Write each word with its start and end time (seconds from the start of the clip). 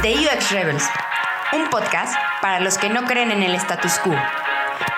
The 0.00 0.14
UX 0.14 0.52
Rebels, 0.52 0.84
un 1.52 1.68
podcast 1.70 2.14
para 2.40 2.60
los 2.60 2.78
que 2.78 2.88
no 2.88 3.02
creen 3.04 3.32
en 3.32 3.42
el 3.42 3.56
status 3.56 3.98
quo, 3.98 4.14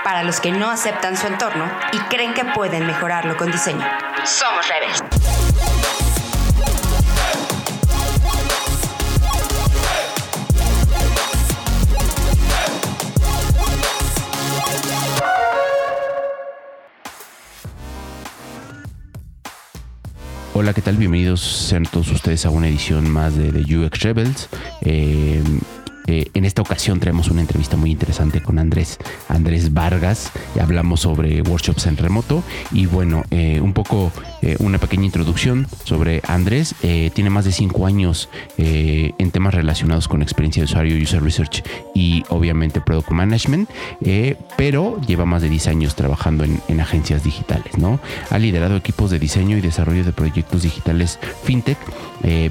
para 0.04 0.22
los 0.24 0.40
que 0.40 0.53
no 0.53 0.69
aceptan 0.71 1.16
su 1.16 1.26
entorno 1.26 1.71
y 1.92 1.98
creen 2.14 2.34
que 2.34 2.45
pueden 2.45 2.87
mejorarlo 2.87 3.34
con 3.38 3.50
diseño. 3.50 3.86
Somos 4.24 4.68
Rebels. 4.68 5.49
Hola, 20.61 20.74
¿qué 20.74 20.82
tal? 20.82 20.98
Bienvenidos 20.98 21.40
sean 21.40 21.84
todos 21.84 22.11
ustedes 22.11 22.45
a 22.45 22.50
una 22.50 22.68
edición 22.68 23.08
más 23.08 23.34
de, 23.34 23.50
The 23.50 23.79
UX 23.79 24.00
Rebels. 24.00 24.50
Eh, 24.82 25.43
eh, 26.11 26.29
en 26.35 26.45
esta 26.45 26.61
ocasión 26.61 26.99
traemos 26.99 27.29
una 27.31 27.41
entrevista 27.41 27.77
muy 27.77 27.93
interesante 27.93 28.43
con 28.43 28.59
Andrés, 28.59 28.99
Andrés 29.29 29.73
Vargas. 29.73 30.33
Hablamos 30.61 31.00
sobre 31.00 31.41
workshops 31.43 31.86
en 31.86 31.96
remoto 31.96 32.42
y 32.73 32.86
bueno, 32.86 33.23
eh, 33.31 33.61
un 33.61 33.73
poco 33.73 34.11
eh, 34.42 34.56
una 34.59 34.78
pequeña 34.78 35.05
introducción 35.05 35.69
sobre 35.84 36.20
Andrés. 36.27 36.75
tiene 36.81 37.31
más 37.31 37.45
de 37.45 37.53
cinco 37.53 37.86
años 37.86 38.28
en 38.56 39.31
temas 39.31 39.55
relacionados 39.55 40.09
con 40.09 40.23
experiencia 40.23 40.62
de 40.62 40.64
usuario, 40.64 41.00
user 41.00 41.23
research 41.23 41.62
y 41.95 42.25
obviamente 42.28 42.81
product 42.81 43.11
management, 43.11 43.69
pero 44.56 45.00
lleva 45.06 45.25
más 45.25 45.42
de 45.42 45.48
10 45.48 45.69
años 45.69 45.95
trabajando 45.95 46.45
en, 46.45 46.61
en, 46.69 46.81
agencias 46.81 47.22
digitales. 47.22 47.72
Ha 48.31 48.39
liderado 48.39 48.77
equipos 48.77 49.11
de 49.11 49.19
diseño 49.19 49.56
y 49.56 49.61
desarrollo 49.61 50.05
de 50.05 50.12
proyectos 50.12 50.62
digitales 50.62 51.19
fintech, 51.45 51.78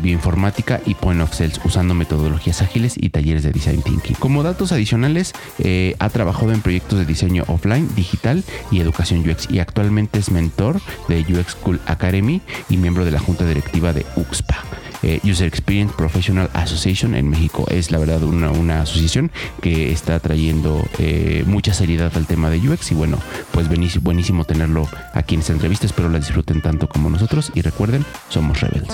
bioinformática 0.02 0.82
y 0.86 0.94
point 0.94 1.22
of 1.22 1.34
sales 1.34 1.60
usando 1.64 1.94
metodologías 1.94 2.62
ágiles 2.62 2.96
y 2.98 3.10
talleres 3.10 3.44
de 3.44 3.49
Design 3.52 3.82
Thinking. 3.82 4.16
Como 4.16 4.44
datos 4.44 4.72
adicionales, 4.72 5.34
eh, 5.60 5.96
ha 6.00 6.10
trabajado 6.10 6.52
en 6.52 6.62
proyectos 6.62 7.00
de 7.00 7.06
diseño 7.06 7.44
offline, 7.48 7.90
digital 7.96 8.44
y 8.72 8.80
educación 8.80 9.28
UX 9.28 9.50
y 9.50 9.60
actualmente 9.60 10.20
es 10.20 10.32
mentor 10.32 10.82
de 11.08 11.22
UX 11.22 11.52
School 11.52 11.80
Academy 11.86 12.42
y 12.70 12.78
miembro 12.78 13.06
de 13.06 13.12
la 13.12 13.20
junta 13.20 13.46
directiva 13.46 13.94
de 13.94 14.06
UXPA. 14.16 14.64
Eh, 15.02 15.22
User 15.24 15.48
Experience 15.48 15.94
Professional 15.96 16.50
Association 16.54 17.16
en 17.16 17.30
México. 17.30 17.66
Es 17.70 17.92
la 17.92 18.00
verdad 18.00 18.22
una, 18.24 18.82
asociación 18.82 19.32
que 19.62 19.92
está 19.92 20.20
trayendo 20.20 20.86
eh, 20.98 21.44
mucha 21.48 21.74
seriedad 21.74 22.12
al 22.16 22.28
tema 22.28 22.50
de 22.50 22.58
UX 22.70 22.92
y 22.92 22.96
bueno, 22.96 23.18
pues 23.52 23.68
buenísimo, 23.68 24.04
buenísimo 24.04 24.44
tenerlo 24.44 24.90
aquí 25.14 25.36
en 25.36 25.42
esta 25.42 25.54
entrevista. 25.54 25.86
Espero 25.86 26.10
la 26.10 26.20
disfruten 26.20 26.62
tanto 26.62 26.90
como 26.90 27.10
nosotros 27.10 27.52
y 27.56 27.62
recuerden, 27.62 28.06
somos 28.30 28.60
Rebels. 28.60 28.94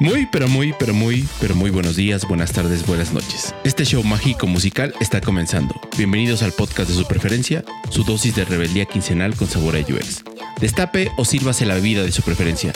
Muy, 0.00 0.26
pero 0.26 0.48
muy, 0.48 0.72
pero 0.78 0.94
muy, 0.94 1.26
pero 1.40 1.56
muy 1.56 1.70
buenos 1.70 1.96
días, 1.96 2.24
buenas 2.28 2.52
tardes, 2.52 2.86
buenas 2.86 3.12
noches. 3.12 3.52
Este 3.64 3.84
show 3.84 4.04
mágico 4.04 4.46
musical 4.46 4.94
está 5.00 5.20
comenzando. 5.20 5.74
Bienvenidos 5.96 6.44
al 6.44 6.52
podcast 6.52 6.88
de 6.88 6.94
su 6.94 7.04
preferencia, 7.04 7.64
su 7.90 8.04
dosis 8.04 8.36
de 8.36 8.44
rebeldía 8.44 8.86
quincenal 8.86 9.34
con 9.34 9.48
sabor 9.48 9.74
a 9.74 9.80
UX. 9.80 10.22
Destape 10.60 11.10
o 11.16 11.24
sírvase 11.24 11.66
la 11.66 11.74
bebida 11.74 12.04
de 12.04 12.12
su 12.12 12.22
preferencia. 12.22 12.72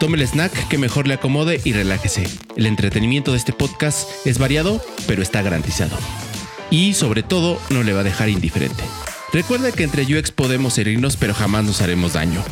Tome 0.00 0.18
el 0.18 0.26
snack 0.26 0.68
que 0.68 0.76
mejor 0.76 1.08
le 1.08 1.14
acomode 1.14 1.62
y 1.64 1.72
relájese. 1.72 2.24
El 2.56 2.66
entretenimiento 2.66 3.30
de 3.30 3.38
este 3.38 3.54
podcast 3.54 4.10
es 4.26 4.36
variado, 4.38 4.84
pero 5.06 5.22
está 5.22 5.40
garantizado. 5.40 5.96
Y 6.70 6.92
sobre 6.92 7.22
todo, 7.22 7.58
no 7.70 7.84
le 7.84 7.94
va 7.94 8.00
a 8.00 8.04
dejar 8.04 8.28
indiferente. 8.28 8.84
Recuerda 9.32 9.72
que 9.72 9.82
entre 9.82 10.02
UX 10.02 10.30
podemos 10.30 10.76
herirnos, 10.76 11.16
pero 11.16 11.32
jamás 11.32 11.64
nos 11.64 11.80
haremos 11.80 12.12
daño. 12.12 12.42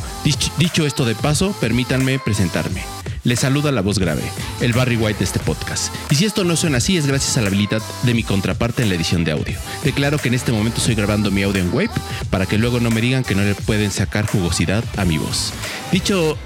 Dicho 0.59 0.87
esto 0.87 1.05
de 1.05 1.15
paso, 1.15 1.55
permítanme 1.61 2.19
presentarme. 2.19 2.83
Les 3.25 3.41
saluda 3.41 3.73
la 3.73 3.81
voz 3.81 3.99
grave, 3.99 4.23
el 4.61 4.75
Barry 4.75 4.97
White 4.97 5.21
de 5.21 5.25
este 5.25 5.39
podcast. 5.39 5.95
Y 6.11 6.15
si 6.15 6.27
esto 6.27 6.45
no 6.45 6.57
suena 6.57 6.77
así 6.77 6.99
es 6.99 7.07
gracias 7.07 7.39
a 7.39 7.41
la 7.41 7.47
habilidad 7.47 7.81
de 8.03 8.13
mi 8.13 8.23
contraparte 8.23 8.83
en 8.83 8.91
la 8.91 8.97
edición 8.97 9.25
de 9.25 9.33
audio. 9.33 9.57
Declaro 9.83 10.19
que 10.19 10.29
en 10.29 10.35
este 10.35 10.53
momento 10.53 10.77
estoy 10.77 10.95
grabando 10.95 11.31
mi 11.31 11.43
audio 11.43 11.63
en 11.63 11.73
web 11.73 11.89
para 12.29 12.45
que 12.45 12.59
luego 12.59 12.81
no 12.81 12.91
me 12.91 13.01
digan 13.01 13.25
que 13.25 13.35
no 13.35 13.43
le 13.43 13.55
pueden 13.55 13.91
sacar 13.91 14.27
jugosidad 14.27 14.85
a 14.99 15.07
mi 15.07 15.17
voz. 15.17 15.55
Dicho, 15.91 16.37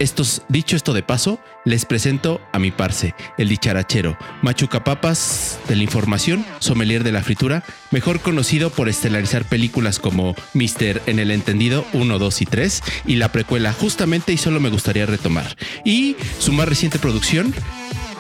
dicho 0.49 0.77
esto 0.77 0.93
de 0.93 1.03
paso, 1.03 1.41
les 1.65 1.85
presento 1.85 2.41
a 2.53 2.59
mi 2.59 2.71
parce, 2.71 3.15
el 3.37 3.49
dicharachero, 3.49 4.17
machuca 4.43 4.85
papas 4.85 5.59
de 5.69 5.77
la 5.77 5.83
información, 5.83 6.47
sommelier 6.61 7.03
de 7.03 7.13
la 7.13 7.23
fritura, 7.23 7.65
mejor 7.91 8.21
conocido 8.21 8.71
por 8.71 8.89
estelarizar 8.89 9.45
películas 9.45 9.99
como 9.99 10.35
Mister 10.55 11.03
en 11.07 11.19
el 11.19 11.31
entendido 11.31 11.85
1, 11.93 12.19
2 12.19 12.43
y 12.43 12.47
3 12.47 12.83
y 13.07 13.17
la 13.17 13.33
precuela 13.33 13.73
justamente 13.73 14.33
y 14.33 14.39
solo 14.39 14.61
me 14.61 14.71
gustaría 14.71 15.07
retomar. 15.07 15.57
Y 15.85 16.17
su 16.39 16.53
más 16.69 16.77
reciente 16.77 16.99
producción 16.99 17.55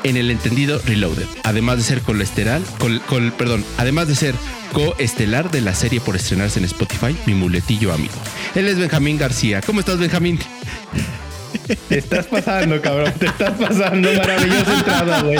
en 0.05 0.17
el 0.17 0.31
entendido 0.31 0.81
Reloaded, 0.87 1.27
además 1.45 1.77
de 1.77 1.83
ser 1.83 2.01
colesterol, 2.01 2.63
perdón, 3.37 3.63
además 3.77 4.09
de 4.09 4.15
ser 4.15 4.35
coestelar 4.73 5.51
de 5.51 5.61
la 5.61 5.75
serie 5.75 6.01
por 6.01 6.17
estrenarse 6.17 6.59
en 6.59 6.65
Spotify, 6.65 7.15
mi 7.27 7.35
muletillo 7.35 7.93
amigo. 7.93 8.15
Él 8.55 8.67
es 8.67 8.79
Benjamín 8.79 9.19
García. 9.19 9.61
¿Cómo 9.61 9.81
estás, 9.81 9.99
Benjamín? 9.99 10.39
Te 11.91 11.99
estás 11.99 12.27
pasando, 12.27 12.81
cabrón. 12.81 13.13
Te 13.19 13.27
estás 13.27 13.53
pasando. 13.59 14.11
Maravillosa 14.15 14.79
entrada, 14.79 15.23
güey. 15.23 15.39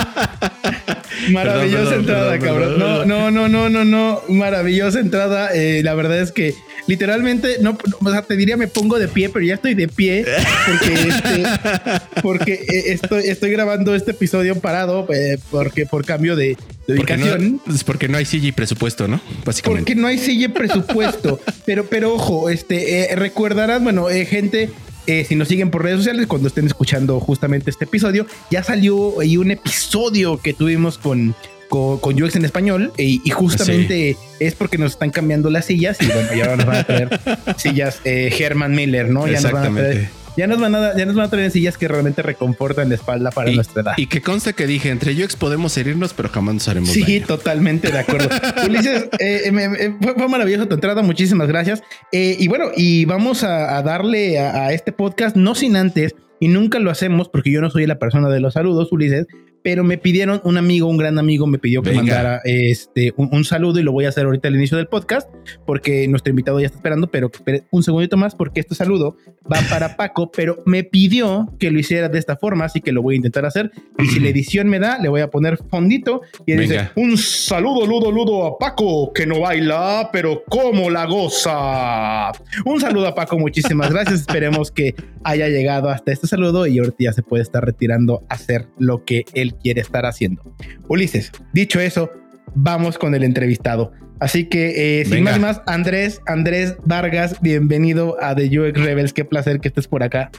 Maravillosa 1.31 1.95
entrada, 1.95 2.39
cabrón. 2.39 2.79
No, 2.79 3.07
no, 3.07 3.31
no, 3.31 3.49
no, 3.49 3.71
no, 3.71 3.85
no. 3.87 4.23
Maravillosa 4.29 5.01
entrada. 5.01 5.49
Eh, 5.55 5.81
la 5.83 5.95
verdad 5.95 6.21
es 6.21 6.33
que 6.33 6.55
literalmente, 6.89 7.59
no, 7.61 7.79
o 8.01 8.11
sea, 8.11 8.23
te 8.23 8.37
diría 8.37 8.57
me 8.57 8.67
pongo 8.67 8.99
de 8.99 9.07
pie, 9.07 9.29
pero 9.29 9.45
ya 9.45 9.55
estoy 9.55 9.75
de 9.75 9.87
pie 9.87 10.25
porque, 10.67 10.93
este, 10.95 11.43
porque 12.23 12.53
eh, 12.55 12.93
estoy, 12.93 13.23
estoy 13.27 13.51
grabando 13.51 13.95
este 13.95 14.11
episodio 14.11 14.59
parado 14.59 15.07
eh, 15.15 15.39
porque 15.53 15.87
por 15.87 16.05
cambio 16.05 16.35
de, 16.35 16.57
ubicación. 16.89 17.61
es 17.73 17.85
porque 17.85 18.09
no 18.09 18.19
hay 18.19 18.25
silla 18.25 18.49
y 18.49 18.53
presupuesto, 18.53 19.07
¿no? 19.07 19.21
Básicamente. 19.45 19.83
Porque 19.83 20.01
no 20.01 20.09
hay 20.09 20.19
silla 20.19 20.47
y 20.47 20.49
presupuesto. 20.49 21.41
pero, 21.65 21.87
pero 21.87 22.15
ojo, 22.15 22.51
este, 22.51 23.09
recordarás, 23.15 23.81
bueno, 23.81 24.07
gente 24.27 24.71
eh, 25.09 25.25
si 25.27 25.37
nos 25.37 25.49
siguen 25.49 25.71
por 25.71 25.83
redes 25.83 26.01
sociales, 26.01 26.27
cuando 26.27 26.49
estén 26.49 26.67
escuchando 26.67 27.19
justamente 27.19 27.71
este 27.71 27.87
episodio, 27.87 28.27
ya 28.51 28.63
salió 28.63 29.21
ahí 29.21 29.39
un 29.39 29.51
episodio 29.51 30.37
que 30.37 30.53
tuvimos 30.53 30.99
con, 30.99 31.35
con, 31.69 32.23
UX 32.23 32.37
en 32.37 32.45
español 32.45 32.93
y, 32.97 33.29
justamente 33.31 34.17
es 34.41 34.55
porque 34.55 34.79
nos 34.79 34.93
están 34.93 35.11
cambiando 35.11 35.51
las 35.51 35.67
sillas 35.67 35.99
y 36.01 36.07
bueno, 36.07 36.35
ya 36.35 36.57
nos 36.57 36.67
van 36.67 36.77
a 36.77 36.85
traer 36.85 37.21
sillas 37.57 38.01
eh, 38.05 38.35
Herman 38.37 38.75
Miller, 38.75 39.11
¿no? 39.11 39.27
Ya 39.27 39.41
nos 39.41 39.53
van 39.53 39.77
a 39.77 39.81
traer 39.81 40.19
ya 40.39 40.47
nos 40.47 40.61
van 40.61 40.73
a, 40.77 40.97
ya 40.97 41.05
nos 41.05 41.17
van 41.17 41.27
a 41.27 41.31
traer 41.31 41.51
sillas 41.51 41.77
que 41.77 41.89
realmente 41.89 42.23
reconfortan 42.23 42.89
la 42.89 42.95
espalda 42.95 43.33
para 43.33 43.51
nuestra 43.51 43.83
edad. 43.83 43.95
Y 43.97 44.07
que 44.07 44.23
conste 44.23 44.53
que 44.53 44.69
dije, 44.69 44.91
entre 44.91 45.13
UX 45.13 45.35
podemos 45.35 45.77
herirnos, 45.77 46.15
pero 46.15 46.29
jamás 46.29 46.55
nos 46.55 46.69
haremos 46.69 46.91
Sí, 46.91 47.21
totalmente 47.27 47.91
de 47.91 47.99
acuerdo. 47.99 48.29
Ulises, 48.65 49.09
eh, 49.19 49.93
fue, 50.01 50.29
maravilloso 50.29 50.69
tu 50.69 50.77
entrada, 50.77 51.03
muchísimas 51.03 51.49
gracias. 51.49 51.83
Eh, 52.13 52.37
y 52.39 52.47
bueno, 52.47 52.67
y 52.77 53.05
vamos 53.05 53.43
a, 53.43 53.83
darle 53.83 54.39
a, 54.39 54.73
este 54.73 54.93
podcast, 54.93 55.35
no 55.35 55.57
sin 55.57 55.75
antes, 55.75 56.15
y 56.39 56.47
nunca 56.47 56.79
lo 56.79 56.93
hacemos 56.93 57.29
porque 57.29 57.51
yo 57.51 57.61
no 57.61 57.71
soy 57.71 57.87
la 57.87 57.99
persona 57.99 58.29
de 58.29 58.39
los 58.39 58.55
saludos, 58.55 58.93
Ulises, 58.93 59.27
pero 59.63 59.85
me 59.85 59.99
pidieron, 59.99 60.41
un 60.45 60.57
amigo, 60.57 60.87
un 60.87 60.97
gran 60.97 61.19
amigo, 61.19 61.47
me 61.47 61.59
pidió 61.59 61.83
que 61.83 61.93
mandara 61.93 62.41
este, 62.45 63.13
un, 63.17 63.45
saludo 63.45 63.81
y 63.81 63.83
lo 63.83 63.93
voy 63.93 64.05
a 64.05 64.09
hacer 64.09 64.25
ahorita 64.25 64.49
al 64.49 64.57
inicio 64.57 64.77
del 64.77 64.87
podcast, 64.87 65.29
porque 65.67 66.07
nuestro 66.09 66.31
invitado 66.31 66.61
ya 66.61 66.67
está 66.67 66.79
esperando, 66.79 67.11
pero 67.11 67.31
que 67.31 67.39
espere 67.39 67.65
un 67.71 67.83
segundito 67.83 68.17
más, 68.17 68.35
porque 68.35 68.61
este 68.61 68.75
saludo 68.75 69.17
va 69.51 69.59
para 69.69 69.89
Paco, 69.97 70.31
pero 70.31 70.63
me 70.67 70.85
pidió 70.85 71.53
que 71.59 71.71
lo 71.71 71.79
hiciera 71.79 72.09
de 72.09 72.19
esta 72.19 72.37
forma, 72.37 72.65
así 72.65 72.81
que 72.81 72.93
lo 72.93 73.03
voy 73.03 73.15
a 73.15 73.17
intentar 73.17 73.47
hacer. 73.47 73.71
Y 73.99 74.07
si 74.07 74.21
la 74.21 74.29
edición 74.31 74.69
me 74.69 74.79
da, 74.79 74.99
le 74.99 75.09
voy 75.09 75.21
a 75.21 75.31
poner 75.31 75.59
fondito 75.71 76.23
y 76.47 76.55
dice: 76.55 76.91
Un 76.95 77.17
saludo, 77.17 77.87
ludo, 77.87 78.11
ludo 78.13 78.47
a 78.47 78.59
Paco, 78.59 79.13
que 79.13 79.27
no 79.27 79.41
baila, 79.41 80.11
pero 80.13 80.45
como 80.49 80.91
la 80.91 81.07
goza. 81.07 82.33
Un 82.65 82.81
saludo 82.81 83.09
a 83.09 83.15
Paco, 83.15 83.39
muchísimas 83.39 83.91
gracias. 83.91 84.21
Esperemos 84.29 84.71
que 84.71 84.95
haya 85.25 85.49
llegado 85.49 85.89
hasta 85.89 86.13
este 86.13 86.27
saludo 86.27 86.67
y 86.67 86.79
ahorita 86.79 86.97
ya 87.01 87.13
se 87.13 87.23
puede 87.23 87.43
estar 87.43 87.65
retirando 87.65 88.23
a 88.29 88.35
hacer 88.35 88.67
lo 88.79 89.05
que 89.05 89.25
él 89.35 89.48
quiere 89.57 89.81
estar 89.81 90.07
haciendo. 90.07 90.43
Ulises, 90.89 91.33
dicho 91.53 91.81
eso, 91.81 92.11
vamos 92.55 92.99
con 92.99 93.15
el 93.15 93.25
entrevistado. 93.25 93.93
Así 94.21 94.47
que, 94.47 95.01
eh, 95.01 95.05
sin 95.05 95.23
más 95.23 95.39
más, 95.39 95.63
Andrés, 95.67 96.21
Andrés 96.27 96.77
Vargas, 96.85 97.41
bienvenido 97.41 98.17
a 98.21 98.35
The 98.35 98.47
UX 98.59 98.81
Rebels. 98.81 99.13
Qué 99.13 99.25
placer 99.25 99.61
que 99.61 99.69
estés 99.69 99.87
por 99.87 100.03
acá. 100.03 100.31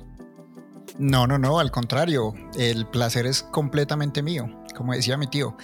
No, 0.98 1.28
no, 1.28 1.38
no, 1.38 1.60
al 1.60 1.72
contrario, 1.72 2.34
el 2.58 2.86
placer 2.88 3.26
es 3.26 3.42
completamente 3.42 4.22
mío, 4.22 4.50
como 4.76 4.94
decía 4.94 5.16
mi 5.16 5.28
tío. 5.28 5.56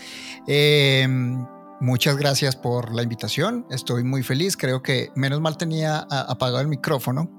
Em, 0.48 1.46
muchas 1.82 2.16
gracias 2.16 2.56
por 2.56 2.96
la 2.96 3.04
invitación, 3.04 3.66
estoy 3.70 4.06
muy 4.06 4.24
feliz, 4.24 4.56
creo 4.56 4.82
que 4.82 5.10
menos 5.16 5.42
mal 5.42 5.58
tenía 5.58 6.00
apagado 6.10 6.62
el 6.62 6.70
micrófono 6.70 7.30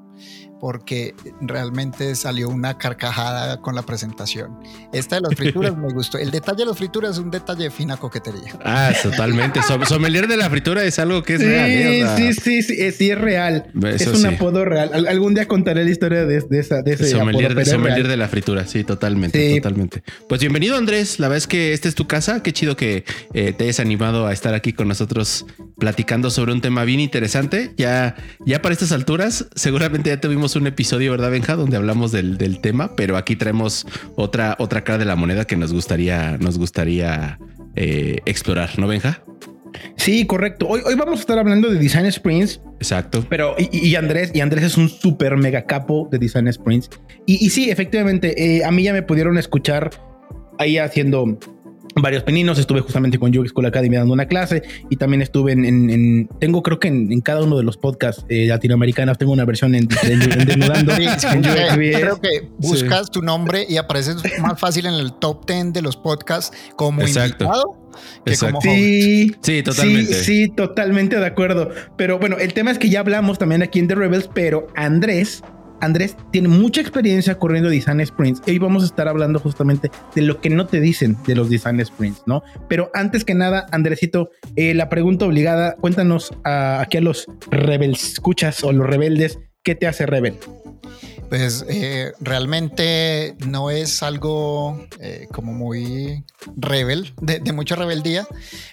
porque 0.61 1.15
realmente 1.41 2.15
salió 2.15 2.49
una 2.49 2.79
carcajada 2.79 3.61
con 3.61 3.75
la 3.75 3.83
presentación. 3.83 4.59
Esta 4.93 5.17
de 5.17 5.23
las 5.23 5.35
frituras 5.35 5.77
me 5.77 5.93
gustó. 5.93 6.19
El 6.19 6.31
detalle 6.31 6.59
de 6.59 6.67
las 6.67 6.77
frituras 6.77 7.13
es 7.13 7.19
un 7.19 7.31
detalle 7.31 7.65
de 7.65 7.71
fina 7.71 7.97
coquetería. 7.97 8.59
Ah, 8.65 8.93
totalmente. 9.03 9.61
Sommelier 9.87 10.27
de 10.29 10.37
la 10.37 10.49
fritura 10.51 10.85
es 10.85 10.99
algo 10.99 11.23
que 11.23 11.35
es 11.35 11.41
real. 11.41 11.71
¿eh? 11.71 12.07
Sí, 12.17 12.33
sí, 12.33 12.63
sí, 12.63 12.93
sí, 12.93 13.11
es 13.11 13.19
real. 13.19 13.67
es 13.85 14.07
un 14.07 14.27
apodo 14.27 14.65
real. 14.65 15.07
algún 15.07 15.35
día 15.35 15.47
contaré 15.47 15.85
la 15.85 15.91
historia 15.91 16.25
de, 16.25 16.39
esa, 16.59 16.83
de 16.83 16.93
ese 16.93 17.11
sommelier, 17.11 17.53
apodo, 17.53 17.65
sommelier 17.65 18.09
de 18.09 18.17
la 18.17 18.29
fritura, 18.29 18.67
sí, 18.67 18.85
totalmente, 18.85 19.57
totalmente. 19.57 20.03
Pues 20.29 20.41
bienvenido 20.41 20.77
Andrés, 20.77 21.19
la 21.19 21.29
verdad 21.29 21.39
es 21.39 21.47
que 21.47 21.73
esta 21.73 21.89
es 21.89 21.95
tu 21.95 22.07
casa. 22.07 22.43
Qué 22.43 22.53
chido 22.53 22.77
que 22.77 23.05
eh, 23.35 23.53
te 23.53 23.65
hayas 23.65 23.81
animado 23.81 24.27
a 24.27 24.33
estar 24.33 24.55
aquí 24.55 24.73
con 24.73 24.89
nosotros 24.89 25.47
platicando 25.79 26.31
sobre 26.31 26.53
un 26.53 26.61
tema 26.61 26.85
bien 26.85 27.01
interesante. 27.01 27.73
Ya, 27.77 28.17
ya 28.45 28.63
para 28.63 28.73
estas 28.73 28.93
alturas, 28.93 29.47
seguramente 29.55 30.11
ya 30.11 30.21
tuvimos 30.21 30.46
un 30.55 30.67
episodio, 30.67 31.11
¿verdad, 31.11 31.31
Benja? 31.31 31.57
Donde 31.57 31.77
hablamos 31.77 32.13
del, 32.13 32.61
tema, 32.61 32.95
pero 32.95 33.17
aquí 33.17 33.35
traemos 33.35 33.87
otra, 34.15 34.55
otra 34.59 34.85
cara 34.85 34.99
de 34.99 35.05
la 35.05 35.17
moneda 35.17 35.47
que 35.47 35.57
nos 35.57 35.73
gustaría, 35.73 36.39
nos 36.39 36.59
gustaría 36.59 37.39
eh, 37.75 38.19
explorar, 38.27 38.79
¿no, 38.79 38.87
Benja? 38.87 39.23
Sí, 39.97 40.27
correcto. 40.27 40.67
Hoy, 40.69 40.83
hoy 40.85 40.95
vamos 40.95 41.19
a 41.19 41.21
estar 41.21 41.39
hablando 41.39 41.69
de 41.69 41.79
Design 41.79 42.11
Sprints. 42.11 42.61
Exacto. 42.79 43.25
Pero, 43.29 43.57
y, 43.59 43.95
Andrés, 43.97 44.31
y 44.35 44.41
Andrés 44.41 44.65
es 44.65 44.77
un 44.77 44.89
súper 44.89 45.37
mega 45.37 45.67
capo 45.67 46.09
de 46.11 46.19
Design 46.19 46.53
Sprints. 46.53 46.91
Y, 47.27 47.45
y 47.45 47.51
sí, 47.51 47.71
efectivamente, 47.71 48.59
eh, 48.59 48.65
a 48.65 48.71
mí 48.71 48.85
ya 48.85 48.93
me 48.93 49.03
pudieron 49.03 49.39
escuchar 49.39 49.91
ahí 50.59 50.79
haciendo 50.79 51.39
varios 52.03 52.23
peninos. 52.23 52.59
Estuve 52.59 52.81
justamente 52.81 53.19
con 53.19 53.37
UX 53.37 53.51
School 53.51 53.67
Academy 53.67 53.97
dando 53.97 54.13
una 54.13 54.27
clase 54.27 54.63
y 54.91 54.97
también 54.97 55.23
estuve 55.23 55.53
en, 55.53 56.29
tengo 56.39 56.63
creo 56.63 56.79
que 56.79 56.89
en, 56.89 57.21
cada 57.21 57.43
uno 57.43 57.57
de 57.57 57.63
los 57.63 57.77
podcasts 57.77 58.25
eh, 58.29 58.47
latinoamericanos 58.47 59.19
tengo 59.19 59.33
una 59.33 59.45
versión 59.45 59.75
en, 59.75 59.89
Desnudando. 59.89 60.93
creo 60.95 62.21
que 62.21 62.49
buscas 62.59 63.11
tu 63.11 63.23
nombre 63.23 63.67
y 63.69 63.77
apareces 63.77 64.17
más 64.41 64.59
fácil 64.59 64.87
en 64.87 64.95
el 64.95 65.13
top 65.15 65.47
10 65.47 65.73
de 65.73 65.83
los 65.83 65.97
podcasts 65.97 66.57
como 66.77 67.03
invitado. 67.03 67.87
Que 68.25 68.37
como 68.37 68.61
sí, 68.61 69.35
sí, 69.41 69.63
totalmente. 69.63 70.13
Sí, 70.13 70.25
sí, 70.25 70.49
totalmente 70.49 71.19
de 71.19 71.27
acuerdo. 71.27 71.71
Pero 71.97 72.19
bueno, 72.19 72.37
el 72.39 72.53
tema 72.53 72.71
es 72.71 72.79
que 72.79 72.91
ya 72.91 73.01
hablamos 73.01 73.39
también 73.39 73.63
aquí 73.63 73.79
en 73.79 73.89
The 73.89 73.95
Rebels, 73.95 74.29
pero 74.35 74.67
Andrés 74.75 75.43
Andrés 75.81 76.17
tiene 76.31 76.49
mucha 76.49 76.81
experiencia 76.81 77.39
corriendo 77.39 77.71
design 77.71 78.05
sprints. 78.05 78.43
Hoy 78.47 78.59
vamos 78.59 78.83
a 78.83 78.87
estar 78.87 79.09
hablando 79.09 79.39
justamente 79.39 79.91
de 80.15 80.23
lo 80.23 80.41
que 80.41 80.51
no 80.51 80.67
te 80.67 80.81
dicen 80.81 81.17
de 81.27 81.35
los 81.35 81.51
design 81.51 81.85
sprints, 81.85 82.23
¿no? 82.27 82.43
Pero 82.69 82.91
antes 82.95 83.25
que 83.25 83.35
nada, 83.35 83.67
Andresito, 83.73 84.31
eh, 84.57 84.75
la 84.75 84.89
pregunta 84.89 85.27
obligada, 85.27 85.77
cuéntanos 85.77 86.33
aquí 86.45 86.99
a 86.99 87.01
los 87.01 87.27
rebels, 87.51 88.13
escuchas 88.13 88.65
o 88.65 88.73
los 88.73 88.87
rebeldes, 88.87 89.39
¿qué 89.67 89.75
te 89.75 89.89
hace 89.89 90.07
rebel? 90.07 90.39
Pues 91.29 91.65
eh, 91.69 92.13
realmente 92.21 93.35
no 93.49 93.71
es 93.71 94.05
algo 94.05 94.87
eh, 95.01 95.27
como 95.33 95.53
muy 95.53 96.25
rebel, 96.57 97.13
de, 97.21 97.41
mucha 97.53 97.75
rebeldía, 97.75 98.29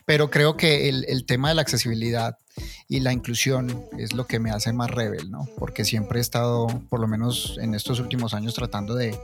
pero 0.06 0.30
creo 0.30 0.56
que 0.56 0.88
el, 0.90 1.25
tema 1.25 1.50
de 1.50 1.56
la 1.56 1.63
accesibilidad 1.63 2.38
y 2.88 3.00
la 3.00 3.12
inclusión 3.12 3.84
es 3.98 4.13
lo 4.13 4.28
que 4.28 4.38
me 4.38 4.51
hace 4.51 4.72
más 4.72 4.92
rebel, 4.92 5.31
¿no? 5.31 5.48
Porque 5.57 5.84
siempre 5.84 6.19
he 6.19 6.22
estado, 6.22 6.68
por 6.90 7.00
lo 7.00 7.07
menos 7.07 7.57
en 7.60 7.74
estos 7.74 8.00
últimos 8.00 8.36
años, 8.36 8.54
tratando 8.54 8.94
de, 8.94 9.18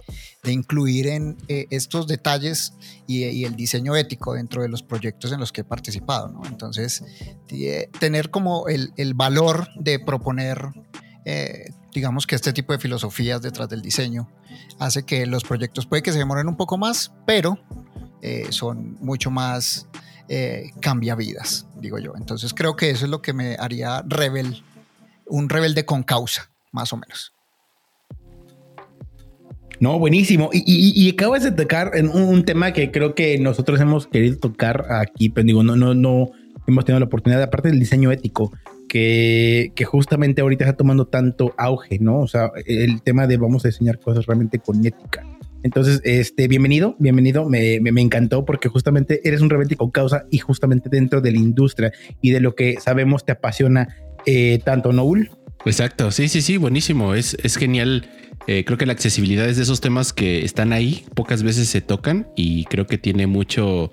incluir 0.45 1.05
en 1.05 1.37
eh, 1.49 1.67
estos 1.69 2.07
detalles 2.07 2.73
y, 3.05 3.43
el 3.43 3.55
diseño 3.55 3.95
ético 3.95 4.33
dentro 4.33 4.63
de 4.63 4.69
los 4.69 4.81
proyectos 4.81 5.31
en 5.33 5.39
los 5.39 5.51
que 5.51 5.61
he 5.61 5.65
participado, 5.65 6.29
¿no? 6.29 6.43
Entonces, 6.47 7.03
tener 7.99 8.31
como 8.31 8.67
el, 8.69 8.91
el 8.97 9.13
valor 9.13 9.67
de 9.75 9.99
proponer 9.99 10.71
eh, 11.25 11.69
digamos 11.93 12.25
que 12.25 12.35
este 12.35 12.53
tipo 12.53 12.73
de 12.73 12.79
filosofías 12.79 13.41
detrás 13.41 13.69
del 13.69 13.81
diseño 13.81 14.29
hace 14.79 15.03
que 15.03 15.25
los 15.25 15.43
proyectos 15.43 15.85
puede 15.85 16.01
que 16.01 16.11
se 16.11 16.19
demoren 16.19 16.47
un 16.47 16.55
poco 16.55 16.77
más, 16.77 17.13
pero 17.25 17.59
eh, 18.21 18.47
son 18.49 18.97
mucho 19.01 19.31
más 19.31 19.87
eh, 20.27 20.71
cambiavidas, 20.81 21.67
digo 21.79 21.99
yo. 21.99 22.13
Entonces 22.17 22.53
creo 22.53 22.75
que 22.75 22.89
eso 22.89 23.05
es 23.05 23.11
lo 23.11 23.21
que 23.21 23.33
me 23.33 23.55
haría 23.55 24.03
rebel, 24.07 24.63
un 25.25 25.49
rebelde 25.49 25.85
con 25.85 26.03
causa, 26.03 26.49
más 26.71 26.93
o 26.93 26.97
menos. 26.97 27.33
No, 29.79 29.97
buenísimo. 29.97 30.49
Y, 30.51 31.09
acabas 31.09 31.43
de 31.43 31.51
tocar 31.51 31.91
en 31.93 32.09
un, 32.09 32.43
tema 32.43 32.73
que 32.73 32.91
creo 32.91 33.15
que 33.15 33.37
nosotros 33.39 33.79
hemos 33.79 34.07
querido 34.07 34.37
tocar 34.37 34.91
aquí, 34.91 35.29
pero 35.29 35.45
digo, 35.45 35.63
no, 35.63 35.77
no, 35.77 35.93
no 35.93 36.31
hemos 36.67 36.83
tenido 36.83 36.99
la 36.99 37.05
oportunidad, 37.05 37.41
aparte 37.41 37.69
del 37.69 37.79
diseño 37.79 38.11
ético 38.11 38.51
que, 38.89 39.71
justamente 39.85 40.41
ahorita 40.41 40.65
está 40.65 40.75
tomando 40.75 41.07
tanto 41.07 41.53
auge, 41.57 41.99
¿no? 41.99 42.19
O 42.19 42.27
sea, 42.27 42.51
el 42.65 43.01
tema 43.01 43.27
de 43.27 43.37
vamos 43.37 43.63
a 43.63 43.69
diseñar 43.69 43.99
cosas 43.99 44.25
realmente 44.25 44.59
con 44.59 44.85
ética. 44.85 45.25
Entonces, 45.63 46.01
este, 46.03 46.47
bienvenido, 46.47 46.95
bienvenido, 46.99 47.47
me, 47.49 47.79
me, 47.79 48.01
encantó 48.01 48.45
porque 48.45 48.69
justamente 48.69 49.21
eres 49.27 49.41
un 49.41 49.49
rebelde 49.49 49.75
con 49.75 49.91
causa 49.91 50.25
y 50.31 50.37
justamente 50.37 50.89
dentro 50.89 51.21
de 51.21 51.31
la 51.31 51.37
industria 51.37 51.91
y 52.21 52.31
de 52.31 52.39
lo 52.39 52.55
que 52.55 52.79
sabemos 52.79 53.25
te 53.25 53.33
apasiona 53.33 53.95
eh, 54.25 54.59
tanto, 54.63 54.93
Noul. 54.93 55.29
Exacto, 55.65 56.11
sí, 56.11 56.29
sí, 56.29 56.41
sí, 56.41 56.57
buenísimo, 56.57 57.13
es, 57.13 57.37
es 57.43 57.57
genial. 57.57 58.09
Eh, 58.47 58.63
creo 58.65 58.77
que 58.77 58.85
la 58.85 58.93
accesibilidad 58.93 59.47
es 59.47 59.57
de 59.57 59.63
esos 59.63 59.81
temas 59.81 60.13
que 60.13 60.45
están 60.45 60.71
ahí, 60.71 61.05
pocas 61.13 61.43
veces 61.43 61.67
se 61.67 61.81
tocan 61.81 62.27
y 62.35 62.63
creo 62.65 62.87
que 62.87 62.97
tiene 62.97 63.27
mucho, 63.27 63.91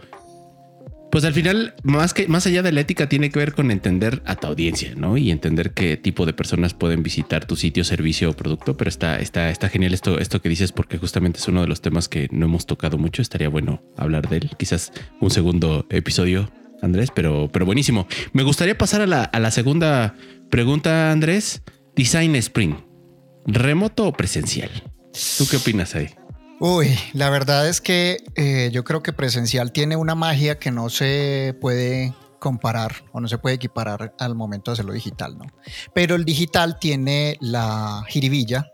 pues 1.16 1.24
al 1.24 1.32
final, 1.32 1.72
más 1.82 2.12
que 2.12 2.28
más 2.28 2.46
allá 2.46 2.60
de 2.60 2.72
la 2.72 2.82
ética, 2.82 3.08
tiene 3.08 3.30
que 3.30 3.38
ver 3.38 3.54
con 3.54 3.70
entender 3.70 4.20
a 4.26 4.36
tu 4.36 4.48
audiencia, 4.48 4.92
¿no? 4.96 5.16
Y 5.16 5.30
entender 5.30 5.72
qué 5.72 5.96
tipo 5.96 6.26
de 6.26 6.34
personas 6.34 6.74
pueden 6.74 7.02
visitar 7.02 7.46
tu 7.46 7.56
sitio, 7.56 7.84
servicio 7.84 8.28
o 8.28 8.32
producto. 8.34 8.76
Pero 8.76 8.90
está, 8.90 9.16
está, 9.16 9.48
está 9.48 9.70
genial 9.70 9.94
esto, 9.94 10.18
esto 10.18 10.42
que 10.42 10.50
dices, 10.50 10.72
porque 10.72 10.98
justamente 10.98 11.38
es 11.38 11.48
uno 11.48 11.62
de 11.62 11.68
los 11.68 11.80
temas 11.80 12.10
que 12.10 12.28
no 12.32 12.44
hemos 12.44 12.66
tocado 12.66 12.98
mucho. 12.98 13.22
Estaría 13.22 13.48
bueno 13.48 13.82
hablar 13.96 14.28
de 14.28 14.36
él. 14.36 14.50
Quizás 14.58 14.92
un 15.18 15.30
segundo 15.30 15.86
episodio, 15.88 16.50
Andrés, 16.82 17.10
pero, 17.14 17.48
pero 17.50 17.64
buenísimo. 17.64 18.06
Me 18.34 18.42
gustaría 18.42 18.76
pasar 18.76 19.00
a 19.00 19.06
la, 19.06 19.24
a 19.24 19.40
la 19.40 19.50
segunda 19.50 20.16
pregunta, 20.50 21.12
Andrés. 21.12 21.62
Design 21.96 22.36
Spring, 22.36 22.74
¿remoto 23.46 24.06
o 24.06 24.12
presencial? 24.12 24.68
¿Tú 25.38 25.46
qué 25.50 25.56
opinas 25.56 25.94
ahí? 25.94 26.10
Uy, 26.58 26.98
la 27.12 27.28
verdad 27.28 27.68
es 27.68 27.82
que 27.82 28.24
eh, 28.34 28.70
yo 28.72 28.82
creo 28.82 29.02
que 29.02 29.12
presencial 29.12 29.72
tiene 29.72 29.96
una 29.96 30.14
magia 30.14 30.58
que 30.58 30.70
no 30.70 30.88
se 30.88 31.54
puede 31.60 32.14
comparar 32.38 33.04
o 33.12 33.20
no 33.20 33.28
se 33.28 33.36
puede 33.36 33.56
equiparar 33.56 34.14
al 34.18 34.34
momento 34.34 34.70
de 34.70 34.74
hacerlo 34.74 34.94
digital, 34.94 35.36
¿no? 35.36 35.44
Pero 35.92 36.14
el 36.14 36.24
digital 36.24 36.78
tiene 36.78 37.36
la 37.40 38.04
jiribilla 38.08 38.72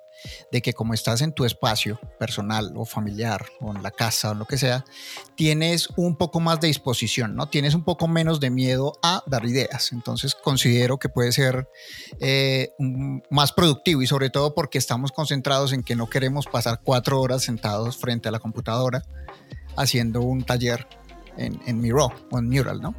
de 0.50 0.62
que 0.62 0.72
como 0.72 0.94
estás 0.94 1.22
en 1.22 1.32
tu 1.32 1.44
espacio 1.44 2.00
personal 2.18 2.72
o 2.76 2.84
familiar 2.84 3.46
o 3.60 3.74
en 3.74 3.82
la 3.82 3.90
casa 3.90 4.30
o 4.30 4.34
lo 4.34 4.44
que 4.44 4.58
sea, 4.58 4.84
tienes 5.36 5.88
un 5.96 6.16
poco 6.16 6.40
más 6.40 6.60
de 6.60 6.68
disposición, 6.68 7.34
¿no? 7.34 7.48
Tienes 7.48 7.74
un 7.74 7.84
poco 7.84 8.08
menos 8.08 8.40
de 8.40 8.50
miedo 8.50 8.98
a 9.02 9.22
dar 9.26 9.44
ideas. 9.44 9.92
Entonces 9.92 10.34
considero 10.34 10.98
que 10.98 11.08
puede 11.08 11.32
ser 11.32 11.68
eh, 12.20 12.72
más 13.30 13.52
productivo 13.52 14.02
y 14.02 14.06
sobre 14.06 14.30
todo 14.30 14.54
porque 14.54 14.78
estamos 14.78 15.12
concentrados 15.12 15.72
en 15.72 15.82
que 15.82 15.96
no 15.96 16.08
queremos 16.08 16.46
pasar 16.46 16.80
cuatro 16.82 17.20
horas 17.20 17.42
sentados 17.42 17.96
frente 17.96 18.28
a 18.28 18.32
la 18.32 18.38
computadora 18.38 19.02
haciendo 19.76 20.20
un 20.20 20.44
taller 20.44 20.86
en, 21.36 21.60
en 21.66 21.80
Miro 21.80 22.12
o 22.30 22.38
en 22.38 22.48
Mural, 22.48 22.80
¿no? 22.80 22.94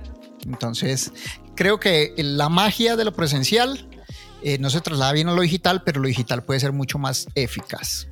Entonces, 0.46 1.12
creo 1.56 1.80
que 1.80 2.14
la 2.18 2.50
magia 2.50 2.96
de 2.96 3.06
lo 3.06 3.14
presencial 3.14 3.88
eh, 4.44 4.58
no 4.60 4.70
se 4.70 4.82
traslada 4.82 5.14
bien 5.14 5.30
a 5.30 5.34
lo 5.34 5.42
digital, 5.42 5.84
pero 5.86 6.02
lo 6.02 6.08
digital 6.08 6.44
puede 6.44 6.60
ser 6.60 6.74
mucho 6.74 7.00
más 7.00 7.28
eficaz. 7.34 8.08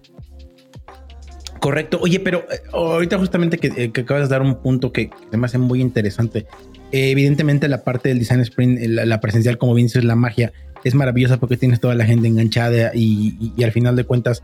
Correcto. 1.59 1.99
Oye, 2.01 2.19
pero 2.19 2.45
eh, 2.51 2.61
ahorita 2.71 3.17
justamente 3.17 3.59
eh, 3.61 3.91
que, 3.91 4.01
acabas 4.01 4.29
de 4.29 4.33
dar 4.33 4.41
un 4.41 4.61
punto 4.61 4.93
que, 4.93 5.09
me 5.31 5.45
hace 5.45 5.57
muy 5.57 5.81
interesante. 5.81 6.47
evidentemente 6.91 7.67
la 7.67 7.83
parte 7.83 8.09
del 8.09 8.19
design 8.19 8.39
sprint, 8.41 8.79
la, 8.81 9.19
presencial, 9.19 9.57
como 9.57 9.73
bien 9.73 9.87
dices, 9.87 10.05
la 10.05 10.15
magia, 10.15 10.53
es 10.83 10.95
maravillosa 10.95 11.37
porque 11.37 11.57
tienes 11.57 11.79
toda 11.79 11.95
la 11.95 12.05
gente 12.05 12.27
enganchada 12.27 12.91
y, 12.95 13.53
al 13.63 13.71
final 13.71 13.95
de 13.95 14.05
cuentas 14.05 14.41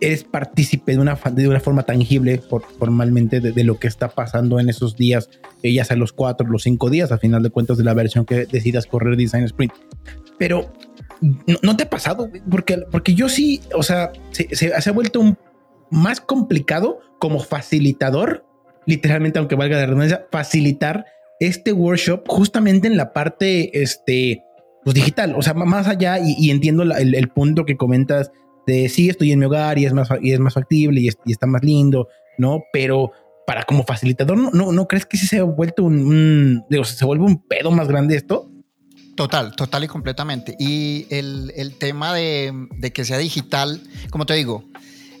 eres 0.00 0.24
partícipe 0.24 0.92
de 0.92 0.98
una, 0.98 1.16
de 1.30 1.46
una 1.46 1.60
forma 1.60 1.84
tangible 1.84 2.42
formalmente 2.78 3.40
de, 3.40 3.64
lo 3.64 3.78
que 3.78 3.86
está 3.86 4.08
pasando 4.08 4.58
en 4.58 4.68
esos 4.68 4.96
días, 4.96 5.30
ya 5.62 5.84
sea 5.84 5.96
los 5.96 6.12
cuatro, 6.12 6.48
los 6.48 6.64
cinco 6.64 6.90
días, 6.90 7.12
al 7.12 7.20
final 7.20 7.44
de 7.44 7.50
cuentas 7.50 7.78
de 7.78 7.84
la 7.84 7.94
versión 7.94 8.24
que 8.24 8.46
decidas 8.46 8.86
correr 8.86 9.16
design 9.16 9.44
sprint. 9.44 9.72
Pero 10.38 10.72
no, 11.62 11.76
te 11.76 11.84
ha 11.84 11.90
pasado, 11.90 12.28
porque, 12.50 12.78
porque 12.90 13.14
yo 13.14 13.28
sí, 13.28 13.60
o 13.74 13.82
sea, 13.82 14.12
se, 14.30 14.72
ha 14.74 14.92
vuelto 14.92 15.20
un, 15.20 15.38
más 15.90 16.20
complicado 16.20 17.00
como 17.18 17.40
facilitador, 17.40 18.44
literalmente, 18.86 19.38
aunque 19.38 19.54
valga 19.54 19.76
la 19.76 19.86
redundancia, 19.86 20.26
facilitar 20.30 21.06
este 21.38 21.72
workshop 21.72 22.24
justamente 22.26 22.88
en 22.88 22.96
la 22.96 23.12
parte 23.12 23.82
este, 23.82 24.42
pues, 24.84 24.94
digital, 24.94 25.34
o 25.36 25.42
sea, 25.42 25.54
más 25.54 25.86
allá 25.86 26.18
y, 26.18 26.50
entiendo 26.50 26.82
el, 26.82 27.28
punto 27.28 27.64
que 27.64 27.76
comentas 27.76 28.32
de 28.66 28.88
sí, 28.88 29.08
estoy 29.08 29.32
en 29.32 29.38
mi 29.38 29.46
hogar 29.46 29.78
y 29.78 29.86
es 29.86 29.92
más, 29.92 30.08
y 30.20 30.32
es 30.32 30.40
más 30.40 30.54
factible 30.54 31.00
y, 31.00 31.08
está 31.30 31.46
más 31.46 31.62
lindo, 31.62 32.08
¿no? 32.38 32.64
Pero 32.72 33.12
para 33.46 33.64
como 33.64 33.84
facilitador, 33.84 34.36
¿no, 34.36 34.72
no, 34.72 34.88
crees 34.88 35.06
que 35.06 35.16
sí 35.16 35.26
se 35.26 35.38
ha 35.38 35.44
vuelto 35.44 35.84
un, 35.84 36.64
digo, 36.68 36.84
se 36.84 37.04
vuelve 37.04 37.24
un 37.24 37.46
pedo 37.46 37.70
más 37.70 37.88
grande 37.88 38.16
esto? 38.16 38.51
Total, 39.14 39.54
total 39.54 39.84
y 39.84 39.88
completamente. 39.88 40.56
Y 40.58 41.06
el, 41.10 41.76
tema 41.78 42.14
de, 42.14 42.92
que 42.94 43.04
sea 43.04 43.18
digital, 43.18 43.82
como 44.10 44.24
te 44.26 44.34
digo, 44.34 44.64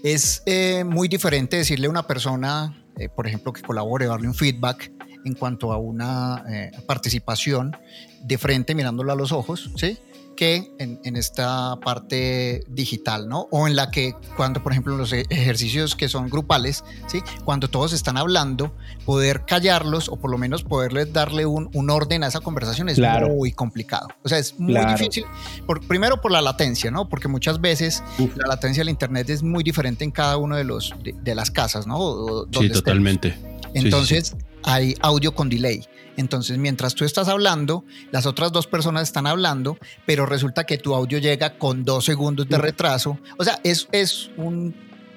es 0.02 0.42
eh, 0.46 0.84
muy 0.84 1.08
diferente 1.08 1.58
decirle 1.58 1.86
a 1.86 1.90
una 1.90 2.06
persona, 2.06 2.82
eh, 2.96 3.08
por 3.08 3.26
ejemplo, 3.26 3.52
que 3.52 3.62
colabore, 3.62 4.06
darle 4.06 4.28
un 4.28 4.34
feedback 4.34 4.90
en 5.24 5.34
cuanto 5.34 5.72
a 5.72 5.76
una 5.76 6.44
eh, 6.48 6.72
participación 6.86 7.76
de 8.22 8.38
frente 8.38 8.74
mirándolo 8.74 9.12
a 9.12 9.14
los 9.14 9.30
ojos, 9.30 9.70
¿sí? 9.76 9.98
Que 10.34 10.72
en, 10.78 11.16
esta 11.16 11.76
parte 11.80 12.64
digital, 12.68 13.28
¿no? 13.28 13.48
O 13.50 13.66
en 13.66 13.76
la 13.76 13.90
que 13.90 14.14
cuando, 14.36 14.62
por 14.62 14.72
ejemplo, 14.72 14.96
los 14.96 15.12
ejercicios 15.12 15.94
que 15.94 16.08
son 16.08 16.28
grupales, 16.28 16.84
¿sí? 17.06 17.22
Cuando 17.44 17.68
todos 17.68 17.92
están 17.92 18.16
hablando, 18.16 18.74
poder 19.04 19.44
callarlos 19.46 20.08
o 20.08 20.16
por 20.16 20.30
lo 20.30 20.38
menos 20.38 20.62
poderles 20.62 21.12
darle 21.12 21.46
un, 21.46 21.90
orden 21.90 22.24
a 22.24 22.28
esa 22.28 22.40
conversación 22.40 22.88
es 22.88 22.98
muy 22.98 23.52
complicado. 23.52 24.08
O 24.22 24.28
sea, 24.28 24.38
es 24.38 24.58
muy 24.58 24.74
difícil, 24.86 25.24
por, 25.66 25.86
primero 25.86 26.20
por 26.20 26.32
la 26.32 26.40
latencia, 26.40 26.90
¿no? 26.90 27.08
Porque 27.08 27.28
muchas 27.28 27.60
veces 27.60 28.02
la 28.36 28.46
latencia 28.46 28.80
del 28.80 28.88
Internet 28.88 29.28
es 29.30 29.42
muy 29.42 29.62
diferente 29.62 30.04
en 30.04 30.10
cada 30.10 30.36
uno 30.36 30.56
de, 30.56 30.64
los, 30.64 30.94
de, 31.02 31.34
las 31.34 31.50
casas, 31.50 31.86
¿no? 31.86 32.46
sí, 32.52 32.68
totalmente. 32.70 33.36
Entonces, 33.74 34.36
hay 34.64 34.94
audio 35.00 35.34
con 35.34 35.48
delay. 35.48 35.84
Entonces, 36.16 36.58
mientras 36.58 36.94
tú 36.94 37.04
estás 37.04 37.28
hablando, 37.28 37.84
las 38.10 38.26
otras 38.26 38.52
dos 38.52 38.66
personas 38.66 39.04
están 39.04 39.26
hablando, 39.26 39.78
pero 40.06 40.26
resulta 40.26 40.64
que 40.64 40.78
tu 40.78 40.94
audio 40.94 41.18
llega 41.18 41.58
con 41.58 41.84
dos 41.84 42.04
segundos 42.04 42.48
de 42.48 42.58
retraso. 42.58 43.18
O 43.38 43.44
sea, 43.44 43.58
es, 43.64 43.88
es 43.92 44.30
un 44.36 44.74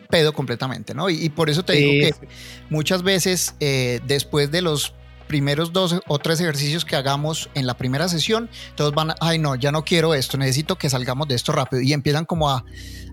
pedo 0.10 0.34
completamente, 0.34 0.94
¿no? 0.94 1.10
Y, 1.10 1.30
por 1.30 1.50
eso 1.50 1.64
te 1.64 1.74
digo 1.74 1.92
que 2.08 2.28
muchas 2.70 3.04
veces 3.04 3.56
eh, 3.60 4.00
después 4.08 4.52
de 4.52 4.62
los 4.62 4.94
primeros 5.28 5.74
dos 5.74 6.00
o 6.08 6.20
tres 6.20 6.40
ejercicios 6.40 6.86
que 6.86 6.96
hagamos 6.96 7.50
en 7.56 7.66
la 7.66 7.76
primera 7.76 8.08
sesión, 8.08 8.50
todos 8.76 8.94
van, 8.94 9.14
ay 9.20 9.40
no, 9.40 9.56
ya 9.56 9.72
no 9.72 9.84
quiero 9.84 10.14
esto, 10.14 10.38
necesito 10.38 10.78
que 10.78 10.90
salgamos 10.90 11.28
de 11.28 11.36
esto 11.36 11.52
rápido 11.52 11.82
y 11.82 11.94
empiezan 11.94 12.26
como 12.26 12.50
a, 12.50 12.64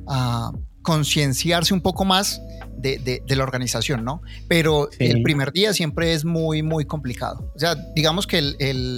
a 0.06 0.52
concienciarse 0.82 1.72
un 1.74 1.80
poco 1.80 2.04
más 2.04 2.40
de, 2.76 3.22
la 3.26 3.42
organización, 3.42 4.04
¿no? 4.04 4.22
Pero 4.48 4.88
el 4.98 5.22
primer 5.22 5.52
día 5.52 5.72
siempre 5.72 6.12
es 6.12 6.24
muy, 6.24 6.62
muy 6.62 6.84
complicado. 6.84 7.52
O 7.54 7.58
sea, 7.58 7.76
digamos 7.94 8.26
que 8.26 8.42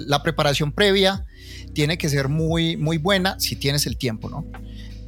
la 0.06 0.22
preparación 0.22 0.72
previa 0.72 1.26
tiene 1.74 1.98
que 1.98 2.08
ser 2.08 2.28
muy, 2.28 2.76
muy 2.76 2.98
buena 2.98 3.38
si 3.38 3.56
tienes 3.56 3.86
el 3.86 3.96
tiempo, 3.96 4.30
¿no? 4.30 4.44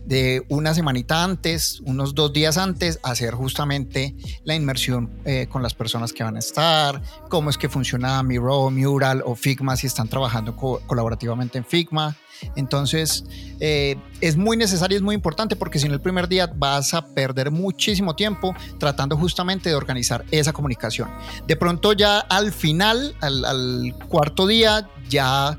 De 0.07 0.47
una 0.49 0.73
semanita 0.75 1.25
antes, 1.25 1.81
unos 1.85 2.15
dos 2.15 2.33
días 2.33 2.57
antes, 2.57 2.99
hacer 3.03 3.35
justamente 3.35 4.15
la 4.45 4.55
inmersión 4.55 5.11
eh, 5.25 5.47
con 5.51 5.63
las 5.63 5.75
personas 5.75 6.13
que 6.13 6.23
van 6.23 6.37
a 6.37 6.39
estar, 6.39 7.03
cómo 7.29 7.51
es 7.51 7.59
que 7.59 7.69
funciona 7.69 8.23
Miro, 8.23 8.71
Mural 8.71 9.23
o 9.27 9.35
Figma 9.35 9.77
si 9.77 9.87
están 9.89 10.09
trabajando 10.09 10.57
colaborativamente 10.57 11.59
en 11.59 11.65
Figma. 11.65 12.17
Entonces, 12.55 13.25
eh, 13.61 13.97
es 14.21 14.37
muy 14.37 14.57
necesario, 14.57 14.97
es 14.97 15.03
muy 15.03 15.15
importante 15.15 15.57
porque 15.57 15.79
si 15.79 15.89
no 15.89 15.95
el 15.95 16.01
primer 16.01 16.29
día 16.29 16.47
vas 16.55 16.93
a 16.95 17.07
perder 17.07 17.51
muchísimo 17.51 18.15
tiempo 18.15 18.55
tratando 18.79 19.17
justamente 19.17 19.71
de 19.71 19.75
organizar 19.75 20.25
esa 20.31 20.53
comunicación. 20.53 21.09
De 21.47 21.57
pronto 21.57 21.95
ya 21.95 22.21
al 22.21 22.53
final, 22.53 23.17
al, 23.21 23.45
al 23.45 23.95
cuarto 24.09 24.47
día, 24.47 24.89
ya 25.09 25.59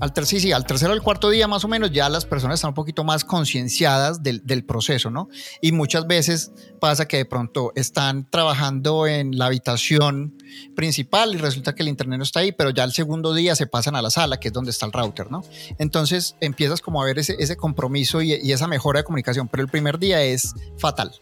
al 0.00 0.12
tercer, 0.12 0.40
sí, 0.40 0.52
al 0.52 0.64
tercero 0.64 0.92
al 0.92 1.02
cuarto 1.02 1.30
día 1.30 1.48
más 1.48 1.64
o 1.64 1.68
menos 1.68 1.90
ya 1.90 2.08
las 2.08 2.24
personas 2.24 2.56
están 2.56 2.70
un 2.70 2.74
poquito 2.74 3.04
más 3.04 3.24
concienciadas 3.24 4.22
del, 4.22 4.64
proceso, 4.64 5.10
¿no? 5.10 5.28
Y 5.60 5.72
muchas 5.72 6.06
veces 6.06 6.52
pasa 6.80 7.08
que 7.08 7.16
de 7.16 7.24
pronto 7.24 7.72
están 7.74 8.28
trabajando 8.28 9.06
en 9.06 9.38
la 9.38 9.46
habitación 9.46 10.34
principal 10.74 11.34
y 11.34 11.38
resulta 11.38 11.74
que 11.74 11.82
el 11.82 11.88
internet 11.88 12.18
no 12.18 12.24
está 12.24 12.40
ahí, 12.40 12.52
pero 12.52 12.70
ya 12.70 12.84
el 12.84 12.92
segundo 12.92 13.34
día 13.34 13.56
se 13.56 13.66
pasan 13.66 13.96
a 13.96 14.02
la 14.02 14.10
sala, 14.10 14.38
que 14.38 14.48
es 14.48 14.54
donde 14.54 14.70
está 14.70 14.86
el 14.86 14.92
router, 14.92 15.30
¿no? 15.30 15.42
Entonces 15.78 16.36
empiezas 16.40 16.80
como 16.80 17.02
a 17.02 17.06
ver 17.06 17.18
ese, 17.18 17.36
ese 17.38 17.56
compromiso 17.56 18.22
y, 18.22 18.32
esa 18.32 18.66
mejora 18.66 19.00
de 19.00 19.04
comunicación, 19.04 19.48
pero 19.48 19.62
el 19.62 19.68
primer 19.68 19.98
día 19.98 20.22
es 20.22 20.54
fatal. 20.78 21.12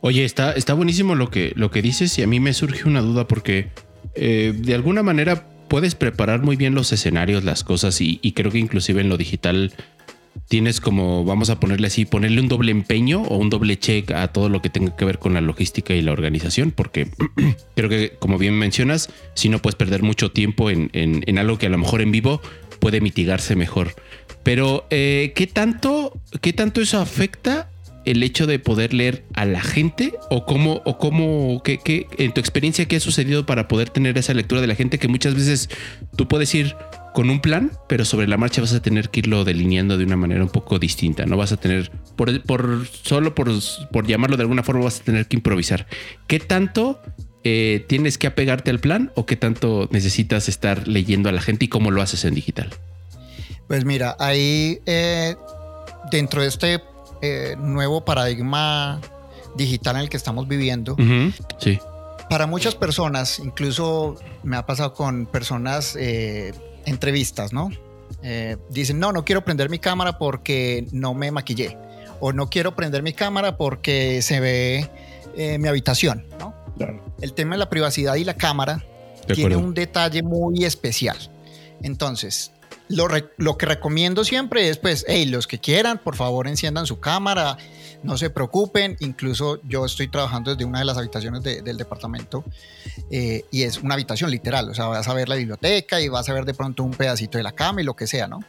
Oye, 0.00 0.24
está, 0.24 0.52
está 0.52 0.74
buenísimo 0.74 1.14
lo 1.14 1.30
que, 1.30 1.52
lo 1.56 1.70
que 1.70 1.82
dices 1.82 2.16
y 2.18 2.22
a 2.22 2.26
mí 2.26 2.38
me 2.38 2.54
surge 2.54 2.88
una 2.88 3.00
duda 3.00 3.26
porque 3.26 3.72
eh, 4.14 4.54
de 4.56 4.74
alguna 4.74 5.02
manera 5.02 5.48
puedes 5.68 5.94
preparar 5.94 6.42
muy 6.42 6.56
bien 6.56 6.74
los 6.74 6.92
escenarios, 6.92 7.44
las 7.44 7.64
cosas 7.64 8.00
y, 8.00 8.18
creo 8.32 8.50
que 8.50 8.58
inclusive 8.58 9.00
en 9.00 9.08
lo 9.08 9.16
digital 9.16 9.72
tienes 10.48 10.80
como, 10.80 11.24
vamos 11.24 11.50
a 11.50 11.58
ponerle 11.58 11.86
así, 11.86 12.04
ponerle 12.04 12.40
un 12.40 12.48
doble 12.48 12.70
empeño 12.70 13.22
o 13.22 13.36
un 13.36 13.50
doble 13.50 13.78
check 13.78 14.10
a 14.12 14.28
todo 14.28 14.48
lo 14.48 14.60
que 14.62 14.70
tenga 14.70 14.94
que 14.94 15.04
ver 15.04 15.18
con 15.18 15.34
la 15.34 15.40
logística 15.40 15.94
y 15.94 16.02
la 16.02 16.12
organización, 16.12 16.70
porque 16.70 17.10
creo 17.74 17.88
que, 17.88 18.16
como 18.18 18.38
bien 18.38 18.54
mencionas, 18.58 19.08
si 19.34 19.48
no 19.48 19.60
puedes 19.60 19.76
perder 19.76 20.02
mucho 20.02 20.30
tiempo 20.30 20.70
en, 20.70 21.38
algo 21.38 21.58
que 21.58 21.66
a 21.66 21.70
lo 21.70 21.78
mejor 21.78 22.00
en 22.00 22.12
vivo 22.12 22.40
puede 22.78 23.00
mitigarse 23.00 23.56
mejor. 23.56 23.94
Pero, 24.42 24.86
eh, 24.90 25.32
¿qué 25.34 25.46
tanto, 25.46 26.20
qué 26.40 26.52
tanto 26.52 26.80
eso 26.80 27.00
afecta 27.00 27.68
el 28.06 28.22
hecho 28.22 28.46
de 28.46 28.58
poder 28.58 28.94
leer 28.94 29.24
a 29.34 29.44
la 29.44 29.60
gente 29.60 30.14
o 30.30 30.46
cómo, 30.46 30.80
o 30.84 30.96
cómo, 30.96 31.60
qué, 31.62 32.06
en 32.16 32.32
tu 32.32 32.40
experiencia, 32.40 32.86
qué 32.86 32.96
ha 32.96 33.00
sucedido 33.00 33.44
para 33.44 33.68
poder 33.68 33.90
tener 33.90 34.16
esa 34.16 34.32
lectura 34.32 34.60
de 34.60 34.68
la 34.68 34.76
gente 34.76 34.98
que 34.98 35.08
muchas 35.08 35.34
veces 35.34 35.68
tú 36.16 36.28
puedes 36.28 36.54
ir 36.54 36.74
con 37.12 37.30
un 37.30 37.40
plan, 37.40 37.72
pero 37.88 38.04
sobre 38.04 38.28
la 38.28 38.36
marcha 38.36 38.60
vas 38.60 38.74
a 38.74 38.80
tener 38.80 39.10
que 39.10 39.20
irlo 39.20 39.44
delineando 39.44 39.98
de 39.98 40.04
una 40.04 40.16
manera 40.16 40.42
un 40.42 40.50
poco 40.50 40.78
distinta. 40.78 41.26
No 41.26 41.36
vas 41.36 41.50
a 41.50 41.56
tener, 41.56 41.90
por, 42.14 42.42
por 42.42 42.86
solo 42.86 43.34
por, 43.34 43.50
por 43.90 44.06
llamarlo 44.06 44.36
de 44.36 44.42
alguna 44.42 44.62
forma, 44.62 44.84
vas 44.84 45.00
a 45.00 45.04
tener 45.04 45.26
que 45.26 45.36
improvisar. 45.36 45.86
¿Qué 46.28 46.38
tanto 46.38 47.00
eh, 47.42 47.84
tienes 47.88 48.18
que 48.18 48.28
apegarte 48.28 48.70
al 48.70 48.78
plan 48.78 49.10
o 49.16 49.26
qué 49.26 49.34
tanto 49.34 49.88
necesitas 49.90 50.48
estar 50.48 50.86
leyendo 50.86 51.28
a 51.28 51.32
la 51.32 51.40
gente 51.40 51.64
y 51.64 51.68
cómo 51.68 51.90
lo 51.90 52.02
haces 52.02 52.24
en 52.24 52.34
digital? 52.34 52.70
Pues 53.66 53.84
mira, 53.84 54.14
ahí 54.20 54.78
eh, 54.86 55.34
dentro 56.12 56.42
de 56.42 56.48
este 56.48 56.80
eh, 57.22 57.56
nuevo 57.58 58.04
paradigma 58.04 59.00
digital 59.56 59.96
en 59.96 60.02
el 60.02 60.08
que 60.08 60.16
estamos 60.16 60.48
viviendo. 60.48 60.96
Sí. 61.58 61.78
Para 62.28 62.46
muchas 62.46 62.74
personas, 62.74 63.38
incluso 63.38 64.16
me 64.42 64.56
ha 64.56 64.66
pasado 64.66 64.94
con 64.94 65.26
personas 65.26 65.96
eh, 65.98 66.52
entrevistas, 66.84 67.52
¿no? 67.52 67.70
Eh, 68.22 68.56
dicen, 68.70 68.98
no, 68.98 69.12
no 69.12 69.24
quiero 69.24 69.44
prender 69.44 69.70
mi 69.70 69.78
cámara 69.78 70.18
porque 70.18 70.86
no 70.92 71.14
me 71.14 71.30
maquillé. 71.30 71.78
O 72.18 72.32
no 72.32 72.48
quiero 72.48 72.74
prender 72.74 73.02
mi 73.02 73.12
cámara 73.12 73.56
porque 73.56 74.22
se 74.22 74.40
ve 74.40 74.90
mi 75.58 75.68
habitación, 75.68 76.24
¿no? 76.40 76.54
El 77.20 77.34
tema 77.34 77.56
de 77.56 77.58
la 77.58 77.68
privacidad 77.68 78.14
y 78.14 78.24
la 78.24 78.34
cámara 78.34 78.82
tiene 79.34 79.56
un 79.56 79.74
detalle 79.74 80.22
muy 80.22 80.64
especial. 80.64 81.16
Entonces, 81.82 82.52
lo, 82.88 83.58
que 83.58 83.66
recomiendo 83.66 84.24
siempre 84.24 84.68
es, 84.68 84.78
pues, 84.78 85.04
hey, 85.08 85.26
los 85.26 85.46
que 85.46 85.58
quieran, 85.58 85.98
por 85.98 86.16
favor, 86.16 86.46
enciendan 86.46 86.86
su 86.86 87.00
cámara, 87.00 87.56
no 88.02 88.16
se 88.16 88.30
preocupen. 88.30 88.96
Incluso 89.00 89.60
yo 89.62 89.84
estoy 89.84 90.08
trabajando 90.08 90.52
desde 90.52 90.64
una 90.64 90.80
de 90.80 90.84
las 90.84 90.96
habitaciones 90.96 91.42
del 91.42 91.76
departamento 91.76 92.44
eh, 93.10 93.44
y 93.50 93.62
es 93.62 93.78
una 93.78 93.94
habitación 93.94 94.30
literal, 94.30 94.68
o 94.70 94.74
sea, 94.74 94.86
vas 94.86 95.08
a 95.08 95.14
ver 95.14 95.28
la 95.28 95.36
biblioteca 95.36 96.00
y 96.00 96.08
vas 96.08 96.28
a 96.28 96.32
ver 96.32 96.44
de 96.44 96.54
pronto 96.54 96.82
un 96.82 96.92
pedacito 96.92 97.38
de 97.38 97.44
la 97.44 97.52
cama 97.52 97.80
y 97.82 97.84
lo 97.84 97.94
que 97.94 98.06
sea, 98.06 98.26
¿no? 98.28 98.40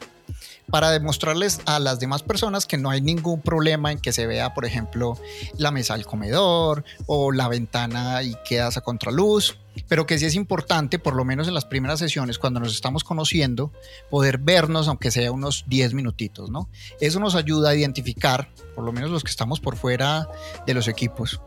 Para 0.70 0.92
demostrarles 0.92 1.62
a 1.66 1.80
las 1.80 2.00
demás 2.00 2.24
personas 2.24 2.66
que 2.66 2.78
no 2.78 2.90
hay 2.90 3.02
ningún 3.02 3.42
problema 3.42 3.92
en 3.92 4.00
que 4.00 4.14
se 4.14 4.28
vea, 4.28 4.54
por 4.54 4.66
ejemplo, 4.66 5.18
la 5.58 5.72
mesa 5.72 5.96
del 5.96 6.06
comedor 6.06 6.84
o 7.06 7.32
la 7.32 7.48
ventana 7.48 8.24
y 8.24 8.36
quedas 8.46 8.78
a 8.78 8.82
contraluz, 8.82 9.58
pero 9.88 10.06
que 10.06 10.18
sí 10.18 10.26
es 10.26 10.36
importante, 10.36 11.00
por 11.00 11.16
lo 11.16 11.24
menos 11.24 11.48
en 11.48 11.54
las 11.54 11.66
primeras 11.66 12.00
sesiones, 12.00 12.40
cuando 12.40 12.60
nos 12.60 12.74
estamos 12.74 13.04
conociendo, 13.04 13.72
poder 14.10 14.38
vernos, 14.38 14.88
aunque 14.88 15.12
sea 15.12 15.32
unos 15.32 15.66
10 15.68 15.94
minutitos, 15.94 16.50
¿no? 16.50 16.70
Eso 17.00 17.20
nos 17.20 17.36
ayuda 17.36 17.70
a 17.70 17.76
identificar, 17.76 18.50
por 18.76 18.84
lo 18.84 18.92
menos 18.92 19.10
los 19.10 19.24
que 19.24 19.32
estamos 19.32 19.60
por 19.60 19.78
fuera 19.78 20.28
de 20.66 20.74
los 20.74 20.88
equipos, 20.88 21.40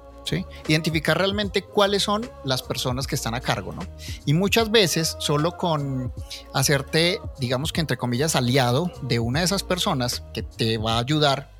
Identificar 0.69 1.19
realmente 1.19 1.63
cuáles 1.63 2.03
son 2.03 2.29
las 2.45 2.63
personas 2.63 3.07
que 3.07 3.15
están 3.15 3.35
a 3.35 3.41
cargo, 3.41 3.73
¿no? 3.73 3.83
Y 4.27 4.35
muchas 4.35 4.71
veces 4.71 5.17
solo 5.19 5.57
con 5.57 6.13
hacerte, 6.53 7.21
digamos 7.39 7.73
que 7.73 7.81
entre 7.81 7.97
comillas, 7.97 8.37
aliado 8.37 8.91
de 9.03 9.19
una 9.19 9.41
de 9.41 9.47
esas 9.47 9.63
personas 9.63 10.23
que 10.33 10.43
te 10.43 10.79
va 10.79 10.97
a 10.97 11.01
ayudar 11.01 11.51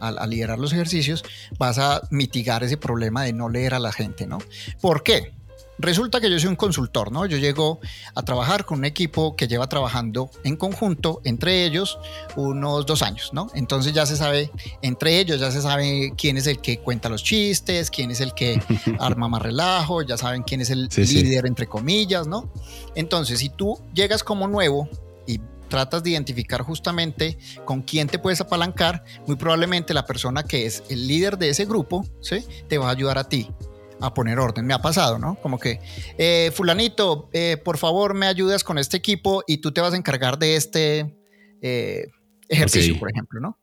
a, 0.00 0.08
a, 0.08 0.26
liderar 0.26 0.58
los 0.58 0.72
ejercicios, 0.72 1.24
vas 1.58 1.78
a 1.78 2.02
mitigar 2.10 2.62
ese 2.64 2.76
problema 2.76 3.22
de 3.22 3.32
no 3.32 3.48
leer 3.48 3.74
a 3.74 3.78
la 3.78 3.92
gente, 3.92 4.26
¿no? 4.26 4.38
¿Por 4.80 5.02
qué? 5.02 5.32
Resulta 5.78 6.20
que 6.20 6.30
yo 6.30 6.38
soy 6.38 6.48
un 6.48 6.56
consultor, 6.56 7.12
¿no? 7.12 7.26
Yo 7.26 7.36
llego 7.36 7.80
a 8.14 8.22
trabajar 8.22 8.64
con 8.64 8.78
un 8.78 8.84
equipo 8.86 9.36
que 9.36 9.46
lleva 9.46 9.68
trabajando 9.68 10.30
en 10.42 10.56
conjunto, 10.56 11.20
entre 11.24 11.64
ellos, 11.64 11.98
unos 12.34 12.86
dos 12.86 13.02
años, 13.02 13.30
¿no? 13.32 13.48
Entonces 13.54 13.92
ya 13.92 14.06
se 14.06 14.16
sabe, 14.16 14.50
entre 14.80 15.20
ellos 15.20 15.38
ya 15.38 15.50
se 15.50 15.60
sabe 15.60 16.14
quién 16.16 16.38
es 16.38 16.46
el 16.46 16.60
que 16.60 16.78
cuenta 16.78 17.10
los 17.10 17.22
chistes, 17.22 17.90
quién 17.90 18.10
es 18.10 18.20
el 18.20 18.32
que 18.32 18.60
arma 18.98 19.28
más 19.28 19.42
relajo, 19.42 20.00
ya 20.02 20.16
saben 20.16 20.42
quién 20.44 20.62
es 20.62 20.70
el 20.70 20.88
líder, 20.96 21.46
entre 21.46 21.66
comillas, 21.66 22.26
¿no? 22.26 22.50
Entonces, 22.94 23.40
si 23.40 23.50
tú 23.50 23.78
llegas 23.92 24.24
como 24.24 24.48
nuevo 24.48 24.88
y 25.26 25.40
tratas 25.68 26.02
de 26.02 26.10
identificar 26.10 26.62
justamente 26.62 27.36
con 27.66 27.82
quién 27.82 28.08
te 28.08 28.18
puedes 28.18 28.40
apalancar, 28.40 29.04
muy 29.26 29.36
probablemente 29.36 29.92
la 29.92 30.06
persona 30.06 30.42
que 30.42 30.64
es 30.64 30.84
el 30.88 31.06
líder 31.06 31.36
de 31.36 31.50
ese 31.50 31.66
grupo, 31.66 32.06
¿sí? 32.22 32.44
Te 32.66 32.78
va 32.78 32.88
a 32.88 32.92
ayudar 32.92 33.18
a 33.18 33.28
ti 33.28 33.50
a 34.00 34.14
poner 34.14 34.38
orden. 34.38 34.66
Me 34.66 34.74
ha 34.74 34.80
pasado, 34.80 35.18
¿no? 35.18 35.36
Como 35.36 35.58
que, 35.58 35.80
eh, 36.18 36.50
fulanito, 36.54 37.28
eh, 37.32 37.56
por 37.62 37.78
favor 37.78 38.14
me 38.14 38.26
ayudas 38.26 38.64
con 38.64 38.78
este 38.78 38.96
equipo 38.96 39.42
y 39.46 39.58
tú 39.58 39.72
te 39.72 39.80
vas 39.80 39.94
a 39.94 39.96
encargar 39.96 40.38
de 40.38 40.56
este 40.56 41.16
eh, 41.62 42.08
ejercicio, 42.48 42.98
por 42.98 43.10
ejemplo, 43.10 43.40
¿no? 43.40 43.58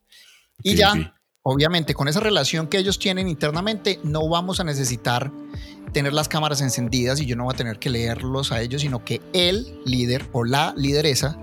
Y 0.61 0.75
ya, 0.75 1.15
obviamente, 1.41 1.93
con 1.93 2.07
esa 2.07 2.19
relación 2.19 2.67
que 2.67 2.77
ellos 2.77 2.99
tienen 2.99 3.27
internamente, 3.27 3.99
no 4.03 4.27
vamos 4.29 4.59
a 4.59 4.63
necesitar 4.63 5.31
tener 5.91 6.13
las 6.13 6.27
cámaras 6.27 6.61
encendidas 6.61 7.19
y 7.19 7.25
yo 7.25 7.35
no 7.35 7.43
voy 7.43 7.53
a 7.53 7.57
tener 7.57 7.79
que 7.79 7.89
leerlos 7.89 8.51
a 8.51 8.61
ellos, 8.61 8.81
sino 8.81 9.03
que 9.03 9.21
el 9.33 9.79
líder 9.85 10.27
o 10.31 10.43
la 10.43 10.73
lideresa 10.75 11.37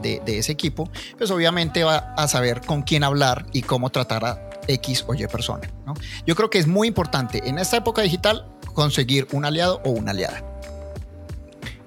de, 0.00 0.20
de 0.24 0.38
ese 0.38 0.52
equipo, 0.52 0.90
pues 1.16 1.30
obviamente 1.30 1.84
va 1.84 2.14
a 2.16 2.26
saber 2.26 2.62
con 2.62 2.82
quién 2.82 3.04
hablar 3.04 3.46
y 3.52 3.62
cómo 3.62 3.90
tratar 3.90 4.24
a 4.24 4.51
X 4.68 5.04
o 5.06 5.14
Y 5.14 5.26
persona. 5.26 5.68
¿no? 5.86 5.94
Yo 6.26 6.34
creo 6.34 6.50
que 6.50 6.58
es 6.58 6.66
muy 6.66 6.88
importante 6.88 7.48
en 7.48 7.58
esta 7.58 7.76
época 7.76 8.02
digital 8.02 8.46
conseguir 8.74 9.26
un 9.32 9.44
aliado 9.44 9.80
o 9.84 9.90
una 9.90 10.12
aliada. 10.12 10.42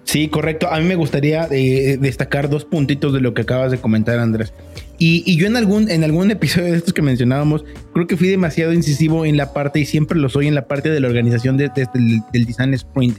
Sí, 0.05 0.29
correcto. 0.29 0.71
A 0.71 0.79
mí 0.79 0.85
me 0.85 0.95
gustaría 0.95 1.47
eh, 1.51 1.97
destacar 1.99 2.49
dos 2.49 2.63
puntitos 2.63 3.11
de 3.11 3.19
lo 3.19 3.33
que 3.33 3.41
acabas 3.41 3.71
de 3.71 3.79
comentar, 3.79 4.19
Andrés. 4.19 4.53
Y, 4.97 5.35
yo 5.35 5.47
en 5.47 5.57
algún, 5.57 5.89
en 5.89 6.03
algún 6.03 6.31
episodio 6.31 6.71
de 6.71 6.77
estos 6.77 6.93
que 6.93 7.01
mencionábamos, 7.01 7.65
creo 7.93 8.07
que 8.07 8.15
fui 8.15 8.29
demasiado 8.29 8.71
incisivo 8.71 9.25
en 9.25 9.35
la 9.35 9.51
parte, 9.51 9.79
y 9.79 9.85
siempre 9.85 10.17
lo 10.17 10.29
soy 10.29 10.47
en 10.47 10.55
la 10.55 10.67
parte 10.67 10.89
de 10.89 10.99
la 11.01 11.07
organización 11.07 11.57
de, 11.57 11.69
del, 11.93 12.45
design 12.45 12.73
sprint. 12.75 13.17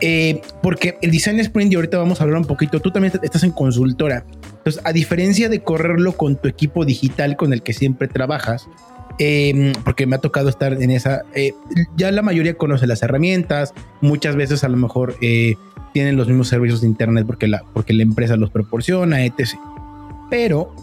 Eh, 0.00 0.42
porque 0.62 0.98
el 1.00 1.10
design 1.10 1.40
sprint, 1.40 1.72
y 1.72 1.76
ahorita 1.76 1.98
vamos 1.98 2.20
a 2.20 2.24
hablar 2.24 2.40
un 2.40 2.46
poquito, 2.46 2.80
tú 2.80 2.90
también 2.90 3.12
estás 3.22 3.42
en 3.44 3.50
consultora. 3.50 4.24
Entonces, 4.58 4.82
a 4.84 4.92
diferencia 4.92 5.48
de 5.48 5.60
correrlo 5.60 6.12
con 6.16 6.36
tu 6.36 6.48
equipo 6.48 6.84
digital 6.84 7.36
con 7.36 7.52
el 7.52 7.62
que 7.62 7.72
siempre 7.72 8.08
trabajas, 8.08 8.68
Em, 9.18 9.72
porque 9.84 10.06
me 10.06 10.16
ha 10.16 10.18
tocado 10.18 10.48
estar 10.48 10.74
en 10.74 10.90
esa. 10.90 11.22
Eh, 11.34 11.52
ya 11.96 12.10
la 12.12 12.22
mayoría 12.22 12.54
conoce 12.54 12.86
las 12.86 13.02
herramientas, 13.02 13.72
muchas 14.02 14.36
veces 14.36 14.62
a 14.62 14.68
lo 14.68 14.76
mejor 14.76 15.16
eh, 15.22 15.54
tienen 15.94 16.16
los 16.16 16.28
mismos 16.28 16.48
servicios 16.48 16.82
de 16.82 16.88
internet 16.88 17.24
porque 17.26 17.48
la, 17.48 17.62
porque 17.72 17.94
la 17.94 18.02
empresa 18.02 18.36
los 18.36 18.50
proporciona, 18.50 19.24
etc. 19.24 19.54
Pero 20.28 20.74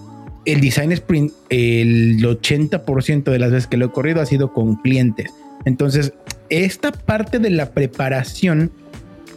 el 0.46 0.62
design 0.62 0.92
sprint, 0.94 1.32
el 1.50 2.24
80% 2.24 3.24
de 3.24 3.40
las 3.40 3.52
veces 3.52 3.68
que 3.68 3.78
lo 3.78 3.88
he 3.88 3.92
corrido 3.92 4.20
ha 4.22 4.26
sido 4.26 4.52
con 4.52 4.78
clientes. 4.78 5.32
Entonces, 5.66 6.14
esta 6.50 6.92
parte 6.92 7.38
de 7.38 7.52
la 7.52 7.72
preparación 7.72 8.72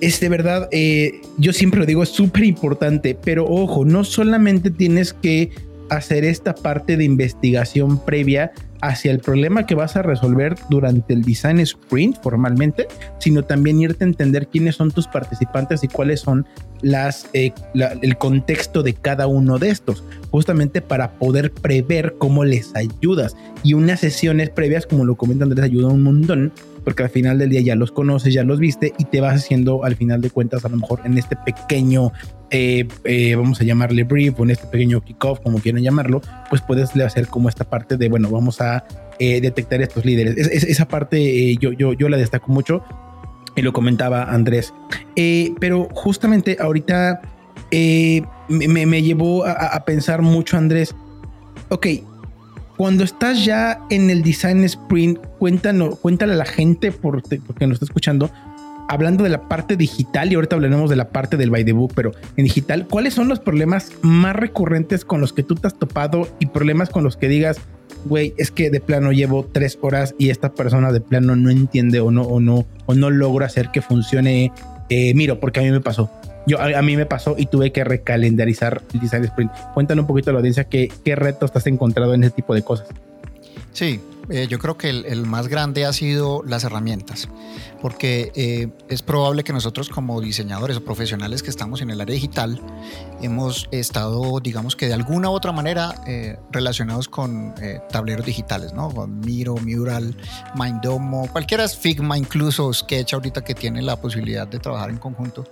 es 0.00 0.20
de 0.20 0.28
verdad, 0.28 0.68
eh, 0.72 1.20
yo 1.38 1.52
siempre 1.52 1.80
lo 1.80 1.86
digo, 1.86 2.02
es 2.02 2.10
súper 2.10 2.44
importante, 2.44 3.16
pero 3.22 3.44
ojo, 3.46 3.84
no 3.84 4.04
solamente 4.04 4.70
tienes 4.70 5.12
que 5.12 5.50
hacer 5.88 6.24
esta 6.24 6.54
parte 6.54 6.96
de 6.96 7.04
investigación 7.04 8.04
previa 8.04 8.52
hacia 8.82 9.10
el 9.10 9.20
problema 9.20 9.66
que 9.66 9.74
vas 9.74 9.96
a 9.96 10.02
resolver 10.02 10.54
durante 10.68 11.14
el 11.14 11.22
design 11.22 11.60
sprint 11.60 12.16
formalmente, 12.22 12.88
sino 13.18 13.42
también 13.42 13.80
irte 13.80 14.04
a 14.04 14.08
entender 14.08 14.48
quiénes 14.48 14.76
son 14.76 14.90
tus 14.90 15.06
participantes 15.06 15.82
y 15.82 15.88
cuáles 15.88 16.20
son 16.20 16.46
las 16.82 17.28
eh, 17.32 17.52
el 17.74 18.18
contexto 18.18 18.82
de 18.82 18.94
cada 18.94 19.26
uno 19.26 19.58
de 19.58 19.70
estos, 19.70 20.04
justamente 20.30 20.82
para 20.82 21.12
poder 21.12 21.52
prever 21.52 22.16
cómo 22.18 22.44
les 22.44 22.74
ayudas. 22.76 23.34
Y 23.62 23.74
unas 23.74 24.00
sesiones 24.00 24.50
previas, 24.50 24.86
como 24.86 25.04
lo 25.04 25.16
comenta 25.16 25.44
Andrés, 25.44 25.64
ayuda 25.64 25.88
un 25.88 26.02
montón 26.02 26.52
porque 26.86 27.02
al 27.02 27.10
final 27.10 27.36
del 27.36 27.50
día 27.50 27.62
ya 27.62 27.74
los 27.74 27.90
conoces, 27.90 28.32
ya 28.32 28.44
los 28.44 28.60
viste 28.60 28.92
y 28.96 29.06
te 29.06 29.20
vas 29.20 29.34
haciendo 29.34 29.82
al 29.82 29.96
final 29.96 30.20
de 30.20 30.30
cuentas 30.30 30.64
a 30.64 30.68
lo 30.68 30.76
mejor 30.76 31.00
en 31.04 31.18
este 31.18 31.34
pequeño, 31.34 32.12
eh, 32.50 32.86
eh, 33.02 33.34
vamos 33.34 33.60
a 33.60 33.64
llamarle 33.64 34.04
brief 34.04 34.38
o 34.38 34.44
en 34.44 34.50
este 34.50 34.68
pequeño 34.68 35.00
kickoff, 35.00 35.40
como 35.40 35.58
quieran 35.58 35.82
llamarlo, 35.82 36.20
pues 36.48 36.62
puedes 36.62 36.94
hacer 36.94 37.26
como 37.26 37.48
esta 37.48 37.64
parte 37.64 37.96
de, 37.96 38.08
bueno, 38.08 38.30
vamos 38.30 38.60
a 38.60 38.84
eh, 39.18 39.40
detectar 39.40 39.82
estos 39.82 40.04
líderes. 40.04 40.36
esa 40.36 40.86
parte 40.86 41.56
yo, 41.56 41.72
yo, 41.72 41.92
yo 41.92 42.08
la 42.08 42.18
destaco 42.18 42.52
mucho 42.52 42.84
y 43.56 43.62
lo 43.62 43.72
comentaba 43.72 44.22
Andrés. 44.22 44.72
pero 45.58 45.88
justamente 45.90 46.56
ahorita 46.60 47.20
me, 48.48 48.86
me, 48.86 49.02
llevó 49.02 49.44
a, 49.44 49.50
a 49.50 49.84
pensar 49.84 50.22
mucho 50.22 50.56
Andrés, 50.56 50.94
ok, 51.68 51.86
cuando 52.76 53.04
estás 53.04 53.44
ya 53.44 53.80
en 53.90 54.10
el 54.10 54.22
design 54.22 54.64
sprint, 54.64 55.18
cuéntanos, 55.38 55.98
cuéntale 55.98 56.34
a 56.34 56.36
la 56.36 56.44
gente 56.44 56.92
por, 56.92 57.22
porque 57.22 57.66
nos 57.66 57.76
está 57.76 57.86
escuchando, 57.86 58.30
hablando 58.88 59.24
de 59.24 59.30
la 59.30 59.48
parte 59.48 59.76
digital 59.76 60.30
y 60.30 60.34
ahorita 60.34 60.56
hablaremos 60.56 60.90
de 60.90 60.96
la 60.96 61.08
parte 61.08 61.36
del 61.36 61.50
by 61.50 61.64
the 61.64 61.72
book, 61.72 61.92
pero 61.94 62.12
en 62.36 62.44
digital, 62.44 62.86
¿cuáles 62.86 63.14
son 63.14 63.28
los 63.28 63.40
problemas 63.40 63.92
más 64.02 64.36
recurrentes 64.36 65.04
con 65.04 65.20
los 65.20 65.32
que 65.32 65.42
tú 65.42 65.54
te 65.54 65.66
has 65.66 65.78
topado 65.78 66.28
y 66.38 66.46
problemas 66.46 66.90
con 66.90 67.02
los 67.02 67.16
que 67.16 67.28
digas, 67.28 67.58
güey, 68.04 68.34
es 68.36 68.50
que 68.50 68.70
de 68.70 68.80
plano 68.80 69.12
llevo 69.12 69.48
tres 69.50 69.78
horas 69.80 70.14
y 70.18 70.30
esta 70.30 70.52
persona 70.52 70.92
de 70.92 71.00
plano 71.00 71.34
no 71.34 71.50
entiende 71.50 72.00
o 72.00 72.10
no, 72.10 72.22
o 72.22 72.40
no, 72.40 72.66
o 72.86 72.94
no 72.94 73.10
logro 73.10 73.44
hacer 73.44 73.70
que 73.72 73.80
funcione? 73.80 74.52
Eh, 74.88 75.14
miro, 75.14 75.40
porque 75.40 75.60
a 75.60 75.62
mí 75.62 75.70
me 75.70 75.80
pasó. 75.80 76.10
Yo, 76.46 76.60
a, 76.60 76.82
mí 76.82 76.96
me 76.96 77.06
pasó 77.06 77.34
y 77.36 77.46
tuve 77.46 77.72
que 77.72 77.82
recalendarizar 77.82 78.82
el 78.94 79.00
design 79.00 79.24
sprint. 79.24 79.50
Cuéntale 79.74 80.00
un 80.00 80.06
poquito 80.06 80.30
a 80.30 80.32
la 80.32 80.38
audiencia 80.38 80.64
qué, 80.64 80.92
qué 81.04 81.16
retos 81.16 81.52
te 81.52 81.58
has 81.58 81.66
encontrado 81.66 82.14
en 82.14 82.24
ese 82.24 82.32
tipo 82.32 82.54
de 82.54 82.62
cosas. 82.62 82.88
Sí, 83.72 84.00
eh, 84.28 84.46
yo 84.48 84.58
creo 84.58 84.76
que 84.76 84.90
el, 84.90 85.26
más 85.26 85.46
grande 85.46 85.84
ha 85.84 85.92
sido 85.92 86.42
las 86.44 86.64
herramientas, 86.64 87.28
porque 87.80 88.32
eh, 88.34 88.68
es 88.88 89.02
probable 89.02 89.44
que 89.44 89.52
nosotros 89.52 89.88
como 89.88 90.20
diseñadores 90.20 90.78
o 90.78 90.84
profesionales 90.84 91.42
que 91.42 91.50
estamos 91.50 91.80
en 91.80 91.90
el 91.90 92.00
área 92.00 92.14
digital 92.14 92.60
hemos 93.22 93.68
estado, 93.70 94.40
digamos 94.40 94.74
que 94.74 94.88
de 94.88 94.94
alguna 94.94 95.30
u 95.30 95.32
otra 95.32 95.52
manera, 95.52 95.94
eh, 96.06 96.38
relacionados 96.50 97.08
con 97.08 97.54
tableros 97.90 98.26
digitales, 98.26 98.72
¿no? 98.72 98.88
Miro, 99.06 99.56
Mural, 99.56 100.16
Mindomo, 100.58 101.28
cualquiera 101.30 101.68
Figma, 101.68 102.18
incluso 102.18 102.72
Sketch 102.72 103.14
ahorita 103.14 103.44
que 103.44 103.54
tiene 103.54 103.82
la 103.82 104.00
posibilidad 104.00 104.48
de 104.48 104.58
trabajar 104.58 104.90
en 104.90 104.98
conjunto. 104.98 105.44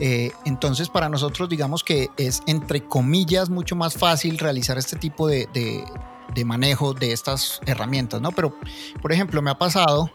Eh, 0.00 0.32
entonces, 0.44 0.88
para 0.88 1.08
nosotros, 1.08 1.48
digamos 1.48 1.82
que 1.82 2.08
es, 2.16 2.42
entre 2.46 2.84
comillas, 2.84 3.50
mucho 3.50 3.76
más 3.76 3.94
fácil 3.94 4.38
realizar 4.38 4.78
este 4.78 4.96
tipo 4.96 5.26
de, 5.26 5.48
manejo 6.44 6.94
de 6.94 7.12
estas 7.12 7.60
herramientas, 7.66 8.20
¿no? 8.20 8.30
Pero, 8.30 8.54
por 9.02 9.12
ejemplo, 9.12 9.42
me 9.42 9.50
ha 9.50 9.58
pasado 9.58 10.10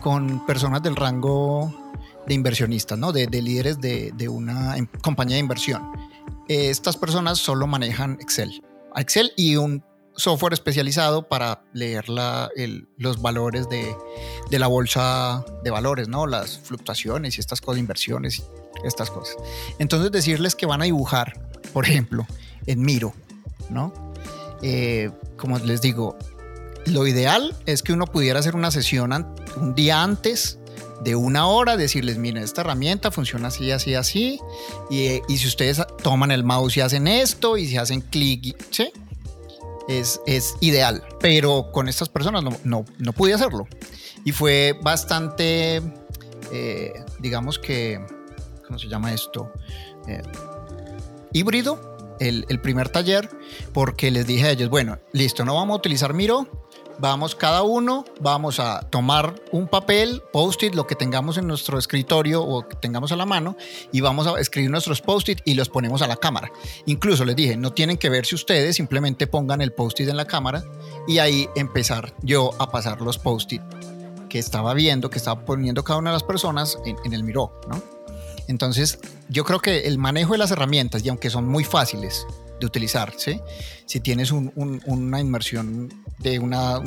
con 0.00 0.44
personas 0.46 0.82
del 0.82 0.96
rango 0.96 1.72
de 2.26 2.34
inversionistas, 2.34 2.98
¿no? 2.98 3.12
De, 3.12 3.26
líderes 3.28 3.80
de, 3.80 4.28
una 4.28 4.76
em, 4.76 4.86
compañía 5.00 5.36
de 5.36 5.40
inversión. 5.40 5.82
estas 6.48 6.96
personas 6.96 7.38
solo 7.38 7.68
manejan 7.68 8.18
Excel. 8.20 8.62
Excel 8.96 9.32
y 9.36 9.54
un 9.54 9.84
software 10.16 10.52
especializado 10.52 11.28
para 11.28 11.62
leer 11.72 12.06
los 12.08 13.22
valores 13.22 13.68
de, 13.68 13.94
de, 14.50 14.58
la 14.58 14.66
bolsa 14.66 15.44
de 15.62 15.70
valores, 15.70 16.08
¿no? 16.08 16.26
Las 16.26 16.58
fluctuaciones 16.58 17.36
y 17.36 17.40
estas 17.40 17.60
cosas, 17.60 17.78
inversiones 17.78 18.42
estas 18.84 19.10
cosas. 19.10 19.36
Entonces 19.78 20.10
decirles 20.12 20.54
que 20.54 20.66
van 20.66 20.82
a 20.82 20.84
dibujar, 20.84 21.40
por 21.72 21.84
ejemplo, 21.86 22.26
en 22.66 22.82
Miro, 22.82 23.14
¿no? 23.68 23.92
Eh, 24.62 25.10
como 25.36 25.58
les 25.58 25.80
digo, 25.80 26.16
lo 26.86 27.06
ideal 27.06 27.56
es 27.66 27.82
que 27.82 27.92
uno 27.92 28.06
pudiera 28.06 28.40
hacer 28.40 28.56
una 28.56 28.70
sesión 28.70 29.12
un 29.56 29.74
día 29.74 30.02
antes 30.02 30.58
de 31.02 31.16
una 31.16 31.46
hora, 31.46 31.76
decirles, 31.76 32.18
miren, 32.18 32.42
esta 32.42 32.60
herramienta 32.60 33.10
funciona 33.10 33.48
así, 33.48 33.70
así, 33.70 33.94
así, 33.94 34.38
y, 34.90 35.22
y 35.28 35.38
si 35.38 35.46
ustedes 35.46 35.82
toman 36.02 36.30
el 36.30 36.44
mouse 36.44 36.76
y 36.76 36.80
hacen 36.80 37.08
esto, 37.08 37.56
y 37.56 37.66
si 37.66 37.76
hacen 37.78 38.02
clic, 38.02 38.56
¿sí? 38.70 38.92
Es, 39.88 40.20
es, 40.26 40.56
ideal, 40.60 41.02
pero 41.20 41.72
con 41.72 41.88
estas 41.88 42.08
personas 42.08 42.44
no, 42.44 42.50
no, 42.64 42.84
no 42.98 43.12
pude 43.12 43.34
hacerlo. 43.34 43.66
Y 44.24 44.32
fue 44.32 44.78
bastante, 44.82 45.80
eh, 46.52 46.92
digamos 47.18 47.58
que 47.58 47.98
¿cómo 48.70 48.78
se 48.78 48.86
llama 48.86 49.12
esto? 49.12 49.50
Eh, 50.06 50.22
híbrido, 51.32 52.16
el, 52.20 52.60
primer 52.60 52.88
taller, 52.88 53.28
porque 53.72 54.12
les 54.12 54.28
dije 54.28 54.46
a 54.46 54.50
ellos, 54.52 54.70
bueno, 54.70 55.00
listo, 55.12 55.44
no 55.44 55.56
vamos 55.56 55.74
a 55.74 55.78
utilizar 55.78 56.14
Miro, 56.14 56.46
vamos 57.00 57.34
cada 57.34 57.62
uno, 57.62 58.04
vamos 58.20 58.60
a 58.60 58.88
tomar 58.88 59.34
un 59.50 59.66
papel, 59.66 60.22
post-it, 60.32 60.76
lo 60.76 60.86
que 60.86 60.94
tengamos 60.94 61.36
en 61.36 61.48
nuestro 61.48 61.80
escritorio 61.80 62.44
o 62.44 62.68
que 62.68 62.76
tengamos 62.76 63.10
a 63.10 63.16
la 63.16 63.26
mano, 63.26 63.56
y 63.90 64.02
vamos 64.02 64.28
a 64.28 64.38
escribir 64.38 64.70
nuestros 64.70 65.00
post-it 65.00 65.40
y 65.44 65.54
los 65.54 65.68
ponemos 65.68 66.00
a 66.00 66.06
la 66.06 66.14
cámara. 66.14 66.52
Incluso 66.86 67.24
les 67.24 67.34
dije, 67.34 67.56
no 67.56 67.72
tienen 67.72 67.96
que 67.96 68.08
verse 68.08 68.36
ustedes, 68.36 68.76
simplemente 68.76 69.26
pongan 69.26 69.62
el 69.62 69.72
post-it 69.72 70.08
en 70.08 70.16
la 70.16 70.26
cámara 70.26 70.62
y 71.08 71.18
ahí 71.18 71.48
empezar 71.56 72.14
yo 72.22 72.50
a 72.60 72.70
pasar 72.70 73.00
los 73.00 73.18
post-it 73.18 73.62
que 74.28 74.38
estaba 74.38 74.74
viendo, 74.74 75.10
que 75.10 75.18
estaba 75.18 75.44
poniendo 75.44 75.82
cada 75.82 75.98
una 75.98 76.10
de 76.10 76.14
las 76.14 76.22
personas 76.22 76.78
en, 76.84 76.96
en 77.02 77.14
el 77.14 77.24
Miro, 77.24 77.50
¿no? 77.68 77.99
Entonces, 78.50 78.98
yo 79.28 79.44
creo 79.44 79.60
que 79.60 79.86
el 79.86 79.96
manejo 79.96 80.32
de 80.32 80.38
las 80.38 80.50
herramientas, 80.50 81.04
y 81.04 81.08
aunque 81.08 81.30
son 81.30 81.46
muy 81.46 81.62
fáciles 81.62 82.26
de 82.58 82.66
utilizar, 82.66 83.14
¿sí? 83.16 83.40
si 83.86 84.00
tienes 84.00 84.32
una 84.32 85.20
inmersión 85.20 85.88
de 86.18 86.40
una, 86.40 86.80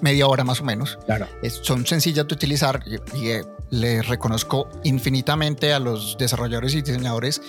media 0.00 0.26
hora 0.26 0.42
más 0.42 0.62
o 0.62 0.64
menos, 0.64 0.98
claro. 1.04 1.28
son 1.62 1.84
sencillas 1.84 2.26
de 2.26 2.34
utilizar 2.34 2.82
y, 3.14 3.28
eh, 3.28 3.44
les 3.68 4.08
reconozco 4.08 4.70
infinitamente 4.82 5.74
a 5.74 5.78
los 5.78 6.16
desarrolladores 6.18 6.74
y 6.74 6.80
diseñadores 6.80 7.42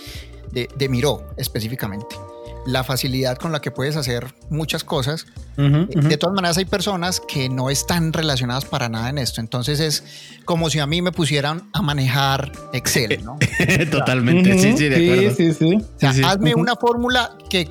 de, 0.51 0.89
Miro 0.89 1.33
específicamente. 1.37 2.17
La 2.65 2.83
facilidad 2.83 3.37
con 3.37 3.51
la 3.51 3.61
que 3.61 3.71
puedes 3.71 3.95
hacer 3.95 4.33
muchas 4.49 4.83
cosas. 4.83 5.25
De 5.57 6.17
todas 6.17 6.33
maneras, 6.33 6.57
hay 6.57 6.65
personas 6.65 7.19
que 7.19 7.47
no 7.49 7.69
están 7.69 8.13
relacionadas 8.13 8.65
para 8.65 8.89
nada 8.89 9.09
en 9.09 9.17
esto. 9.17 9.41
Entonces 9.41 9.79
es 9.79 10.03
como 10.45 10.69
si 10.69 10.79
a 10.79 10.87
mí 10.87 11.01
me 11.01 11.11
pusieran 11.11 11.69
a 11.73 11.81
manejar 11.81 12.51
Excel, 12.73 13.23
¿no? 13.23 13.37
Totalmente, 13.91 14.57
sí, 14.57 14.75
sí, 14.77 14.89
de 14.89 15.11
acuerdo. 15.11 15.35
Sí, 15.35 15.53
sí, 15.53 15.75
O 15.75 15.99
sea, 15.99 16.29
hazme 16.29 16.55
una 16.55 16.75
fórmula 16.75 17.37
que 17.49 17.69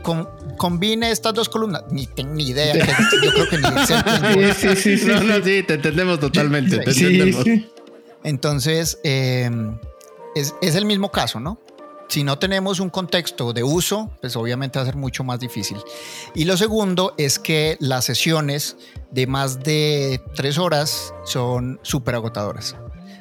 combine 0.57 1.11
estas 1.11 1.35
dos 1.35 1.49
columnas. 1.49 1.83
Ni 1.91 2.07
tengo 2.07 2.35
ni 2.35 2.49
idea. 2.49 2.75
yo 2.75 3.33
creo 3.33 3.49
que 3.49 3.59
ni 3.59 3.69
Excel. 3.69 4.55
Sí, 4.55 4.77
sí, 4.77 4.99
sí. 4.99 5.07
No, 5.07 5.23
no, 5.23 5.45
sí, 5.45 5.63
te 5.63 5.75
entendemos 5.75 6.21
totalmente. 6.21 6.79
Te 6.79 6.91
entendemos. 6.91 7.45
Entonces, 8.23 8.99
eh, 9.03 9.51
es, 10.35 10.55
es 10.61 10.75
el 10.75 10.85
mismo 10.85 11.11
caso, 11.11 11.41
¿no? 11.41 11.59
Si 12.11 12.25
no 12.25 12.39
tenemos 12.41 12.81
un 12.81 12.91
contexto 12.91 13.53
de 13.53 13.63
uso, 13.63 14.11
pues 14.21 14.35
obviamente 14.35 14.79
va 14.79 14.83
a 14.83 14.87
ser 14.87 14.97
mucho 14.97 15.23
más 15.23 15.39
difícil. 15.39 15.79
Y 16.35 16.45
lo 16.45 16.57
segundo 16.57 17.15
es 17.19 17.39
que 17.39 17.77
las 17.79 18.05
sesiones 18.05 18.77
de 19.13 19.29
más 19.29 19.61
de 19.61 20.21
tres 20.35 20.59
horas 20.59 21.15
son 21.25 21.79
súper 21.83 22.17
agotadoras. 22.17 22.75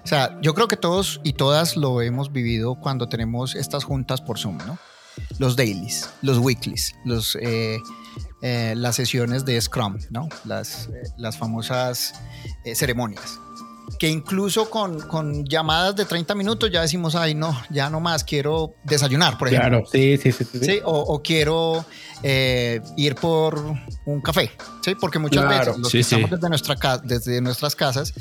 O 0.04 0.08
sea, 0.08 0.40
yo 0.42 0.56
creo 0.56 0.68
que 0.68 0.76
todos 0.76 1.22
y 1.24 1.34
todas 1.34 1.78
lo 1.78 2.02
hemos 2.02 2.32
vivido 2.32 2.76
cuando 2.76 3.08
tenemos 3.08 3.54
estas 3.54 3.84
juntas 3.84 4.22
por 4.22 4.40
Zoom, 4.40 4.58
¿no? 4.66 4.80
Los 5.38 5.56
dailies, 5.56 6.10
los 6.24 6.40
weeklies, 6.40 6.96
los, 7.06 7.38
eh, 7.40 7.78
eh, 8.42 8.74
las 8.76 8.96
sesiones 8.96 9.46
de 9.46 9.62
Scrum, 9.62 10.00
¿no? 10.10 10.30
Las, 10.46 10.88
eh, 10.88 11.04
las 11.18 11.38
famosas 11.38 12.16
ceremonias 12.74 13.40
que 13.98 14.10
incluso 14.10 14.70
con, 14.70 15.00
con, 15.02 15.46
llamadas 15.46 15.96
de 15.96 16.06
30 16.06 16.36
minutos 16.36 16.70
ya 16.72 16.82
decimos, 16.82 17.16
ay, 17.16 17.36
no, 17.36 17.60
ya 17.70 17.90
no 17.90 18.00
más, 18.00 18.24
quiero 18.24 18.74
desayunar, 18.84 19.38
por 19.38 19.48
ejemplo. 19.48 19.70
Claro, 19.70 19.86
sí, 19.92 20.18
sí, 20.18 20.32
sí. 20.32 20.46
sí. 20.62 20.80
O, 20.84 21.22
quiero 21.24 21.86
eh, 22.24 22.82
ir 22.98 23.16
por 23.16 23.64
un 24.06 24.22
café, 24.22 24.52
¿sí? 24.84 24.96
Porque 25.00 25.20
muchas 25.20 25.48
veces 25.48 25.78
los 25.78 25.92
que 25.92 26.00
estamos 26.00 26.30
desde, 26.30 26.50
nuestra, 26.50 26.98
desde 27.04 27.42
nuestras 27.42 27.76
casas, 27.76 28.14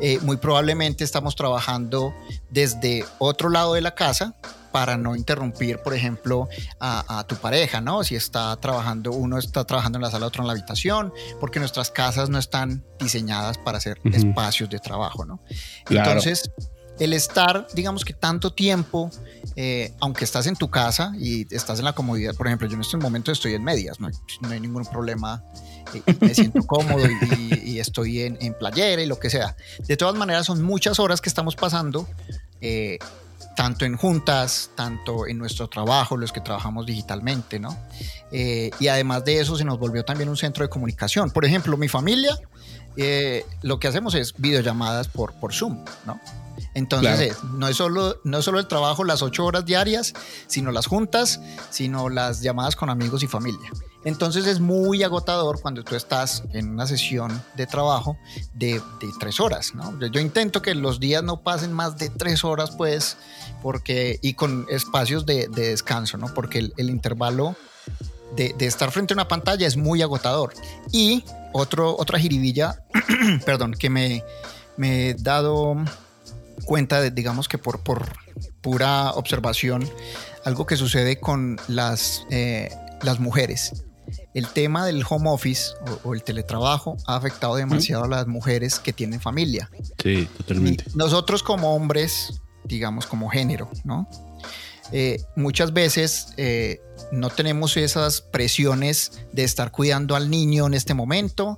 eh, 0.00 0.18
muy 0.22 0.36
probablemente 0.36 1.04
estamos 1.04 1.36
trabajando 1.36 2.14
desde 2.50 3.04
otro 3.18 3.48
lado 3.48 3.74
de 3.74 3.80
la 3.80 3.94
casa 3.94 4.34
para 4.76 4.98
no 4.98 5.16
interrumpir, 5.16 5.78
por 5.78 5.94
ejemplo, 5.94 6.50
a, 6.80 7.24
tu 7.26 7.36
pareja, 7.36 7.80
¿no? 7.80 8.04
Si 8.04 8.14
está 8.14 8.54
trabajando, 8.56 9.10
uno 9.10 9.38
está 9.38 9.64
trabajando 9.64 9.96
en 9.96 10.02
la 10.02 10.10
sala, 10.10 10.26
otro 10.26 10.42
en 10.42 10.48
la 10.48 10.52
habitación, 10.52 11.14
porque 11.40 11.60
nuestras 11.60 11.90
casas 11.90 12.28
no 12.28 12.38
están 12.38 12.84
diseñadas 12.98 13.56
para 13.56 13.78
hacer 13.78 13.98
espacios 14.04 14.68
de 14.68 14.78
trabajo, 14.78 15.24
¿no? 15.24 15.40
Entonces, 15.88 16.50
el 16.98 17.14
estar, 17.14 17.66
digamos 17.72 18.04
que 18.04 18.12
tanto 18.12 18.52
tiempo, 18.52 19.10
eh, 19.54 19.94
aunque 19.98 20.24
estás 20.24 20.46
en 20.46 20.56
tu 20.56 20.68
casa 20.68 21.14
y 21.18 21.46
estás 21.54 21.78
en 21.78 21.86
la 21.86 21.94
comodidad, 21.94 22.34
por 22.34 22.46
ejemplo, 22.46 22.68
yo 22.68 22.74
en 22.74 22.82
este 22.82 22.98
momento 22.98 23.32
estoy 23.32 23.54
en 23.54 23.64
medias, 23.64 23.98
no 23.98 24.10
hay, 24.50 24.60
ningún 24.60 24.84
problema, 24.84 25.42
eh, 25.94 26.02
me 26.20 26.34
siento 26.34 26.60
cómodo 26.66 27.06
y, 27.64 27.78
estoy 27.78 28.20
en, 28.20 28.36
en, 28.42 28.52
playera 28.52 29.00
y 29.00 29.06
lo 29.06 29.18
que 29.18 29.30
sea. 29.30 29.56
De 29.88 29.96
todas 29.96 30.16
maneras, 30.16 30.44
son 30.44 30.62
muchas 30.62 30.98
horas 30.98 31.22
que 31.22 31.30
estamos 31.30 31.56
pasando 31.56 32.06
eh, 32.60 32.98
tanto 33.56 33.84
en 33.86 33.96
juntas, 33.96 34.70
tanto 34.76 35.26
en 35.26 35.38
nuestro 35.38 35.68
trabajo, 35.68 36.16
los 36.16 36.30
que 36.30 36.40
trabajamos 36.40 36.86
digitalmente, 36.86 37.58
¿no? 37.58 37.76
Eh, 38.30 38.70
y 38.78 38.88
además 38.88 39.24
de 39.24 39.40
eso 39.40 39.56
se 39.56 39.64
nos 39.64 39.78
volvió 39.78 40.04
también 40.04 40.28
un 40.28 40.36
centro 40.36 40.62
de 40.62 40.68
comunicación. 40.68 41.30
Por 41.30 41.44
ejemplo, 41.44 41.76
mi 41.76 41.88
familia, 41.88 42.38
eh, 42.96 43.44
lo 43.62 43.80
que 43.80 43.88
hacemos 43.88 44.14
es 44.14 44.34
videollamadas 44.36 45.08
por, 45.08 45.32
por 45.34 45.54
Zoom, 45.54 45.84
¿no? 46.04 46.20
Entonces, 46.74 47.42
no, 47.42 47.68
es 47.68 47.76
solo, 47.76 48.20
no 48.24 48.38
es 48.38 48.44
solo 48.44 48.58
el 48.58 48.68
trabajo, 48.68 49.02
las 49.02 49.22
ocho 49.22 49.46
horas 49.46 49.64
diarias, 49.64 50.12
sino 50.46 50.70
las 50.70 50.86
juntas, 50.86 51.40
sino 51.70 52.10
las 52.10 52.42
llamadas 52.42 52.76
con 52.76 52.90
amigos 52.90 53.22
y 53.22 53.26
familia. 53.26 53.70
Entonces 54.06 54.46
es 54.46 54.60
muy 54.60 55.02
agotador 55.02 55.60
cuando 55.60 55.82
tú 55.82 55.96
estás 55.96 56.44
en 56.52 56.68
una 56.68 56.86
sesión 56.86 57.42
de 57.56 57.66
trabajo 57.66 58.16
de, 58.54 58.80
tres 59.18 59.40
horas. 59.40 59.72
Yo 60.12 60.20
intento 60.20 60.62
que 60.62 60.76
los 60.76 61.00
días 61.00 61.24
no 61.24 61.42
pasen 61.42 61.72
más 61.72 61.98
de 61.98 62.08
tres 62.10 62.44
horas, 62.44 62.70
pues, 62.70 63.16
porque, 63.62 64.20
y 64.22 64.34
con 64.34 64.64
espacios 64.70 65.26
de, 65.26 65.48
descanso, 65.48 66.18
¿no? 66.18 66.32
Porque 66.32 66.70
el, 66.76 66.88
intervalo 66.88 67.56
de, 68.36 68.54
estar 68.60 68.92
frente 68.92 69.12
a 69.12 69.16
una 69.16 69.26
pantalla 69.26 69.66
es 69.66 69.76
muy 69.76 70.02
agotador. 70.02 70.54
Y 70.92 71.24
otro, 71.52 71.96
otra 71.98 72.20
jiribilla, 72.20 72.84
perdón, 73.44 73.72
que 73.72 73.90
me, 73.90 74.22
he 74.80 75.16
dado 75.18 75.74
cuenta 76.64 77.00
de, 77.00 77.10
digamos 77.10 77.48
que 77.48 77.58
por, 77.58 77.80
por 77.80 78.06
pura 78.60 79.10
observación, 79.14 79.90
algo 80.44 80.64
que 80.64 80.76
sucede 80.76 81.18
con 81.18 81.58
las, 81.66 82.24
eh, 82.30 82.70
las 83.02 83.18
mujeres 83.18 83.82
el 84.36 84.48
tema 84.48 84.84
del 84.84 85.02
home 85.08 85.30
office 85.30 85.72
o, 86.04 86.12
el 86.12 86.22
teletrabajo 86.22 86.98
ha 87.06 87.16
afectado 87.16 87.56
demasiado 87.56 88.04
a 88.04 88.08
las 88.08 88.26
mujeres 88.26 88.78
que 88.78 88.92
tienen 88.92 89.18
familia. 89.18 89.70
Sí, 90.02 90.28
totalmente. 90.36 90.84
nosotros 90.94 91.42
como 91.42 91.74
hombres, 91.74 92.42
digamos 92.64 93.06
como 93.06 93.30
género, 93.30 93.70
¿no? 93.82 94.06
Eh, 94.92 95.22
muchas 95.36 95.72
veces 95.72 96.34
eh, 96.36 96.82
no 97.10 97.30
tenemos 97.30 97.78
esas 97.78 98.20
presiones 98.20 99.22
de 99.32 99.42
estar 99.42 99.72
cuidando 99.72 100.14
al 100.14 100.28
niño 100.28 100.66
en 100.66 100.74
este 100.74 100.92
momento 100.92 101.56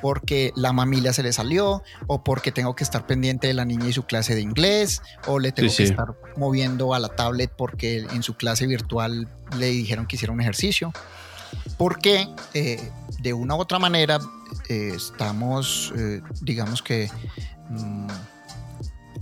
porque 0.00 0.52
la 0.54 0.72
mamila 0.72 1.12
se 1.12 1.24
le 1.24 1.32
salió 1.32 1.82
o 2.06 2.22
porque 2.22 2.52
tengo 2.52 2.76
que 2.76 2.84
estar 2.84 3.06
pendiente 3.06 3.48
de 3.48 3.54
la 3.54 3.64
niña 3.64 3.88
y 3.88 3.92
su 3.92 4.04
clase 4.04 4.36
de 4.36 4.40
inglés 4.40 5.02
o 5.26 5.40
le 5.40 5.50
tengo 5.50 5.74
que 5.76 5.82
estar 5.82 6.14
moviendo 6.36 6.94
a 6.94 7.00
la 7.00 7.08
tablet 7.08 7.50
porque 7.54 7.98
en 7.98 8.22
su 8.22 8.36
clase 8.36 8.68
virtual 8.68 9.28
le 9.58 9.66
dijeron 9.66 10.06
que 10.06 10.14
hiciera 10.14 10.32
un 10.32 10.40
ejercicio 10.40 10.92
porque 11.80 12.28
eh, 12.52 12.90
de 13.20 13.32
una 13.32 13.54
u 13.54 13.58
otra 13.60 13.78
manera 13.78 14.18
eh, 14.68 14.92
estamos, 14.94 15.92
eh, 15.96 16.20
digamos 16.42 16.82
que, 16.82 17.10
mm, 17.70 18.06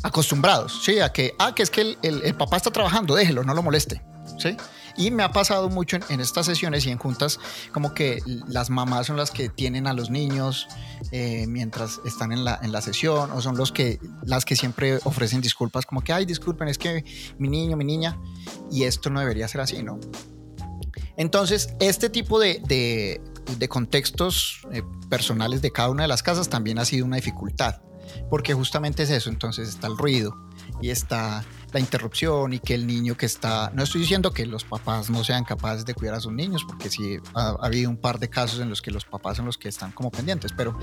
acostumbrados, 0.03 0.83
¿sí? 0.85 0.99
A 0.99 1.13
que, 1.13 1.35
ah, 1.39 1.55
que 1.55 1.63
es 1.63 1.71
que 1.71 1.97
el, 2.03 2.35
papá 2.35 2.57
está 2.57 2.73
trabajando, 2.73 3.15
déjelo, 3.15 3.45
no 3.45 3.55
lo 3.55 3.63
moleste, 3.63 4.03
¿sí? 4.39 4.57
Y 4.97 5.13
me 5.13 5.23
ha 5.23 5.31
pasado 5.31 5.69
mucho 5.69 5.99
en, 6.09 6.21
estas 6.21 6.47
sesiones 6.47 6.85
y 6.87 6.91
en 6.91 6.99
juntas, 6.99 7.39
como 7.73 7.95
que 7.95 8.21
las 8.49 8.71
mamás 8.71 9.07
son 9.07 9.17
las 9.17 9.31
que 9.31 9.49
tienen 9.49 9.87
a 9.87 9.93
los 9.93 10.11
niños 10.11 10.67
mientras 11.13 12.01
están 12.05 12.33
en 12.33 12.45
la, 12.45 12.59
en 12.61 12.73
la 12.73 12.81
sesión, 12.81 13.31
o 13.31 13.41
son 13.41 13.57
los 13.57 13.71
que, 13.71 14.01
las 14.25 14.45
que 14.45 14.57
siempre 14.57 14.99
ofrecen 15.05 15.41
disculpas, 15.41 15.87
como 15.87 16.03
que, 16.03 16.13
ay, 16.13 16.27
disculpen, 16.27 16.67
es 16.67 16.79
que 16.79 17.05
mi 17.39 17.49
niño, 17.49 17.77
mi 17.77 17.85
niña, 17.85 18.19
y 18.73 18.83
esto 18.83 19.11
no 19.11 19.21
debería 19.21 19.47
ser 19.47 19.61
así, 19.61 19.85
¿no? 19.85 20.01
Entonces, 21.19 21.75
este 21.81 22.09
tipo 22.09 22.39
de, 22.39 23.21
contextos 23.69 24.61
eh, 24.73 24.83
personales 25.11 25.61
de 25.61 25.73
cada 25.73 25.91
una 25.91 26.03
de 26.03 26.09
las 26.09 26.23
casas 26.23 26.49
también 26.49 26.79
ha 26.79 26.85
sido 26.85 27.05
una 27.05 27.17
dificultad, 27.17 27.83
porque 28.31 28.55
justamente 28.55 29.03
es 29.03 29.11
eso, 29.11 29.29
entonces 29.29 29.69
está 29.69 29.89
el 29.89 29.99
ruido 29.99 30.35
y 30.81 30.91
está 30.91 31.45
la 31.73 31.81
interrupción 31.81 32.53
y 32.53 32.59
que 32.59 32.75
el 32.75 32.87
niño 32.87 33.17
que 33.17 33.27
está, 33.27 33.71
no 33.75 33.83
estoy 33.83 34.01
diciendo 34.01 34.33
que 34.33 34.47
los 34.47 34.65
papás 34.65 35.11
no 35.11 35.25
sean 35.25 35.45
capaces 35.45 35.85
de 35.85 35.95
cuidar 35.95 36.15
a 36.15 36.21
sus 36.21 36.33
niños, 36.33 36.65
porque 36.67 36.91
sí 36.91 37.19
ha, 37.35 37.57
habido 37.61 37.91
un 37.91 37.97
par 37.97 38.19
de 38.19 38.29
casos 38.29 38.61
en 38.61 38.69
los 38.69 38.81
que 38.81 38.91
los 38.91 39.05
papás 39.05 39.37
son 39.37 39.47
los 39.47 39.59
que 39.59 39.69
están 39.69 39.93
como 39.93 40.11
pendientes, 40.11 40.53
pero 40.57 40.79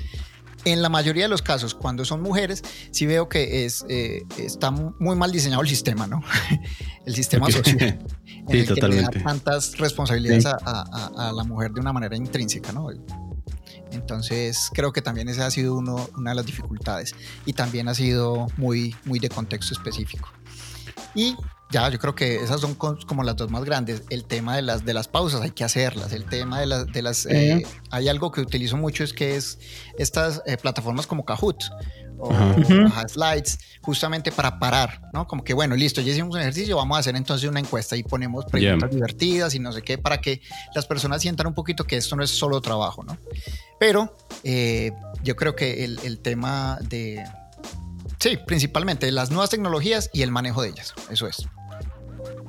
en 0.63 0.81
la 0.81 0.89
mayoría 0.89 1.23
de 1.23 1.29
los 1.29 1.41
casos, 1.41 1.75
cuando 1.75 2.05
son 2.05 2.21
mujeres, 2.21 2.63
sí 2.91 3.05
veo 3.05 3.29
que 3.29 3.65
es, 3.65 3.85
eh, 3.87 4.23
está 4.37 4.71
muy 4.71 5.15
mal 5.15 5.31
diseñado 5.31 5.61
el 5.61 5.67
sistema, 5.67 6.07
¿no? 6.07 6.23
el 7.05 7.15
sistema 7.15 7.49
social. 7.51 7.77
en 7.79 7.99
el 8.49 8.73
que 8.73 8.87
le 8.87 9.01
da 9.01 9.09
tantas 9.09 9.77
responsabilidades 9.77 10.45
a, 10.45 11.31
la 11.35 11.43
mujer 11.43 11.71
de 11.71 11.81
una 11.81 11.93
manera 11.93 12.15
intrínseca, 12.15 12.71
¿no? 12.71 12.89
Entonces 13.91 14.71
creo 14.73 14.91
que 14.91 15.01
también 15.01 15.29
esa 15.29 15.45
ha 15.45 15.51
sido 15.51 15.75
uno, 15.75 16.09
una 16.17 16.31
de 16.31 16.35
las 16.35 16.45
dificultades 16.45 17.15
y 17.45 17.53
también 17.53 17.87
ha 17.87 17.93
sido 17.93 18.47
muy, 18.57 18.95
muy 19.05 19.19
de 19.19 19.29
contexto 19.29 19.73
específico. 19.73 20.29
Y 21.15 21.35
ya, 21.71 21.89
yo 21.89 21.97
creo 21.97 22.13
que 22.13 22.35
esas 22.37 22.61
son 22.61 22.75
como 22.75 23.23
las 23.23 23.35
dos 23.35 23.49
más 23.49 23.63
grandes. 23.65 24.03
El 24.09 24.25
tema 24.25 24.55
de 24.55 24.61
las, 24.61 24.85
de 24.85 24.93
las 24.93 25.07
pausas, 25.07 25.41
hay 25.41 25.51
que 25.51 25.63
hacerlas. 25.63 26.13
El 26.13 26.25
tema 26.25 26.59
de, 26.59 26.67
las... 26.67 26.87
De 26.87 27.01
las 27.01 27.25
eh, 27.25 27.65
hay 27.89 28.07
algo 28.07 28.31
que 28.31 28.41
utilizo 28.41 28.77
mucho, 28.77 29.03
es 29.03 29.13
que 29.13 29.35
es 29.35 29.59
estas 29.97 30.41
eh, 30.45 30.57
plataformas 30.57 31.07
como 31.07 31.25
Kahoot 31.25 31.63
o 32.17 32.33
Slides, 33.07 33.59
justamente 33.81 34.31
para 34.31 34.57
parar, 34.59 35.01
¿no? 35.13 35.27
Como 35.27 35.43
que, 35.43 35.53
bueno, 35.53 35.75
listo, 35.75 36.01
ya 36.01 36.11
hicimos 36.11 36.35
un 36.35 36.41
ejercicio, 36.41 36.77
vamos 36.77 36.97
a 36.97 36.99
hacer 37.01 37.15
entonces 37.15 37.49
una 37.49 37.59
encuesta 37.59 37.95
y 37.95 38.03
ponemos 38.03 38.45
preguntas 38.45 38.89
divertidas 38.91 39.53
y 39.55 39.59
no 39.59 39.71
sé 39.71 39.81
qué, 39.81 39.97
para 39.97 40.21
que 40.21 40.41
las 40.73 40.85
personas 40.85 41.21
sientan 41.21 41.47
un 41.47 41.53
poquito 41.53 41.85
que 41.85 41.97
esto 41.97 42.15
no 42.15 42.23
es 42.23 42.31
solo 42.31 42.61
trabajo, 42.61 43.03
¿no? 43.03 43.17
Pero 43.79 44.15
eh, 44.43 44.91
yo 45.23 45.35
creo 45.35 45.55
que 45.55 45.83
el, 45.83 45.99
el 46.03 46.19
tema 46.19 46.79
de... 46.81 47.23
Sí, 48.25 48.39
principalmente 48.43 49.11
las 49.11 49.29
nuevas 49.29 49.51
tecnologías 49.51 50.09
y 50.11 50.23
el 50.23 50.31
manejo 50.31 50.63
de 50.63 50.69
ellas, 50.69 50.95
eso 51.11 51.27
es. 51.27 51.47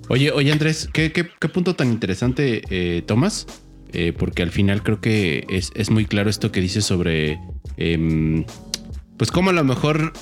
Oye, 0.09 0.31
oye 0.31 0.51
Andrés, 0.51 0.89
¿qué, 0.91 1.11
punto 1.53 1.77
tan 1.77 1.93
interesante 1.93 2.62
eh, 2.71 3.03
tomas? 3.03 3.47
Eh, 3.93 4.15
porque 4.19 4.43
al 4.43 4.51
final 4.51 4.83
creo 4.83 5.03
que 5.03 5.45
es, 5.51 5.73
es, 5.75 5.91
muy 5.91 6.07
claro 6.07 6.31
esto 6.31 6.51
que 6.51 6.62
dices 6.62 6.87
sobre, 6.87 7.39
em, 7.77 8.47
pues 9.19 9.31
cómo 9.31 9.51
a 9.51 9.53
lo 9.53 9.65
mejor 9.65 10.15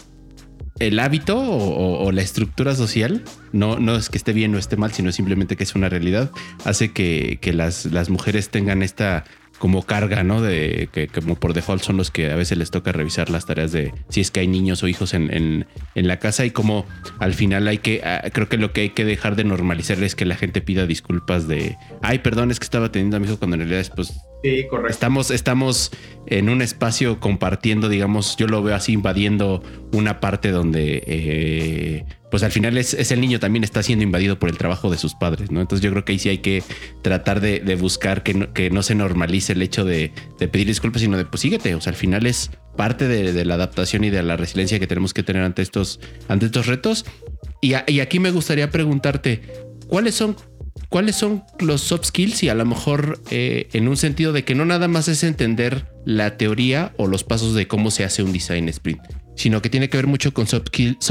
el 0.81 0.99
hábito 0.99 1.38
o, 1.38 2.11
la 2.11 2.23
estructura 2.23 2.75
social, 2.75 3.23
no, 3.53 3.79
no 3.79 3.95
es 3.95 4.09
que 4.09 4.19
esté 4.19 4.33
bien 4.33 4.53
o 4.57 4.59
esté 4.59 4.77
mal, 4.77 4.93
sino 4.93 5.12
simplemente 5.12 5.55
que 5.55 5.62
es 5.62 5.77
una 5.77 5.88
realidad, 5.88 6.33
hace 6.64 6.90
que, 6.90 7.38
las, 7.55 7.85
las 7.87 8.11
mujeres 8.11 8.49
tengan 8.51 8.83
esta 8.83 9.23
como 9.64 9.83
carga, 9.83 10.22
¿no? 10.24 10.42
De 10.42 10.90
que 10.92 11.09
como 11.09 11.37
por 11.37 11.55
default 11.55 11.83
son 11.83 11.96
los 11.96 12.11
que 12.11 12.31
a 12.31 12.37
veces 12.37 12.59
les 12.59 12.70
toca 12.70 12.92
revisar 12.92 13.31
las 13.31 13.46
tareas 13.46 13.72
de 13.72 13.94
si 14.11 14.20
es 14.20 14.31
que 14.31 14.40
hay 14.40 14.46
niños 14.46 14.83
o 14.83 14.88
hijos 14.88 15.14
en, 15.14 15.33
en, 15.33 15.64
en 15.94 16.07
la 16.07 16.18
casa 16.18 16.44
y 16.44 16.50
como 16.50 16.85
al 17.18 17.33
final 17.33 17.66
hay 17.66 17.79
que, 17.79 18.03
ah, 18.05 18.29
creo 18.31 18.50
que 18.50 18.59
lo 18.59 18.74
que 18.74 18.83
hay 18.83 18.90
que 18.90 19.07
dejar 19.07 19.37
de 19.37 19.44
normalizar 19.44 20.03
es 20.03 20.14
que 20.14 20.27
la 20.27 20.37
gente 20.37 20.61
pida 20.61 20.87
disculpas 20.87 21.48
de, 21.48 21.79
ay, 22.03 22.18
perdón, 22.18 22.50
es 22.50 22.61
que 22.61 22.64
estaba 22.64 22.92
teniendo 22.92 23.16
a 23.16 23.20
mi 23.20 23.27
hijo 23.27 23.38
cuando 23.38 23.55
en 23.55 23.61
realidad 23.61 23.81
es 23.81 23.88
pues 23.88 24.12
Sí, 24.42 24.66
correcto. 24.68 24.92
Estamos, 24.92 25.31
estamos 25.31 25.90
en 26.27 26.50
un 26.50 26.61
espacio 26.61 27.18
compartiendo, 27.18 27.88
digamos, 27.88 28.37
yo 28.37 28.46
lo 28.46 28.62
veo 28.62 28.74
así 28.74 28.92
invadiendo 28.92 29.62
una 29.94 30.20
parte 30.20 30.50
donde, 30.50 31.03
eh, 31.07 32.05
pues 32.35 32.42
al 32.42 32.51
final 32.51 32.77
es, 32.79 33.12
el 33.12 33.20
niño 33.20 33.38
también 33.38 33.62
está 33.62 33.81
siendo 33.85 34.03
invadido 34.03 34.40
por 34.40 34.49
el 34.49 34.59
trabajo 34.59 34.90
de 34.90 34.99
sus 34.99 35.14
padres, 35.14 35.53
¿no? 35.53 35.61
Entonces 35.61 35.85
yo 35.85 35.92
creo 35.92 36.05
que 36.05 36.14
ahí 36.14 36.18
sí 36.18 36.31
hay 36.31 36.38
que 36.38 36.64
tratar 37.01 37.40
de, 37.40 37.61
buscar 37.77 38.25
que 38.25 38.35
no, 38.35 38.53
que 38.53 38.70
no, 38.70 38.83
se 38.83 38.97
normalice 38.97 39.53
el 39.53 39.62
hecho 39.62 39.85
de, 39.85 40.11
pedir 40.51 40.66
disculpas, 40.66 41.01
sino 41.01 41.16
de, 41.16 41.27
pues 41.27 41.42
síguete, 41.42 41.77
o 41.77 41.81
sea, 41.81 41.92
al 41.92 41.97
final 41.97 42.27
es 42.27 42.51
parte 42.77 43.07
de, 43.07 43.44
la 43.44 43.55
adaptación 43.55 44.03
y 44.03 44.11
de 44.11 44.20
la 44.25 44.37
resiliencia 44.37 44.81
que 44.81 44.88
tenemos 44.88 45.14
que 45.14 45.23
tener 45.23 45.44
ante 45.44 45.62
estos, 45.62 46.01
ante 46.27 46.47
estos 46.47 46.66
retos. 46.66 47.05
y 47.61 47.75
aquí 47.75 48.18
me 48.18 48.33
gustaría 48.33 48.68
preguntarte, 48.68 49.40
¿cuáles 49.87 50.16
son 50.16 50.35
cuáles 50.88 51.16
son 51.16 51.44
los 51.59 51.83
soft 51.83 52.07
skills 52.07 52.42
y 52.42 52.49
a 52.49 52.55
lo 52.55 52.64
mejor 52.64 53.20
eh, 53.31 53.68
en 53.73 53.88
un 53.88 53.97
sentido 53.97 54.33
de 54.33 54.44
que 54.44 54.55
no 54.55 54.64
nada 54.64 54.88
más 54.88 55.09
es 55.09 55.25
entender 55.25 55.87
la 56.05 56.37
teoría 56.37 56.94
o 56.97 57.07
los 57.07 57.25
pasos 57.25 57.55
de 57.55 57.66
cómo 57.66 57.90
se 57.90 58.05
hace 58.05 58.23
un 58.23 58.33
design 58.33 58.68
sprint, 58.68 59.03
sino 59.35 59.62
que 59.62 59.70
tiene 59.70 59.88
que 59.88 59.97
ver 59.97 60.07
mucho 60.07 60.33
con 60.33 60.47
soft, 60.47 60.68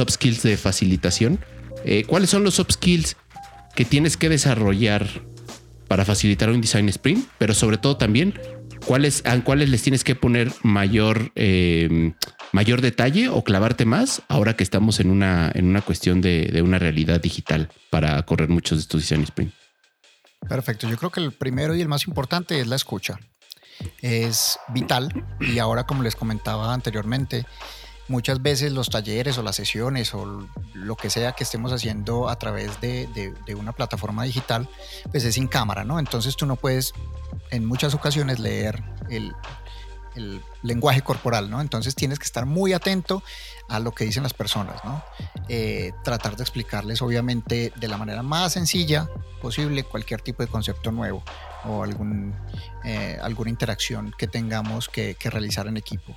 skills 0.09 0.43
de 0.43 0.57
facilitación. 0.57 1.39
Eh, 1.85 2.03
¿Cuáles 2.05 2.29
son 2.29 2.43
los 2.43 2.55
soft 2.55 2.73
skills 2.73 3.17
que 3.75 3.85
tienes 3.85 4.17
que 4.17 4.29
desarrollar 4.29 5.07
para 5.87 6.05
facilitar 6.05 6.49
un 6.49 6.61
design 6.61 6.89
sprint? 6.89 7.27
Pero 7.37 7.53
sobre 7.53 7.77
todo 7.77 7.97
también, 7.97 8.39
¿cuáles, 8.85 9.25
a 9.25 9.39
cuáles 9.43 9.69
les 9.69 9.81
tienes 9.81 10.03
que 10.03 10.15
poner 10.15 10.51
mayor, 10.63 11.31
eh, 11.35 12.13
mayor 12.51 12.81
detalle 12.81 13.29
o 13.29 13.43
clavarte 13.43 13.85
más 13.85 14.21
ahora 14.27 14.55
que 14.55 14.63
estamos 14.63 14.99
en 14.99 15.09
una, 15.09 15.51
en 15.53 15.65
una 15.65 15.81
cuestión 15.81 16.21
de, 16.21 16.49
de 16.51 16.61
una 16.61 16.79
realidad 16.79 17.21
digital 17.21 17.69
para 17.89 18.21
correr 18.23 18.49
muchos 18.49 18.77
de 18.77 18.81
estos 18.81 19.01
design 19.01 19.23
sprint? 19.23 19.53
Perfecto, 20.47 20.89
yo 20.89 20.97
creo 20.97 21.09
que 21.09 21.21
el 21.21 21.31
primero 21.31 21.75
y 21.75 21.81
el 21.81 21.87
más 21.87 22.07
importante 22.07 22.59
es 22.59 22.67
la 22.67 22.75
escucha. 22.75 23.19
Es 24.01 24.59
vital 24.69 25.25
y 25.39 25.59
ahora 25.59 25.85
como 25.85 26.03
les 26.03 26.15
comentaba 26.15 26.73
anteriormente, 26.73 27.45
muchas 28.07 28.41
veces 28.41 28.71
los 28.71 28.89
talleres 28.89 29.37
o 29.37 29.43
las 29.43 29.55
sesiones 29.55 30.13
o 30.13 30.47
lo 30.73 30.95
que 30.95 31.09
sea 31.09 31.33
que 31.33 31.43
estemos 31.43 31.71
haciendo 31.71 32.29
a 32.29 32.37
través 32.37 32.79
de, 32.81 33.33
una 33.55 33.71
plataforma 33.71 34.23
digital, 34.23 34.69
pues 35.11 35.23
es 35.23 35.35
sin 35.35 35.47
cámara, 35.47 35.83
¿no? 35.83 35.99
Entonces 35.99 36.35
tú 36.35 36.45
no 36.45 36.55
puedes 36.55 36.93
en 37.51 37.65
muchas 37.65 37.93
ocasiones 37.93 38.39
leer 38.39 38.83
el, 39.09 39.33
el 40.15 40.41
lenguaje 40.61 41.01
corporal, 41.01 41.49
¿no? 41.49 41.61
Entonces 41.61 41.95
tienes 41.95 42.19
que 42.19 42.25
estar 42.25 42.45
muy 42.45 42.73
atento 42.73 43.23
a 43.69 43.79
lo 43.79 43.91
que 43.91 44.05
dicen 44.05 44.23
las 44.23 44.33
personas, 44.33 44.83
¿no? 44.83 45.03
Eh, 45.49 45.91
tratar 46.03 46.35
de 46.35 46.43
explicarles, 46.43 47.01
obviamente, 47.01 47.71
de 47.75 47.87
la 47.87 47.97
manera 47.97 48.23
más 48.23 48.53
sencilla 48.53 49.09
posible 49.41 49.83
cualquier 49.83 50.21
tipo 50.21 50.43
de 50.43 50.49
concepto 50.49 50.91
nuevo 50.91 51.23
o 51.65 51.83
algún, 51.83 52.33
eh, 52.83 53.17
alguna 53.21 53.49
interacción 53.49 54.13
que 54.17 54.27
tengamos 54.27 54.89
que, 54.89 55.15
realizar 55.23 55.67
en 55.67 55.77
equipo. 55.77 56.15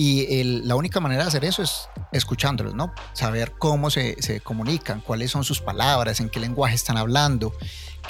Y 0.00 0.44
la 0.62 0.76
única 0.76 1.00
manera 1.00 1.24
de 1.24 1.28
hacer 1.28 1.44
eso 1.44 1.60
es 1.60 1.88
escuchándolos, 2.12 2.72
¿no? 2.72 2.94
Saber 3.14 3.54
cómo 3.58 3.90
se, 3.90 4.14
se 4.22 4.40
comunican, 4.40 5.00
cuáles 5.00 5.32
son 5.32 5.42
sus 5.42 5.60
palabras, 5.60 6.20
en 6.20 6.28
qué 6.28 6.38
lenguaje 6.38 6.76
están 6.76 6.96
hablando, 6.96 7.52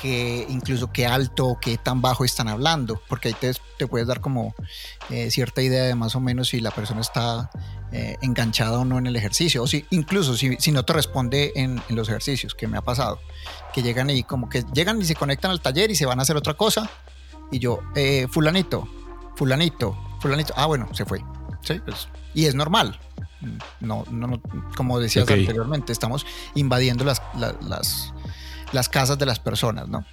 que 0.03 0.45
incluso 0.51 0.93
qué 0.93 1.07
alto 1.07 1.57
qué 1.59 1.79
tan 1.79 2.03
bajo 2.03 2.27
están 2.27 2.49
hablando, 2.49 3.01
porque 3.09 3.29
ahí 3.29 3.35
te, 3.41 3.55
te 3.79 3.87
puedes 3.87 4.07
dar 4.07 4.21
como 4.21 4.55
eh, 5.09 5.31
cierta 5.31 5.63
idea 5.63 5.85
de 5.85 5.95
más 5.95 6.15
o 6.15 6.21
menos 6.21 6.49
si 6.49 6.61
la 6.61 6.73
persona 6.73 7.01
está 7.01 7.51
eh, 7.91 8.19
enganchada 8.21 8.81
o 8.81 8.85
no 8.85 8.99
en 8.99 9.07
el 9.07 9.17
ejercicio, 9.17 9.63
o 9.63 9.67
si 9.67 9.87
incluso 9.89 10.37
si, 10.37 10.57
si 10.57 10.73
no 10.73 10.85
te 10.85 10.93
responde 10.93 11.53
en, 11.57 11.81
en, 11.89 11.97
los 11.97 12.11
ejercicios, 12.11 12.55
que 12.55 12.69
me 12.69 12.77
ha 12.77 12.83
pasado, 12.83 13.19
que 13.73 13.81
llegan 13.81 14.11
y 14.11 14.25
como 14.25 14.51
que 14.51 14.63
llegan 14.75 15.01
y 15.01 15.07
se 15.07 15.15
conectan 15.15 15.53
al 15.53 15.63
taller 15.63 15.91
y 15.91 15.95
se 15.95 16.05
van 16.05 16.19
a 16.19 16.23
hacer 16.23 16.37
otra 16.37 16.53
cosa, 16.53 16.91
y 17.51 17.61
yo, 17.61 17.79
eh, 17.97 18.27
fulanito, 18.31 18.87
fulanito, 19.37 19.97
fulanito, 20.21 20.53
ah 20.55 20.67
bueno, 20.67 20.87
se 20.93 21.07
fue, 21.07 21.25
¿sí? 21.63 21.81
Pues, 21.85 22.09
y 22.35 22.47
es 22.47 22.55
normal, 22.55 22.99
no, 23.81 24.05
no, 24.11 24.41
como 24.77 24.99
decías 24.99 25.29
anteriormente, 25.29 25.93
estamos 25.93 26.27
invadiendo 26.55 27.05
las, 27.05 27.23
las 27.35 28.13
las 28.73 28.89
casas 28.89 29.19
de 29.19 29.27
las 29.27 29.39
personas, 29.39 29.89
¿no? 29.89 30.05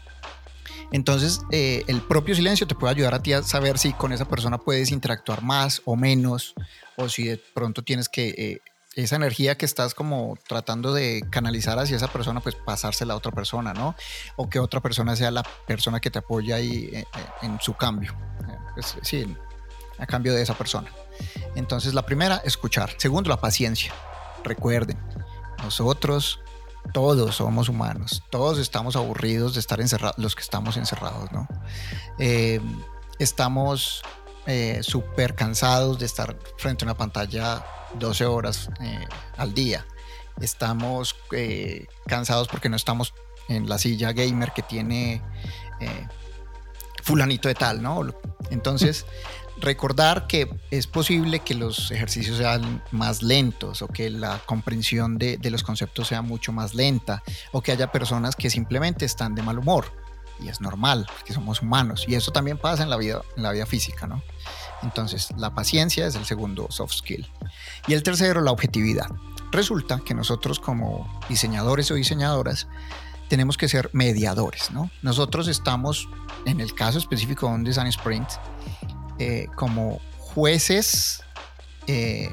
Entonces, 0.92 1.42
eh, 1.52 1.84
el 1.88 2.02
propio 2.02 2.36
silencio 2.36 2.68
te 2.68 2.76
puede 2.76 2.94
ayudar 2.94 3.16
a 3.16 3.22
ti 3.22 3.34
a 3.34 3.44
saber 3.44 3.78
si 3.78 3.92
con 3.94 4.14
esa 4.14 4.26
persona 4.26 4.58
puedes 4.58 4.92
interactuar 4.92 5.42
más 5.42 5.82
o 5.86 5.96
menos, 5.96 6.54
o 6.96 7.10
si 7.10 7.26
de 7.26 7.38
pronto 7.38 7.84
tienes 7.84 8.08
que 8.08 8.30
eh, 8.38 8.60
esa 8.96 9.16
energía 9.16 9.58
que 9.58 9.66
estás 9.66 9.94
como 9.94 10.38
tratando 10.48 10.94
de 10.94 11.24
canalizar 11.30 11.80
hacia 11.80 11.98
esa 11.98 12.08
persona, 12.08 12.40
pues 12.40 12.56
pasársela 12.56 13.14
a 13.14 13.18
otra 13.18 13.32
persona, 13.32 13.74
¿no? 13.74 13.96
O 14.36 14.48
que 14.48 14.60
otra 14.60 14.80
persona 14.80 15.16
sea 15.16 15.32
la 15.32 15.44
persona 15.68 16.00
que 16.00 16.12
te 16.12 16.20
apoya 16.20 16.56
ahí 16.56 16.90
eh, 16.94 17.06
en, 17.42 17.60
su 17.60 17.74
cambio. 17.74 18.16
Pues, 18.76 18.96
sí, 19.02 19.26
a 19.98 20.06
cambio 20.06 20.34
de 20.34 20.44
esa 20.44 20.54
persona. 20.54 20.90
Entonces, 21.56 21.94
la 21.94 22.06
primera, 22.06 22.42
escuchar. 22.44 22.94
Segundo, 22.98 23.30
la 23.30 23.40
paciencia. 23.40 23.94
Recuerden, 24.44 24.98
nosotros 25.64 26.40
todos 26.94 27.36
somos 27.36 27.70
humanos, 27.70 28.24
todos 28.30 28.60
estamos 28.60 28.96
aburridos 28.96 29.54
de 29.54 29.60
estar 29.60 29.80
encerrados, 29.82 30.18
los 30.18 30.36
que 30.36 30.42
estamos 30.42 30.78
encerrados, 30.78 31.32
¿no? 31.32 31.48
Eh, 32.20 32.62
estamos 33.20 34.04
eh, 34.46 34.80
súper 34.84 35.36
cansados 35.36 36.00
de 36.00 36.06
estar 36.06 36.38
frente 36.58 36.86
a 36.86 36.88
una 36.88 36.98
pantalla 36.98 37.66
12 37.96 38.26
horas 38.26 38.70
eh, 38.82 39.08
al 39.38 39.54
día. 39.54 39.86
Estamos 40.42 41.16
cansados 42.08 42.50
porque 42.50 42.68
no 42.68 42.76
estamos 42.76 43.14
en 43.48 43.70
la 43.70 43.78
silla 43.78 44.12
gamer 44.12 44.52
que 44.52 44.64
tiene 44.64 45.22
fulanito 47.04 47.48
de 47.48 47.56
tal, 47.56 47.82
¿no? 47.82 48.02
Entonces, 48.50 49.06
recordar 49.66 50.28
que 50.28 50.50
es 50.72 50.88
posible 50.88 51.40
que 51.40 51.56
los 51.56 51.92
ejercicios 51.92 52.38
sean 52.38 52.82
más 52.92 53.22
lentos 53.22 53.82
o 53.82 53.88
que 53.88 54.10
la 54.10 54.40
comprensión 54.46 55.18
de, 55.18 55.38
los 55.50 55.64
conceptos 55.64 56.08
sea 56.08 56.22
mucho 56.22 56.54
más 56.54 56.74
lenta 56.74 57.24
o 57.52 57.62
que 57.62 57.72
haya 57.72 57.92
personas 57.92 58.36
que 58.36 58.50
simplemente 58.50 59.06
están 59.06 59.36
de 59.36 59.42
mal 59.42 59.60
humor. 59.60 59.86
Y 60.40 60.50
es 60.50 60.60
normal 60.60 61.06
porque 61.14 61.34
somos 61.34 61.62
humanos. 61.62 62.06
Y 62.08 62.16
eso 62.16 62.32
también 62.32 62.58
pasa 62.58 62.84
en 62.84 62.90
la 62.90 62.98
vida 62.98 63.22
en 63.38 63.44
la 63.44 63.52
vida 63.52 63.66
física 63.66 64.06
no 64.06 64.22
entonces 64.86 65.30
la 65.38 65.54
paciencia 65.54 66.08
es 66.08 66.16
el 66.16 66.26
segundo 66.26 66.68
soft 66.70 66.94
skill. 66.94 67.28
Y 67.88 67.94
el 67.94 68.04
tercero 68.04 68.42
la 68.42 68.52
objetividad. 68.52 69.10
Resulta 69.52 70.00
que 70.06 70.14
nosotros 70.14 70.60
como 70.60 71.22
diseñadores 71.30 71.90
o 71.92 71.96
diseñadoras 71.96 72.68
tenemos 73.30 73.58
que 73.58 73.68
ser 73.68 73.90
mediadores 73.92 74.70
no 74.70 74.92
nosotros 75.02 75.48
estamos 75.48 76.08
en 76.46 76.62
el 76.62 76.76
caso 76.76 77.00
específico 77.00 77.48
de 77.48 77.56
un 77.56 77.64
design 77.64 77.88
sprint 77.88 78.30
eh, 79.20 79.48
como 79.56 80.02
jueces 80.18 81.22
eh, 81.88 82.30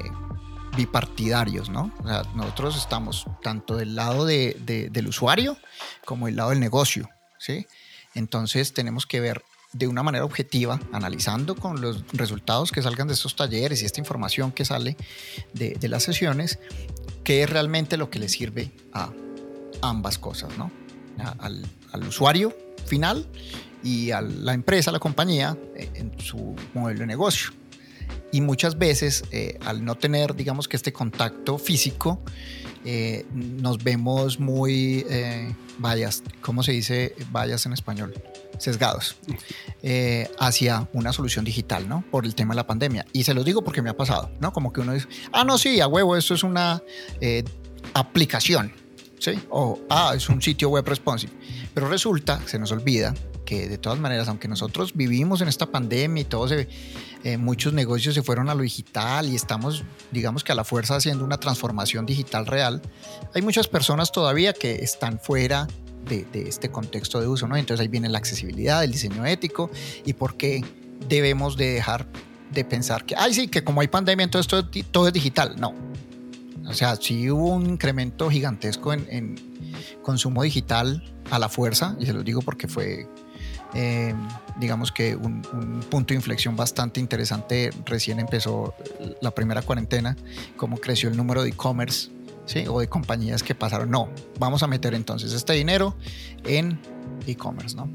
bipartidarios, 0.75 1.69
¿no? 1.69 1.91
O 2.03 2.07
sea, 2.07 2.23
nosotros 2.35 2.77
estamos 2.77 3.25
tanto 3.41 3.77
del 3.77 3.95
lado 3.95 4.25
del 4.25 5.07
usuario 5.07 5.57
como 6.05 6.25
del 6.25 6.35
lado 6.35 6.49
del 6.49 6.59
negocio, 6.59 7.09
¿sí? 7.37 7.67
Entonces 8.15 8.73
tenemos 8.73 9.05
que 9.05 9.19
ver 9.19 9.43
de 9.71 9.87
una 9.87 10.03
manera 10.03 10.25
objetiva, 10.25 10.79
analizando 10.91 11.55
con 11.55 11.81
los 11.81 12.03
resultados 12.13 12.71
que 12.71 12.81
salgan 12.81 13.07
de 13.07 13.13
estos 13.13 13.35
talleres 13.35 13.81
y 13.81 13.85
esta 13.85 13.99
información 13.99 14.51
que 14.51 14.65
sale 14.65 14.97
de, 15.53 15.87
las 15.87 16.03
sesiones, 16.03 16.59
qué 17.23 17.43
es 17.43 17.49
realmente 17.49 17.97
lo 17.97 18.09
que 18.09 18.19
le 18.19 18.29
sirve 18.29 18.71
a 18.93 19.11
ambas 19.81 20.19
cosas, 20.19 20.57
¿no? 20.57 20.71
al, 21.39 21.65
al 21.91 22.07
usuario 22.07 22.55
final 22.85 23.27
y 23.83 24.11
a 24.11 24.21
la 24.21 24.53
empresa, 24.53 24.89
a 24.89 24.93
la 24.93 24.99
compañía, 24.99 25.57
eh, 25.75 25.89
en 25.95 26.19
su 26.19 26.55
modelo 26.73 27.01
de 27.01 27.07
negocio. 27.07 27.51
Y 28.31 28.41
muchas 28.41 28.77
veces, 28.77 29.23
eh, 29.31 29.59
al 29.65 29.85
no 29.85 29.95
tener, 29.95 30.35
digamos 30.35 30.67
que 30.67 30.75
este 30.75 30.91
contacto 30.91 31.57
físico, 31.57 32.21
eh, 32.85 33.25
nos 33.33 33.83
vemos 33.83 34.39
muy 34.39 35.05
vallas, 35.77 36.23
¿cómo 36.41 36.63
se 36.63 36.71
dice 36.71 37.15
vallas 37.31 37.65
en 37.65 37.73
español? 37.73 38.13
Sesgados 38.57 39.15
hacia 40.39 40.87
una 40.93 41.11
solución 41.11 41.45
digital, 41.45 41.87
¿no? 41.87 42.03
Por 42.11 42.25
el 42.25 42.35
tema 42.35 42.53
de 42.53 42.57
la 42.57 42.67
pandemia. 42.67 43.05
Y 43.13 43.23
se 43.23 43.33
los 43.33 43.45
digo 43.45 43.63
porque 43.63 43.81
me 43.81 43.89
ha 43.89 43.97
pasado, 43.97 44.31
¿no? 44.39 44.51
Como 44.51 44.73
que 44.73 44.81
uno 44.81 44.93
dice, 44.93 45.07
ah, 45.31 45.43
no, 45.43 45.57
sí, 45.57 45.79
a 45.81 45.87
huevo, 45.87 46.17
esto 46.17 46.33
es 46.33 46.43
una 46.43 46.81
aplicación, 47.93 48.73
¿sí? 49.23 49.39
O, 49.49 49.79
ah, 49.89 50.13
es 50.15 50.27
un 50.29 50.41
sitio 50.41 50.69
web 50.69 50.85
responsive. 50.85 51.31
Pero 51.73 51.87
resulta, 51.87 52.41
se 52.45 52.59
nos 52.59 52.71
olvida 52.71 53.13
que 53.45 53.67
de 53.67 53.77
todas 53.77 53.99
maneras, 53.99 54.27
aunque 54.27 54.47
nosotros 54.47 54.93
vivimos 54.93 55.41
en 55.41 55.47
esta 55.47 55.65
pandemia 55.65 56.21
y 56.21 56.25
todo 56.25 56.47
se 56.47 56.67
eh, 57.23 57.37
muchos 57.37 57.71
negocios 57.71 58.15
se 58.15 58.21
fueron 58.21 58.49
a 58.49 58.55
lo 58.55 58.63
digital 58.63 59.29
y 59.29 59.35
estamos, 59.35 59.83
digamos 60.11 60.43
que 60.43 60.51
a 60.51 60.55
la 60.55 60.65
fuerza 60.65 60.97
haciendo 60.97 61.23
una 61.23 61.37
transformación 61.37 62.05
digital 62.05 62.45
real, 62.45 62.81
hay 63.33 63.41
muchas 63.41 63.67
personas 63.67 64.11
todavía 64.11 64.51
que 64.51 64.75
están 64.75 65.19
fuera 65.19 65.67
de, 66.07 66.25
este 66.33 66.69
contexto 66.69 67.21
de 67.21 67.27
uso, 67.27 67.47
¿no? 67.47 67.55
Entonces 67.55 67.81
ahí 67.81 67.87
viene 67.87 68.09
la 68.09 68.17
accesibilidad, 68.17 68.83
el 68.83 68.91
diseño 68.91 69.25
ético 69.25 69.71
y 70.05 70.13
por 70.13 70.35
qué 70.35 70.65
debemos 71.07 71.55
de 71.55 71.71
dejar 71.73 72.05
de 72.51 72.65
pensar 72.65 73.05
que, 73.05 73.15
ay, 73.15 73.33
sí, 73.33 73.47
que 73.47 73.63
como 73.63 73.79
hay 73.79 73.87
pandemia, 73.87 74.25
entonces 74.25 74.47
todo, 74.47 74.69
todo 74.91 75.07
es 75.07 75.13
digital. 75.13 75.55
No. 75.57 75.73
O 76.67 76.73
sea, 76.73 76.95
sí 76.95 77.29
hubo 77.29 77.53
un 77.55 77.65
incremento 77.65 78.29
gigantesco 78.29 78.93
en, 78.93 79.35
consumo 80.01 80.43
digital 80.43 81.03
a 81.31 81.39
la 81.39 81.49
fuerza, 81.49 81.95
y 81.99 82.05
se 82.05 82.13
lo 82.13 82.23
digo 82.23 82.41
porque 82.41 82.67
fue, 82.67 83.07
eh, 83.73 84.13
digamos 84.59 84.91
que 84.91 85.15
un, 85.15 85.41
punto 85.89 86.13
de 86.13 86.15
inflexión 86.15 86.55
bastante 86.55 86.99
interesante. 86.99 87.71
Recién 87.85 88.19
empezó 88.19 88.73
la 89.21 89.31
primera 89.31 89.61
cuarentena, 89.61 90.15
cómo 90.57 90.77
creció 90.77 91.09
el 91.09 91.17
número 91.17 91.43
de 91.43 91.49
e-commerce 91.49 92.09
¿sí? 92.45 92.65
o 92.67 92.79
de 92.79 92.87
compañías 92.87 93.43
que 93.43 93.55
pasaron. 93.55 93.89
No, 93.89 94.09
vamos 94.39 94.63
a 94.63 94.67
meter 94.67 94.93
entonces 94.93 95.33
este 95.33 95.53
dinero 95.53 95.95
en 96.45 96.79
e-commerce, 97.27 97.75
¿no? 97.75 97.89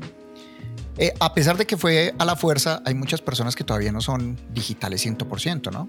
Eh, 0.97 1.15
a 1.21 1.33
pesar 1.33 1.57
de 1.57 1.65
que 1.65 1.77
fue 1.77 2.13
a 2.19 2.25
la 2.25 2.35
fuerza, 2.35 2.83
hay 2.85 2.95
muchas 2.95 3.23
personas 3.23 3.55
que 3.55 3.63
todavía 3.63 3.93
no 3.93 4.01
son 4.01 4.37
digitales 4.53 5.07
100%, 5.07 5.71
¿no? 5.73 5.89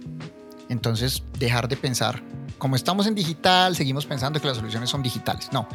Entonces, 0.69 1.23
dejar 1.37 1.67
de 1.67 1.75
pensar, 1.75 2.21
como 2.57 2.75
estamos 2.75 3.07
en 3.07 3.15
digital, 3.15 3.75
seguimos 3.75 4.05
pensando 4.05 4.39
que 4.39 4.47
las 4.47 4.57
soluciones 4.57 4.89
son 4.89 5.01
digitales. 5.01 5.49
No, 5.51 5.67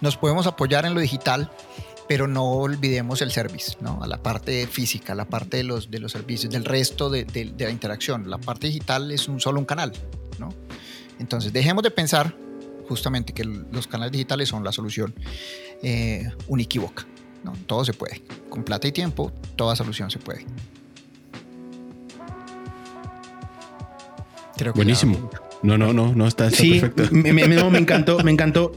nos 0.00 0.16
podemos 0.16 0.46
apoyar 0.46 0.86
en 0.86 0.94
lo 0.94 1.00
digital, 1.00 1.50
pero 2.08 2.26
no 2.26 2.44
olvidemos 2.44 3.20
el 3.20 3.30
service, 3.30 3.76
¿no? 3.80 4.02
A 4.02 4.06
la 4.06 4.22
parte 4.22 4.66
física, 4.66 5.14
la 5.14 5.26
parte 5.26 5.58
de 5.58 5.64
los, 5.64 5.90
de 5.90 6.00
los 6.00 6.12
servicios, 6.12 6.50
del 6.50 6.64
resto 6.64 7.10
de, 7.10 7.24
de, 7.24 7.52
la 7.58 7.70
interacción. 7.70 8.30
La 8.30 8.38
parte 8.38 8.68
digital 8.68 9.12
es 9.12 9.28
un 9.28 9.38
solo 9.38 9.60
un 9.60 9.66
canal, 9.66 9.92
¿no? 10.38 10.48
Entonces, 11.18 11.52
dejemos 11.52 11.82
de 11.82 11.90
pensar 11.90 12.34
justamente 12.88 13.34
que 13.34 13.44
los 13.44 13.86
canales 13.86 14.12
digitales 14.12 14.48
son 14.48 14.64
la 14.64 14.72
solución 14.72 15.14
eh. 15.82 16.30
¿no? 17.44 17.52
Todo 17.66 17.84
se 17.84 17.92
puede. 17.92 18.22
Con 18.48 18.64
plata 18.64 18.88
y 18.88 18.92
tiempo, 18.92 19.30
toda 19.56 19.76
solución 19.76 20.10
se 20.10 20.18
puede. 20.18 20.46
Buenísimo. 24.74 25.30
No, 25.62 25.76
no, 25.76 25.92
no, 25.92 26.14
no, 26.14 26.26
está, 26.26 26.50
sí, 26.50 26.80
perfecto. 26.80 27.14
Me, 27.14 27.32
me, 27.32 27.48
me 27.48 27.78
encantó, 27.78 28.18
me 28.22 28.30
encantó. 28.30 28.72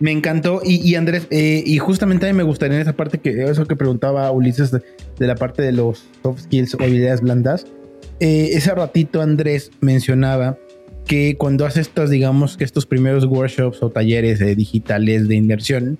Me 0.00 0.10
encantó. 0.10 0.60
Y, 0.64 0.96
Andrés, 0.96 1.28
eh, 1.30 1.62
y 1.64 1.78
justamente 1.78 2.26
a 2.26 2.32
mí 2.32 2.36
me 2.36 2.42
gustaría 2.42 2.76
en 2.76 2.82
esa 2.82 2.94
parte 2.94 3.18
que 3.18 3.44
eso 3.44 3.66
que 3.66 3.76
preguntaba 3.76 4.30
Ulises 4.32 4.72
de, 4.72 4.82
la 5.18 5.36
parte 5.36 5.62
de 5.62 5.70
los 5.70 6.04
soft 6.24 6.40
skills 6.40 6.74
o 6.74 6.82
habilidades 6.82 7.20
blandas. 7.20 7.66
Eh, 8.18 8.50
ese 8.54 8.74
ratito 8.74 9.22
Andrés 9.22 9.70
mencionaba 9.80 10.58
que 11.06 11.36
cuando 11.36 11.66
haces 11.66 11.86
estos, 11.86 12.10
digamos 12.10 12.56
que 12.56 12.64
estos 12.64 12.84
primeros 12.84 13.24
workshops 13.26 13.82
o 13.82 13.90
talleres 13.90 14.40
digitales 14.56 15.28
de 15.28 15.36
inmersión, 15.36 15.98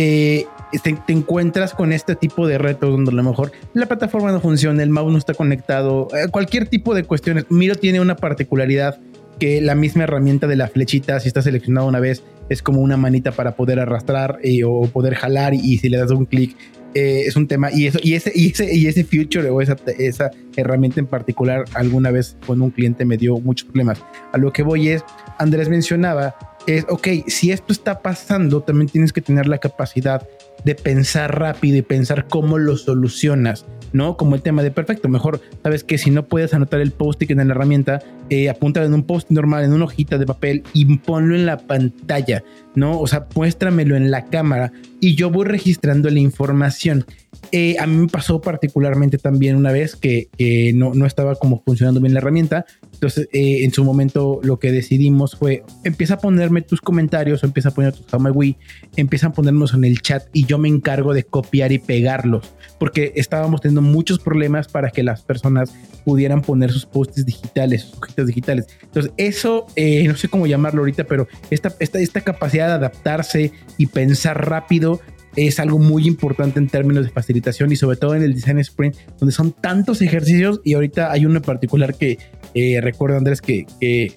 eh, 0.00 0.46
te, 0.80 1.12
encuentras 1.12 1.74
con 1.74 1.92
este 1.92 2.14
tipo 2.14 2.46
de 2.46 2.56
retos 2.56 2.90
donde 2.92 3.10
a 3.10 3.14
lo 3.14 3.24
mejor 3.24 3.50
la 3.74 3.86
plataforma 3.86 4.30
no 4.30 4.40
funciona, 4.40 4.80
el 4.84 4.90
mouse 4.90 5.10
no 5.10 5.18
está 5.18 5.34
conectado, 5.34 6.06
eh, 6.14 6.28
cualquier 6.30 6.68
tipo 6.68 6.94
de 6.94 7.02
cuestiones. 7.02 7.46
Miro 7.48 7.74
tiene 7.74 8.00
una 8.00 8.14
particularidad 8.14 9.00
que 9.40 9.60
la 9.60 9.74
misma 9.74 10.04
herramienta 10.04 10.46
de 10.46 10.54
la 10.54 10.68
flechita, 10.68 11.18
si 11.18 11.26
está 11.26 11.42
seleccionado 11.42 11.88
una 11.88 11.98
vez, 11.98 12.22
es 12.48 12.62
como 12.62 12.80
una 12.80 12.96
manita 12.96 13.32
para 13.32 13.56
poder 13.56 13.80
arrastrar 13.80 14.38
eh, 14.44 14.62
o 14.64 14.82
poder 14.82 15.14
jalar 15.16 15.52
y, 15.54 15.78
si 15.78 15.88
le 15.88 15.98
das 15.98 16.12
un 16.12 16.26
clic 16.26 16.56
eh, 16.94 17.24
es 17.26 17.36
un 17.36 17.46
tema 17.46 17.70
y 17.70 17.86
eso 17.86 17.98
y 18.02 18.14
ese 18.14 18.32
y 18.34 18.50
ese 18.50 18.74
y 18.74 18.86
ese 18.86 19.04
future 19.04 19.50
o 19.50 19.60
esa, 19.60 19.76
esa 19.98 20.30
herramienta 20.56 21.00
en 21.00 21.06
particular 21.06 21.64
alguna 21.74 22.10
vez 22.10 22.38
con 22.46 22.62
un 22.62 22.70
cliente 22.70 23.04
me 23.04 23.16
dio 23.16 23.38
muchos 23.40 23.66
problemas. 23.66 24.02
A 24.32 24.38
lo 24.38 24.52
que 24.52 24.62
voy 24.62 24.88
es 24.88 25.04
Andrés 25.38 25.68
mencionaba 25.68 26.34
es 26.76 26.84
ok, 26.88 27.08
si 27.26 27.50
esto 27.50 27.72
está 27.72 28.02
pasando, 28.02 28.60
también 28.60 28.88
tienes 28.88 29.12
que 29.12 29.22
tener 29.22 29.46
la 29.46 29.58
capacidad 29.58 30.26
de 30.64 30.74
pensar 30.74 31.38
rápido 31.38 31.78
y 31.78 31.82
pensar 31.82 32.26
cómo 32.28 32.58
lo 32.58 32.76
solucionas. 32.76 33.64
¿no? 33.92 34.16
Como 34.16 34.34
el 34.34 34.42
tema 34.42 34.62
de 34.62 34.70
perfecto, 34.70 35.08
mejor 35.08 35.40
sabes 35.62 35.84
que 35.84 35.98
si 35.98 36.10
no 36.10 36.26
puedes 36.26 36.54
anotar 36.54 36.80
el 36.80 36.90
post-it 36.90 37.30
en 37.30 37.38
la 37.38 37.54
herramienta, 37.54 38.00
eh, 38.30 38.48
apúntalo 38.48 38.86
en 38.86 38.94
un 38.94 39.04
post 39.04 39.30
normal, 39.30 39.64
en 39.64 39.72
una 39.72 39.84
hojita 39.84 40.18
de 40.18 40.26
papel 40.26 40.62
y 40.72 40.98
ponlo 40.98 41.34
en 41.34 41.46
la 41.46 41.58
pantalla, 41.58 42.42
¿no? 42.74 43.00
O 43.00 43.06
sea, 43.06 43.26
muéstramelo 43.34 43.96
en 43.96 44.10
la 44.10 44.26
cámara 44.26 44.72
y 45.00 45.14
yo 45.14 45.30
voy 45.30 45.46
registrando 45.46 46.10
la 46.10 46.20
información. 46.20 47.06
Eh, 47.50 47.76
a 47.78 47.86
mí 47.86 47.96
me 47.96 48.08
pasó 48.08 48.40
particularmente 48.40 49.16
también 49.18 49.56
una 49.56 49.72
vez 49.72 49.96
que 49.96 50.28
no, 50.74 50.92
no, 50.94 51.06
estaba 51.06 51.34
como 51.36 51.62
funcionando 51.64 52.00
bien 52.00 52.12
la 52.14 52.20
herramienta. 52.20 52.66
Entonces, 52.92 53.28
eh, 53.32 53.64
en 53.64 53.72
su 53.72 53.84
momento 53.84 54.40
lo 54.42 54.58
que 54.58 54.72
decidimos 54.72 55.36
fue, 55.36 55.62
empieza 55.84 56.14
a 56.14 56.18
ponerme 56.18 56.62
tus 56.62 56.80
comentarios 56.80 57.42
empieza 57.44 57.70
a 57.70 57.72
poner 57.72 57.92
tus 57.92 58.06
Wii, 58.12 58.56
empieza 58.96 59.28
a 59.28 59.32
ponernos 59.32 59.74
en 59.74 59.84
el 59.84 60.00
chat 60.00 60.24
y 60.32 60.46
yo 60.46 60.58
me 60.58 60.68
encargo 60.68 61.14
de 61.14 61.24
copiar 61.24 61.72
y 61.72 61.78
pegarlos, 61.78 62.54
porque 62.78 63.12
estábamos 63.16 63.60
teniendo 63.60 63.82
muchos 63.82 64.18
problemas 64.18 64.68
para 64.68 64.90
que 64.90 65.02
las 65.02 65.22
personas 65.22 65.74
pudieran 66.04 66.42
poner 66.42 66.72
sus 66.72 66.86
posts 66.86 67.24
digitales, 67.24 67.82
sus 67.82 67.98
hojitas 67.98 68.26
digitales. 68.26 68.66
Entonces, 68.82 69.12
eso, 69.16 69.66
eh, 69.76 70.06
no 70.06 70.16
sé 70.16 70.28
cómo 70.28 70.46
llamarlo 70.46 70.80
ahorita, 70.80 71.04
pero 71.04 71.28
esta, 71.50 71.74
esta, 71.80 71.98
esta 71.98 72.20
capacidad 72.20 72.68
de 72.68 72.74
adaptarse 72.74 73.52
y 73.76 73.86
pensar 73.86 74.48
rápido 74.48 75.00
es 75.46 75.60
algo 75.60 75.78
muy 75.78 76.06
importante 76.06 76.58
en 76.58 76.68
términos 76.68 77.04
de 77.04 77.10
facilitación 77.10 77.70
y 77.70 77.76
sobre 77.76 77.96
todo 77.96 78.14
en 78.14 78.22
el 78.22 78.34
design 78.34 78.58
sprint, 78.58 78.96
donde 79.18 79.32
son 79.32 79.52
tantos 79.52 80.02
ejercicios 80.02 80.60
y 80.64 80.74
ahorita 80.74 81.12
hay 81.12 81.26
uno 81.26 81.40
particular 81.40 81.94
que 81.94 82.18
eh, 82.54 82.80
recuerdo 82.80 83.16
Andrés 83.16 83.40
que, 83.40 83.66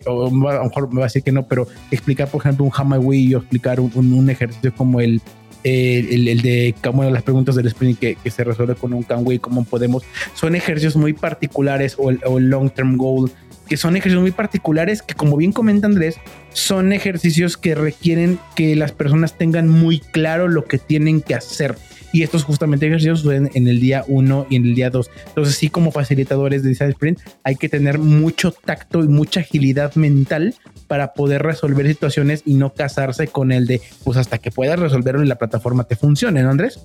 a 0.06 0.10
lo 0.10 0.32
mejor 0.32 0.90
me 0.90 1.00
va 1.00 1.06
a 1.06 1.08
decir 1.08 1.24
que 1.24 1.32
no, 1.32 1.48
pero 1.48 1.68
explicar 1.92 2.28
por 2.30 2.42
ejemplo 2.42 2.66
un 2.66 3.06
Wii 3.06 3.36
o 3.36 3.38
explicar 3.40 3.80
un, 3.80 3.92
un, 3.96 4.30
ejercicio 4.30 4.74
como 4.74 5.00
el, 5.00 5.22
el, 5.64 6.28
el, 6.28 6.42
de 6.42 6.74
como 6.84 7.04
las 7.04 7.24
preguntas 7.24 7.56
del 7.56 7.68
sprint 7.68 8.00
que, 8.00 8.16
que 8.16 8.32
se 8.32 8.44
resuelve 8.44 8.76
con 8.76 8.94
un 8.94 9.04
Canway, 9.04 9.40
cómo 9.40 9.64
podemos, 9.64 10.04
son 10.34 10.56
ejercicios 10.56 10.96
muy 10.96 11.14
particulares 11.14 11.96
o 12.00 12.12
o 12.26 12.38
el 12.38 12.50
long 12.50 12.72
term 12.72 12.98
goal 12.98 13.32
que 13.72 13.78
son 13.78 13.96
ejercicios 13.96 14.22
muy 14.22 14.32
particulares 14.32 15.02
que 15.02 15.14
como 15.14 15.38
bien 15.38 15.54
comenta 15.54 15.88
Andrés, 15.88 16.18
son 16.52 16.92
ejercicios 16.92 17.56
que 17.56 17.74
requieren 17.74 18.38
que 18.54 18.76
las 18.76 18.92
personas 18.92 19.38
tengan 19.38 19.70
muy 19.70 20.02
claro 20.02 20.50
lo 20.50 20.66
que 20.66 20.78
tienen 20.78 21.22
que 21.22 21.36
hacer. 21.36 21.78
Y 22.12 22.24
estos 22.24 22.44
justamente 22.44 22.88
ejercicios 22.88 23.22
suceden 23.22 23.50
en 23.54 23.70
el 23.70 23.80
día 23.80 24.04
1 24.10 24.48
y 24.50 24.58
en 24.58 24.66
el 24.66 24.76
día 24.76 24.90
2. 24.90 25.10
Entonces, 25.28 25.56
sí, 25.56 25.70
como 25.70 25.94
facilitadores 25.94 26.64
de 26.64 26.68
Design 26.68 26.90
Sprint, 26.90 27.20
hay 27.46 27.56
que 27.56 27.70
tener 27.70 27.98
mucho 27.98 28.52
tacto 28.52 29.06
y 29.06 29.08
mucha 29.08 29.40
agilidad 29.40 29.96
mental 29.96 30.54
para 30.90 31.14
poder 31.14 31.42
resolver 31.42 31.88
situaciones 31.88 32.42
y 32.46 32.56
no 32.56 32.74
casarse 32.74 33.28
con 33.28 33.54
el 33.54 33.68
de, 33.68 33.80
pues 34.04 34.18
hasta 34.18 34.38
que 34.40 34.52
puedas 34.52 34.78
resolverlo 34.80 35.24
y 35.24 35.28
la 35.28 35.38
plataforma 35.38 35.86
te 35.86 35.96
funcione, 35.96 36.44
¿no, 36.44 36.50
Andrés? 36.50 36.82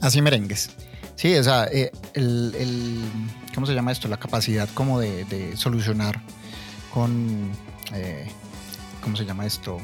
Así 0.00 0.22
merengues. 0.22 0.70
Sí, 1.16 1.34
o 1.34 1.42
sea, 1.42 1.66
eh, 1.70 1.90
el, 2.14 2.54
¿cómo 3.58 3.66
se 3.66 3.74
llama 3.74 3.90
esto? 3.90 4.06
La 4.06 4.18
capacidad 4.18 4.68
como 4.72 5.00
de, 5.00 5.56
solucionar 5.56 6.22
con, 6.94 7.50
eh, 7.92 8.28
¿cómo 9.02 9.16
se 9.16 9.24
llama 9.24 9.46
esto? 9.46 9.78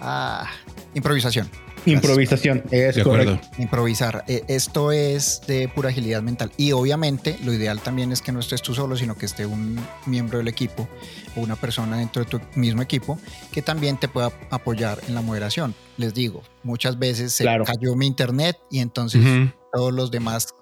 Ah, 0.00 0.48
improvisación. 0.94 1.50
Improvisación, 1.84 2.62
es 2.70 2.96
correcto. 3.02 3.38
Improvisar. 3.58 4.24
Eh, 4.28 4.44
esto 4.48 4.92
es 4.92 5.42
de 5.46 5.68
pura 5.68 5.90
agilidad 5.90 6.22
mental. 6.22 6.50
Y 6.56 6.72
obviamente 6.72 7.38
lo 7.44 7.52
ideal 7.52 7.80
también 7.80 8.12
es 8.12 8.22
que 8.22 8.32
no 8.32 8.40
estés 8.40 8.62
tú 8.62 8.72
solo, 8.72 8.96
sino 8.96 9.14
que 9.14 9.26
esté 9.26 9.44
un 9.44 9.78
miembro 10.06 10.38
del 10.38 10.48
equipo 10.48 10.88
o 11.36 11.40
una 11.40 11.56
persona 11.56 11.98
dentro 11.98 12.24
de 12.24 12.30
tu 12.30 12.40
mismo 12.54 12.80
equipo 12.80 13.18
que 13.52 13.60
también 13.60 13.98
te 13.98 14.08
pueda 14.08 14.32
apoyar 14.48 15.00
en 15.06 15.14
la 15.14 15.20
moderación. 15.20 15.74
Les 15.98 16.14
digo, 16.14 16.42
muchas 16.62 16.98
veces 16.98 17.34
se 17.34 17.44
cayó 17.44 17.94
mi 17.94 18.06
internet 18.06 18.56
y 18.70 18.78
entonces 18.78 19.22
todos 19.70 19.92
los 19.92 20.10
demás 20.10 20.54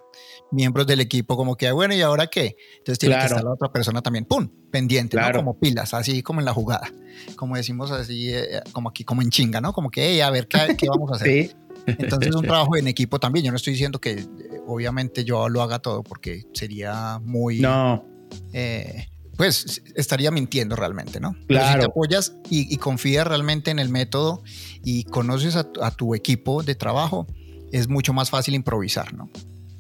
miembros 0.51 0.87
del 0.87 1.01
equipo 1.01 1.37
como 1.37 1.57
que, 1.57 1.71
bueno, 1.73 1.95
¿y 1.95 2.01
ahora 2.03 2.27
qué? 2.27 2.57
Entonces 2.79 2.99
tiene 2.99 3.17
que 3.19 3.25
estar 3.25 3.45
la 3.45 3.53
otra 3.53 3.73
persona 3.73 4.03
también, 4.03 4.25
¡pum! 4.25 4.49
Pendiente, 4.71 5.17
¿no? 5.17 5.33
Como 5.33 5.59
pilas, 5.59 5.95
así 5.95 6.23
como 6.23 6.41
en 6.41 6.47
la 6.47 6.53
jugada. 6.53 6.91
Como 7.37 7.57
decimos 7.57 7.91
así, 7.91 8.33
eh, 8.33 8.61
como 8.73 8.89
aquí, 8.89 9.05
como 9.05 9.23
en 9.23 9.31
chinga, 9.31 9.61
¿no? 9.61 9.73
Como 9.73 9.91
que, 9.91 10.23
a 10.23 10.31
ver, 10.31 10.49
¿qué, 10.49 10.77
qué 10.77 10.89
vamos 10.89 11.11
a 11.13 11.17
hacer? 11.17 11.29
sí. 11.49 11.53
Entonces 11.87 12.35
un 12.35 12.43
trabajo 12.47 12.77
en 12.77 12.89
equipo 12.89 13.19
también. 13.19 13.45
Yo 13.45 13.53
no 13.53 13.57
estoy 13.57 13.73
diciendo 13.73 14.01
que 14.01 14.13
eh, 14.13 14.27
obviamente 14.67 15.25
yo 15.25 15.49
lo 15.49 15.63
haga 15.63 15.79
todo 15.79 16.03
porque 16.03 16.45
sería 16.53 17.21
muy... 17.23 17.61
No. 17.61 18.05
Eh, 18.53 19.07
pues 19.37 19.83
estaría 19.95 20.31
mintiendo 20.31 20.77
realmente, 20.77 21.19
¿no? 21.19 21.33
Claro. 21.33 21.47
Pero 21.49 21.67
si 21.67 21.79
te 21.79 21.85
apoyas 21.87 22.37
y, 22.51 22.77
confías 22.77 23.27
realmente 23.27 23.71
en 23.71 23.79
el 23.79 23.89
método 23.89 24.43
y 24.85 25.05
conoces 25.05 25.57
a 25.57 25.91
tu 25.93 26.15
equipo 26.15 26.63
de 26.63 26.75
trabajo, 26.75 27.27
es 27.73 27.89
mucho 27.89 28.13
más 28.13 28.29
fácil 28.29 28.55
improvisar, 28.55 29.15
¿no? 29.15 29.31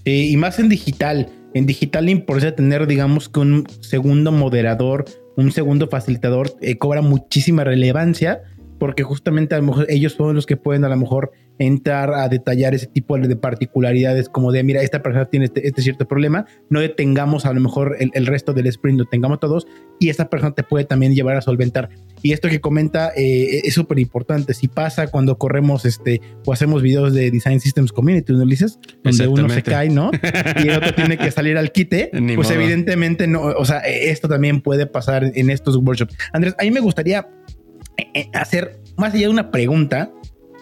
Y 0.05 0.37
más 0.37 0.59
en 0.59 0.69
digital. 0.69 1.29
En 1.53 1.67
digital 1.67 2.09
importa 2.09 2.55
tener, 2.55 2.87
digamos, 2.87 3.29
que 3.29 3.41
un 3.41 3.67
segundo 3.81 4.31
moderador, 4.31 5.05
un 5.37 5.51
segundo 5.51 5.89
facilitador, 5.89 6.55
eh, 6.61 6.79
cobra 6.79 7.03
muchísima 7.03 7.65
relevancia 7.65 8.43
porque 8.79 9.03
justamente 9.03 9.55
a 9.55 9.59
lo 9.59 9.65
mejor 9.65 9.87
ellos 9.89 10.14
son 10.14 10.35
los 10.35 10.47
que 10.47 10.57
pueden 10.57 10.85
a 10.85 10.89
lo 10.89 10.97
mejor 10.97 11.33
entrar 11.61 12.15
a 12.15 12.29
detallar 12.29 12.75
ese 12.75 12.87
tipo 12.87 13.19
de 13.19 13.37
particularidades 13.37 14.31
como 14.31 14.51
de, 14.51 14.65
mira, 14.65 14.81
esta 14.81 15.03
persona 15.03 15.27
tiene 15.27 15.45
este, 15.45 15.67
este 15.69 15.83
cierto 15.83 16.09
problema, 16.09 16.47
no 16.71 16.81
detengamos 16.81 17.45
a 17.45 17.53
lo 17.53 17.61
mejor 17.61 17.97
el, 18.01 18.11
el, 18.15 18.27
resto 18.27 18.55
del 18.55 18.67
sprint, 18.67 18.99
lo 18.99 19.05
tengamos 19.05 19.41
todos 19.41 19.67
y 19.99 20.09
esta 20.09 20.31
persona 20.31 20.55
te 20.55 20.63
puede 20.63 20.87
también 20.87 21.15
llevar 21.15 21.37
a 21.37 21.43
solventar. 21.43 21.91
Y 22.23 22.33
esto 22.33 22.49
que 22.49 22.63
comenta 22.63 23.13
eh, 23.15 23.61
es 23.65 23.75
súper 23.75 23.99
importante. 23.99 24.55
Si 24.55 24.69
pasa 24.69 25.09
cuando 25.09 25.37
corremos 25.37 25.85
este 25.85 26.23
o 26.47 26.53
hacemos 26.55 26.81
videos 26.81 27.13
de 27.13 27.31
Design 27.31 27.61
Systems 27.61 27.93
Community, 27.93 28.33
¿no, 28.33 28.43
Ulises? 28.43 28.79
Donde 29.05 29.29
uno 29.29 29.49
se 29.51 29.63
cae, 29.63 29.91
¿no? 29.91 30.11
Y 30.65 30.69
el 30.69 30.77
otro 30.77 30.95
tiene 30.95 31.19
que 31.19 31.31
salir 31.31 31.59
al 31.59 31.73
quite. 31.73 32.11
pues 32.37 32.51
evidentemente 32.51 33.27
no, 33.27 33.43
o 33.43 33.65
sea, 33.67 33.81
esto 33.81 34.29
también 34.29 34.63
puede 34.63 34.87
pasar 34.87 35.31
en 35.35 35.51
estos 35.51 35.77
workshops. 35.77 36.17
Andrés, 36.33 36.55
a 36.59 36.63
mí 36.63 36.71
me 36.71 36.81
gustaría 36.81 37.29
eh, 37.99 38.07
eh, 38.15 38.31
hacer 38.33 38.81
más 38.97 39.13
allá 39.13 39.27
de 39.27 39.33
una 39.33 39.51
pregunta, 39.51 40.11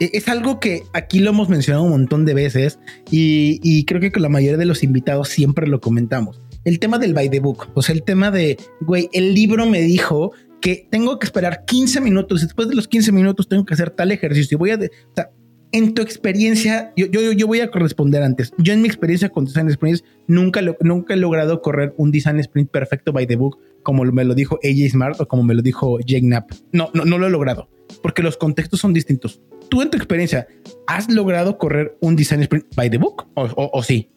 es 0.01 0.29
algo 0.29 0.61
que 0.61 0.83
aquí 0.93 1.21
lo 1.21 1.31
hemos 1.31 1.49
mencionado 1.49 1.85
un 1.85 1.91
montón 1.91 2.25
de 2.25 2.35
veces 2.35 2.79
y, 3.11 3.85
creo 3.85 4.01
que 4.01 4.13
con 4.13 4.23
la 4.23 4.29
mayoría 4.29 4.59
de 4.59 4.67
los 4.67 4.83
invitados 4.83 5.29
siempre 5.29 5.67
lo 5.67 5.81
comentamos. 5.81 6.41
El 6.65 6.79
tema 6.79 6.99
del 6.99 7.15
by 7.15 7.31
the 7.31 7.41
book, 7.41 7.69
o 7.75 7.83
sea, 7.83 7.95
el 7.95 8.03
tema 8.03 8.31
de, 8.31 8.59
güey, 8.81 9.09
el 9.13 9.35
libro 9.35 9.67
me 9.67 9.81
dijo 9.81 10.33
que 10.61 10.87
tengo 10.91 11.19
que 11.19 11.27
esperar 11.27 11.65
15 11.65 12.01
minutos, 12.01 12.43
después 12.43 12.69
de 12.69 12.75
los 12.75 12.89
15 12.89 13.13
minutos 13.13 13.49
tengo 13.49 13.65
que 13.65 13.75
hacer 13.75 13.91
tal 13.91 14.13
ejercicio 14.13 14.57
y 14.57 14.59
voy 14.59 14.71
a... 14.71 14.77
o 14.77 15.15
sea, 15.15 15.31
en 15.71 15.93
tu 15.93 16.01
experiencia, 16.01 16.93
yo, 16.97 17.07
yo, 17.07 17.33
yo 17.33 17.47
voy 17.47 17.61
a 17.61 17.71
corresponder 17.71 18.23
antes. 18.23 18.53
Yo 18.57 18.73
en 18.73 18.81
mi 18.81 18.89
experiencia 18.89 19.29
con 19.29 19.45
Design 19.45 19.71
Sprints 19.71 20.03
nunca, 20.27 20.63
lo, 20.63 20.77
nunca 20.81 21.13
he 21.13 21.17
logrado 21.19 21.61
correr 21.61 21.95
un 21.99 22.11
Design 22.11 22.41
Sprint 22.41 22.71
perfecto 22.71 23.13
by 23.13 23.27
the 23.27 23.37
book 23.37 23.59
como 23.83 24.05
me 24.05 24.25
lo 24.25 24.35
dijo 24.35 24.59
AJ 24.65 24.91
Smart 24.91 25.21
o 25.21 25.29
como 25.29 25.43
me 25.43 25.55
lo 25.55 25.63
dijo 25.63 25.99
Jake 26.01 26.23
Knapp. 26.23 26.53
No, 26.73 26.91
no, 26.95 27.05
no 27.05 27.19
lo 27.19 27.27
he 27.27 27.31
logrado 27.31 27.69
porque 28.03 28.23
los 28.23 28.37
contextos 28.37 28.81
son 28.81 28.93
distintos. 28.93 29.41
Tú 29.71 29.83
en 29.83 29.91
tu 29.91 29.97
experiencia, 29.97 30.47
¿has 30.87 31.11
logrado 31.11 31.59
correr 31.59 31.97
un 32.01 32.17
design 32.17 32.43
sprint 32.43 32.67
by 32.75 32.91
the 32.91 32.99
book 32.99 33.27
o, 33.35 33.83
sí? 33.83 34.11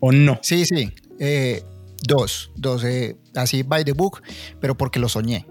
¿O 0.00 0.12
no? 0.12 0.38
Sí, 0.42 0.64
sí. 0.64 0.90
Eh, 1.18 1.62
dos, 2.06 2.52
dos, 2.56 2.84
eh, 2.84 3.16
así 3.34 3.62
by 3.62 3.84
the 3.84 3.92
book, 3.92 4.22
pero 4.60 4.76
porque 4.76 4.98
lo 4.98 5.08
soñé. 5.08 5.46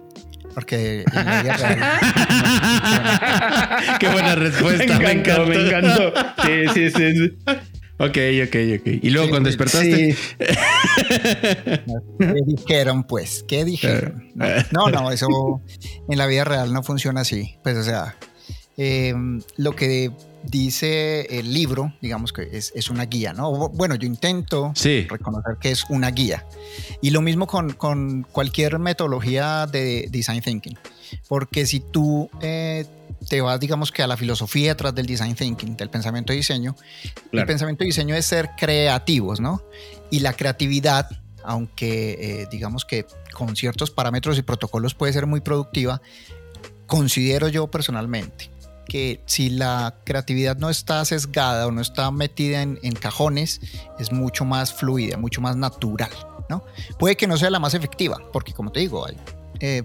Porque 0.54 1.04
Qué 4.00 4.10
buena 4.10 4.36
respuesta. 4.36 5.00
Me 5.00 5.12
encantó, 5.12 5.48
me 5.48 5.56
encantó. 5.56 6.14
Sí, 6.46 6.66
sí, 6.74 6.92
sí. 6.92 7.38
Ok, 8.00 8.18
ok, 8.48 8.56
ok. 8.80 8.88
Y 9.02 9.10
luego 9.12 9.30
cuando 9.30 9.48
despertaste. 9.48 10.16
¿Qué 12.20 12.42
dijeron, 12.46 13.04
pues? 13.04 13.46
¿Qué 13.48 13.64
dijeron? 13.64 14.32
No, 14.72 14.90
no, 14.90 15.12
eso 15.12 15.28
en 16.10 16.18
la 16.18 16.26
vida 16.26 16.44
real 16.44 16.74
no 16.74 16.82
funciona 16.82 17.22
así. 17.22 17.58
Pues, 17.64 17.78
o 17.78 17.84
sea, 17.84 18.16
em, 18.78 19.42
lo 19.58 19.76
que 19.76 20.12
dice 20.44 21.40
el 21.40 21.54
libro, 21.54 21.94
digamos 22.02 22.34
que 22.34 22.50
es, 22.52 22.90
una 22.90 23.06
guía, 23.06 23.34
¿no? 23.34 23.70
Bueno, 23.70 23.96
yo 23.96 24.06
intento 24.06 24.74
reconocer 25.08 25.58
que 25.60 25.72
es 25.72 25.86
una 25.90 26.12
guía. 26.12 26.46
Y 27.02 27.12
lo 27.12 27.22
mismo 27.22 27.48
con, 27.48 27.74
con 27.74 28.24
cualquier 28.24 28.80
metodología 28.80 29.68
de 29.68 30.08
design 30.12 30.42
thinking. 30.42 30.78
Porque 31.28 31.66
si 31.66 31.80
tú 31.80 32.30
eh, 32.42 32.86
te 33.30 33.42
vas, 33.42 33.60
digamos 33.60 33.92
que 33.92 34.04
a 34.04 34.08
la 34.08 34.18
filosofía 34.18 34.70
detrás 34.70 34.94
del 34.94 35.06
design 35.06 35.36
thinking, 35.36 35.78
del 35.78 35.90
pensamiento 35.90 36.34
de 36.34 36.38
diseño, 36.38 36.76
el 37.32 37.46
pensamiento 37.46 37.84
de 37.84 37.88
diseño 37.88 38.16
es 38.16 38.26
ser 38.26 38.52
creativos, 38.58 39.40
¿no? 39.40 39.62
Y 40.10 40.20
la 40.20 40.34
creatividad, 40.34 41.10
aunque 41.44 42.18
eh, 42.20 42.48
digamos 42.52 42.86
que 42.86 43.06
con 43.34 43.56
ciertos 43.56 43.92
parámetros 43.92 44.38
y 44.38 44.42
protocolos 44.42 44.94
puede 44.94 45.14
ser 45.14 45.26
muy 45.26 45.42
productiva, 45.42 46.02
considero 46.86 47.48
yo 47.48 47.68
personalmente 47.68 48.53
que 48.88 49.22
si 49.26 49.50
la 49.50 49.96
creatividad 50.04 50.58
no 50.58 50.70
está 50.70 51.04
sesgada 51.06 51.68
o 51.68 51.72
no 51.72 51.82
está 51.82 52.12
metida 52.12 52.62
en, 52.62 52.78
cajones, 52.94 53.62
es 54.00 54.12
mucho 54.12 54.46
más 54.46 54.74
fluida, 54.74 55.18
mucho 55.18 55.42
más 55.42 55.56
natural, 55.56 56.12
¿no? 56.50 56.64
Puede 57.00 57.16
que 57.16 57.28
no 57.28 57.38
sea 57.38 57.50
la 57.50 57.60
más 57.60 57.74
efectiva, 57.74 58.18
porque 58.32 58.54
como 58.54 58.72
te 58.72 58.82
digo, 58.82 59.06
hay 59.06 59.18
eh, 59.60 59.84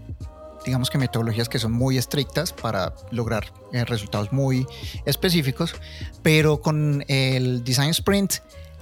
digamos 0.65 0.91
que 0.91 0.99
metodologías 0.99 1.49
que 1.49 1.59
son 1.59 1.73
muy 1.73 1.99
estrictas 1.99 2.53
para 2.53 2.93
lograr 3.11 3.53
eh, 3.73 3.85
resultados 3.85 4.33
muy 4.33 4.67
específicos, 5.05 5.75
pero 6.23 6.61
con 6.61 7.05
el 7.09 7.65
design 7.65 7.91
sprint 7.91 8.35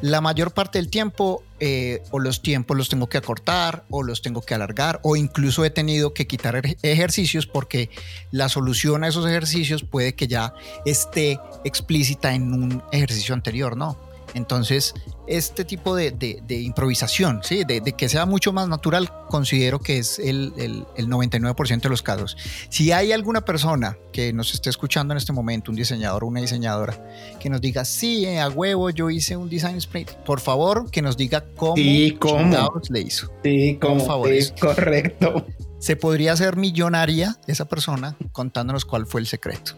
la 0.03 0.21
mayor 0.21 0.53
parte 0.53 0.79
del 0.79 0.89
tiempo 0.89 1.43
eh, 1.59 2.03
o 2.11 2.19
los 2.19 2.43
tiempos 2.43 2.77
los 2.77 2.89
tengo 2.89 3.09
que 3.09 3.19
acortar 3.19 3.85
o 3.91 4.03
los 4.03 4.21
tengo 4.21 4.43
que 4.43 4.55
alargar 4.55 5.01
o 5.03 5.17
incluso 5.17 5.65
he 5.65 5.71
tenido 5.71 6.13
que 6.13 6.27
quitar 6.27 6.61
ejercicios 6.83 7.47
porque 7.47 7.89
la 8.31 8.49
solución 8.49 9.05
a 9.05 9.09
esos 9.09 9.27
ejercicios 9.27 9.85
puede 9.85 10.15
que 10.15 10.29
ya 10.29 10.55
esté 10.85 11.41
explícita 11.65 12.35
en 12.35 12.53
un 12.53 12.83
ejercicio 12.93 13.35
anterior, 13.35 13.77
¿no? 13.77 13.97
Entonces, 14.37 14.93
este 15.27 15.65
tipo 15.65 15.97
de, 15.97 16.13
improvisación, 16.51 17.41
¿sí? 17.43 17.65
De, 17.65 17.81
que 17.81 18.09
sea 18.11 18.27
mucho 18.27 18.53
más 18.53 18.69
natural, 18.69 19.11
considero 19.29 19.81
que 19.81 19.97
es 19.97 20.19
el, 20.19 20.53
99% 20.53 21.81
de 21.81 21.89
los 21.89 22.03
casos. 22.03 22.37
Si 22.69 22.93
hay 22.93 23.13
alguna 23.13 23.47
persona 23.47 23.97
que 24.13 24.35
nos 24.35 24.53
esté 24.53 24.69
escuchando 24.69 25.15
en 25.15 25.19
este 25.19 25.33
momento, 25.33 25.71
un 25.71 25.77
diseñador 25.77 26.23
o 26.23 26.27
una 26.27 26.43
diseñadora, 26.43 27.03
que 27.41 27.49
nos 27.49 27.63
diga, 27.63 27.87
sí, 27.87 28.27
eh, 28.27 28.39
a 28.39 28.51
huevo, 28.51 28.91
yo 28.91 29.09
hice 29.09 29.39
un 29.39 29.49
design 29.49 29.79
sprint, 29.79 30.11
por 30.27 30.41
favor, 30.41 30.91
que 30.91 31.01
nos 31.01 31.17
diga 31.17 31.43
cómo, 31.57 31.77
sí, 31.77 32.15
cómo. 32.21 32.75
le 32.91 33.01
hizo. 33.01 33.33
Sí, 33.43 33.79
cómo, 33.81 33.97
por 33.97 34.07
favor, 34.07 34.31
correcto. 34.61 35.47
Se 35.79 35.97
podría 35.97 36.35
hacer 36.35 36.57
millonaria 36.57 37.39
esa 37.47 37.65
persona 37.65 38.17
contándonos 38.33 38.85
cuál 38.85 39.07
fue 39.07 39.23
el 39.23 39.27
secreto. 39.27 39.73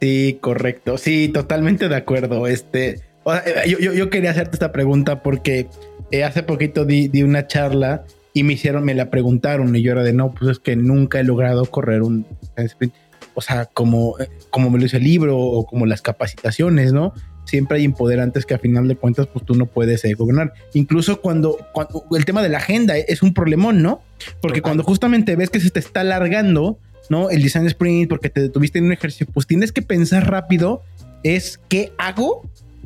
Sí, 0.00 0.38
correcto. 0.40 0.98
Sí, 0.98 1.28
totalmente 1.28 1.88
de 1.88 1.96
acuerdo. 1.96 2.46
Este 2.46 3.11
eh, 3.26 3.76
yo, 3.94 4.10
quería 4.10 4.30
hacerte 4.30 4.56
esta 4.56 4.72
pregunta 4.72 5.22
porque 5.22 5.68
eh, 6.10 6.24
hace 6.24 6.42
poquito 6.42 6.84
di, 6.84 7.22
una 7.22 7.46
charla 7.46 8.04
y 8.34 8.42
me 8.42 8.54
hicieron, 8.54 8.84
me 8.84 8.94
la 8.94 9.10
preguntaron 9.10 9.74
y 9.76 9.82
yo 9.82 9.92
era 9.92 10.02
de 10.02 10.12
no, 10.12 10.32
pues 10.32 10.50
es 10.52 10.58
que 10.58 10.76
nunca 10.76 11.20
he 11.20 11.24
logrado 11.24 11.64
correr 11.66 12.02
un 12.02 12.26
sprint. 12.56 12.94
O 13.34 13.40
sea, 13.40 13.66
como, 13.66 14.18
eh, 14.18 14.28
como 14.50 14.70
me 14.70 14.78
lo 14.78 14.84
dice 14.84 14.98
el 14.98 15.04
libro 15.04 15.38
o 15.38 15.64
como 15.64 15.86
las 15.86 16.02
capacitaciones, 16.02 16.92
¿no? 16.92 17.14
Siempre 17.44 17.78
hay 17.78 17.84
empoderantes 17.84 18.46
que 18.46 18.54
a 18.54 18.58
final 18.58 18.88
de 18.88 18.96
cuentas, 18.96 19.26
pues 19.26 19.44
tú 19.44 19.54
no 19.54 19.66
puedes 19.66 20.02
gobernar. 20.16 20.52
Incluso 20.74 21.20
cuando, 21.20 21.58
cuando, 21.72 22.04
el 22.16 22.24
tema 22.24 22.42
de 22.42 22.48
la 22.48 22.58
agenda 22.58 22.96
es 22.96 23.22
un 23.22 23.34
problemón, 23.34 23.82
¿no? 23.82 24.00
Porque 24.40 24.62
cuando 24.62 24.82
justamente 24.82 25.34
ves 25.34 25.50
que 25.50 25.60
se 25.60 25.70
te 25.70 25.80
está 25.80 26.00
alargando, 26.00 26.78
¿no? 27.08 27.30
El 27.30 27.42
design 27.42 27.66
sprint 27.66 28.08
porque 28.08 28.30
te 28.30 28.40
detuviste 28.40 28.78
en 28.78 28.86
un 28.86 28.92
ejercicio, 28.92 29.26
pues 29.32 29.46
tienes 29.46 29.72
que 29.72 29.82
pensar 29.82 30.30
rápido 30.30 30.82
es 31.22 31.60
qué 31.68 31.92
hago 31.98 32.42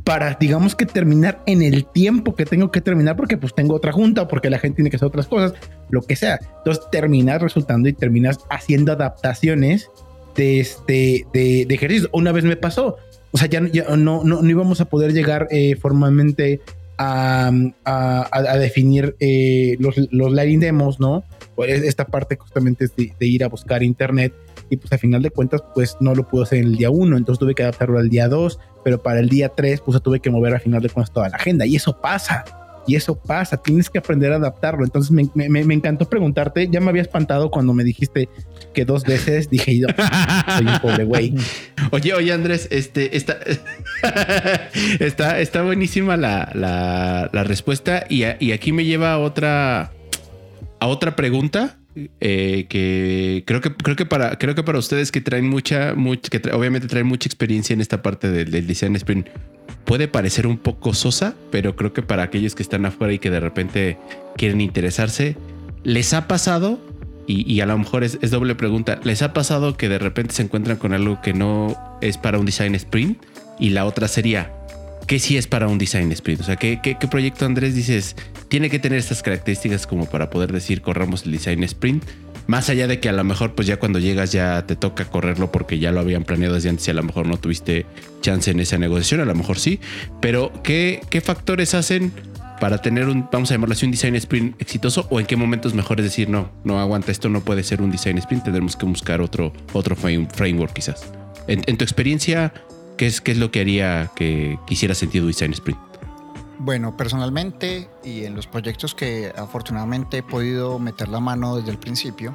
para, 0.07 0.37
digamos 0.39 0.77
que 0.77 0.87
terminar 0.87 1.43
en 1.47 1.63
el 1.63 1.85
tiempo 1.85 2.37
que 2.37 2.47
tengo 2.47 2.71
que 2.71 2.81
terminar, 2.81 3.17
porque 3.17 3.37
pues 3.37 3.53
tengo 3.53 3.75
otra 3.75 3.91
junta 3.91 4.29
porque 4.29 4.51
la 4.51 4.61
gente 4.61 4.77
tiene 4.77 4.89
que 4.89 4.99
hacer 4.99 5.09
otras 5.09 5.27
cosas, 5.27 5.55
lo 5.91 6.01
que 6.01 6.15
sea. 6.15 6.39
Entonces 6.59 6.85
terminas 6.93 7.43
resultando 7.43 7.89
y 7.89 7.93
terminas 7.93 8.39
haciendo 8.49 8.93
adaptaciones 8.93 9.91
de, 10.37 10.61
este, 10.61 11.27
de, 11.33 11.63
ejercicio. 11.63 12.09
Una 12.13 12.31
vez 12.31 12.45
me 12.45 12.55
pasó, 12.55 12.99
o 13.33 13.37
sea, 13.37 13.49
ya, 13.49 13.61
no, 13.61 14.23
no, 14.23 14.23
no, 14.23 14.49
íbamos 14.49 14.81
a 14.81 14.85
poder 14.85 15.13
llegar 15.13 15.49
eh, 15.51 15.75
formalmente 15.75 16.61
a, 16.99 17.51
a, 17.85 18.59
definir 18.59 19.17
eh, 19.19 19.77
los, 19.81 19.97
los 20.13 20.33
lighting 20.33 20.61
demos, 20.61 21.01
¿no? 21.01 21.25
Pues 21.57 21.83
esta 21.83 22.05
parte 22.05 22.37
justamente 22.37 22.85
es 22.85 22.95
de, 22.95 23.13
de 23.19 23.27
ir 23.27 23.43
a 23.43 23.49
buscar 23.49 23.83
internet 23.83 24.33
y 24.71 24.77
pues 24.77 24.93
al 24.93 24.99
final 24.99 25.23
de 25.23 25.31
cuentas 25.31 25.63
pues 25.75 25.97
no 26.01 26.15
lo 26.15 26.27
pude 26.29 26.45
hacer 26.45 26.59
en 26.59 26.67
el 26.67 26.77
día 26.77 26.91
1, 26.91 27.17
entonces 27.17 27.39
tuve 27.39 27.55
que 27.55 27.63
adaptarlo 27.63 27.99
al 27.99 28.09
día 28.09 28.29
2, 28.29 28.59
pero 28.85 29.03
para 29.03 29.21
el 29.21 29.29
día 29.29 29.49
3 29.51 29.81
pues 29.81 30.01
tuve 30.03 30.21
que 30.21 30.31
mover 30.31 30.55
al 30.55 30.61
final 30.61 30.83
de 30.83 30.89
cuentas 30.89 31.13
toda 31.13 31.29
la 31.29 31.37
agenda 31.37 31.67
y 31.67 31.77
eso 31.77 32.01
pasa. 32.01 32.45
Y 32.89 32.95
eso 32.95 33.17
pasa, 33.17 33.57
tienes 33.57 33.91
que 33.91 33.99
aprender 33.99 34.33
a 34.33 34.37
adaptarlo. 34.37 34.85
Entonces 34.85 35.11
me, 35.11 35.49
me, 35.49 35.75
encantó 35.75 36.09
preguntarte, 36.09 36.69
ya 36.71 36.81
me 36.81 36.91
había 36.91 37.03
espantado 37.03 37.51
cuando 37.51 37.75
me 37.75 37.83
dijiste 37.83 38.29
que 38.75 38.85
dos 38.85 39.03
veces 39.03 39.51
dije, 39.51 39.77
yo 39.77 39.89
soy 40.57 40.67
un 40.67 40.79
pobre 40.81 41.03
güey. 41.03 41.35
Oye, 41.91 42.15
oye 42.15 42.33
Andrés, 42.33 42.69
este, 42.71 43.17
está, 43.17 43.39
está, 45.01 45.41
está 45.41 45.63
buenísima 45.63 46.17
la, 46.17 46.51
la, 46.55 47.29
la 47.33 47.45
respuesta 47.45 48.05
y, 48.09 48.23
y 48.39 48.53
aquí 48.53 48.73
me 48.73 48.85
lleva 48.85 49.13
a 49.13 49.19
otra, 49.19 49.93
a 50.79 50.87
otra 50.87 51.17
pregunta 51.17 51.79
eh, 52.21 52.67
que 52.69 53.43
creo 53.47 53.63
que 53.63 53.75
creo 53.75 53.97
que 53.97 54.05
para 54.05 54.37
creo 54.37 54.55
que 54.55 54.63
para 54.63 54.79
ustedes 54.79 55.11
que 55.11 55.23
traen 55.23 55.49
mucha, 55.49 55.95
mucha 55.95 56.29
que 56.29 56.51
obviamente 56.51 56.89
traen 56.89 57.07
mucha 57.07 57.27
experiencia 57.27 57.73
en 57.73 57.81
esta 57.81 58.03
parte 58.03 58.31
del, 58.31 58.67
design 58.67 58.97
sprint 58.97 59.29
puede 59.87 60.07
parecer 60.07 60.47
un 60.47 60.59
poco 60.59 60.93
sosa, 60.93 61.35
pero 61.51 61.75
creo 61.75 61.95
que 61.95 62.03
para 62.03 62.25
aquellos 62.25 62.55
que 62.55 62.63
están 62.63 62.85
afuera 62.85 63.15
y 63.15 63.19
que 63.19 63.31
de 63.31 63.41
repente 63.41 63.97
quieren 64.37 64.61
interesarse, 64.61 65.37
les 65.85 66.13
ha 66.13 66.29
pasado 66.29 66.79
y, 67.27 67.51
y 67.51 67.61
a 67.63 67.67
lo 67.67 67.79
mejor 67.79 68.05
es, 68.05 68.21
doble 68.31 68.55
pregunta, 68.55 69.01
les 69.03 69.23
ha 69.23 69.33
pasado 69.33 69.77
que 69.79 69.89
de 69.89 69.99
repente 69.99 70.35
se 70.35 70.43
encuentran 70.43 70.77
con 70.77 70.93
algo 70.93 71.23
que 71.23 71.33
no 71.33 71.99
es 72.03 72.19
para 72.19 72.39
un 72.39 72.45
design 72.45 72.75
sprint 72.75 73.23
y 73.59 73.71
la 73.71 73.87
otra 73.87 74.07
sería 74.07 74.53
¿qué 75.07 75.19
sí 75.19 75.37
es 75.37 75.47
para 75.47 75.69
un 75.69 75.79
design 75.79 76.13
sprint? 76.13 76.41
O 76.41 76.45
sea, 76.45 76.57
¿qué, 76.57 76.81
qué, 76.83 76.95
proyecto 77.09 77.47
Andrés 77.47 77.75
dices 77.75 78.17
tiene 78.49 78.71
que 78.71 78.79
tener 78.79 78.99
estas 78.99 79.23
características 79.23 79.87
como 79.87 80.07
para 80.07 80.31
poder 80.31 80.53
decir 80.53 80.83
corramos 80.83 81.25
el 81.25 81.33
design 81.33 81.65
sprint, 81.65 82.05
Más 82.47 82.71
allá 82.71 82.87
de 82.87 83.01
que 83.01 83.09
a 83.09 83.13
lo 83.13 83.25
mejor 83.25 83.55
pues 83.55 83.67
ya 83.67 83.79
cuando 83.79 83.99
llegas 83.99 84.33
ya 84.33 84.67
te 84.67 84.77
toca 84.77 85.05
correrlo 85.07 85.51
porque 85.51 85.79
ya 85.79 85.91
lo 85.93 86.01
habían 86.01 86.25
planeado 86.25 86.55
desde 86.55 86.69
antes 86.69 86.87
y 86.87 86.91
a 86.91 86.95
lo 86.95 87.03
mejor 87.03 87.27
no 87.27 87.39
tuviste 87.39 87.87
chance 88.21 88.51
en 88.51 88.61
esa 88.61 88.79
negociación, 88.79 89.21
a 89.21 89.25
lo 89.25 89.35
mejor 89.35 89.59
sí. 89.59 89.81
Pero 90.21 90.53
¿qué, 90.63 91.01
qué 91.11 91.21
factores 91.21 91.75
hacen 91.75 92.13
para 92.61 92.79
tener 92.79 93.09
un, 93.09 93.29
vamos 93.31 93.51
a 93.51 93.55
llamarlo 93.55 93.75
así, 93.75 93.85
un 93.85 93.93
design 93.93 94.17
sprint 94.17 94.61
exitoso 94.61 95.07
o 95.11 95.21
en 95.21 95.27
qué 95.27 95.37
momentos 95.37 95.75
mejor 95.75 96.01
es 96.01 96.05
decir, 96.05 96.29
no, 96.29 96.51
no 96.65 96.81
aguanta, 96.81 97.13
esto 97.13 97.29
no 97.29 97.43
puede 97.43 97.63
ser 97.63 97.83
un 97.83 97.91
design 97.91 98.19
sprint, 98.19 98.45
tendremos 98.45 98.77
que 98.77 98.87
buscar 98.87 99.21
otro, 99.21 99.53
otro 99.73 99.97
framework 99.97 100.73
quizás. 100.73 101.07
En, 101.49 101.77
tu 101.77 101.85
experiencia, 101.85 102.53
¿qué 102.97 103.07
es, 103.07 103.21
¿qué 103.21 103.33
es 103.33 103.39
lo 103.39 103.51
que 103.51 103.61
haría 103.61 104.11
que 104.15 104.59
quisiera 104.67 104.95
sentido 104.95 105.27
design 105.27 105.53
sprint? 105.53 105.79
Bueno, 106.59 106.97
personalmente 106.97 107.89
y 108.03 108.25
en 108.25 108.35
los 108.35 108.47
proyectos 108.47 108.95
que 108.95 109.33
afortunadamente 109.37 110.19
he 110.19 110.23
podido 110.23 110.79
meter 110.79 111.09
la 111.09 111.21
mano 111.21 111.57
desde 111.57 111.71
el 111.71 111.79
principio, 111.79 112.33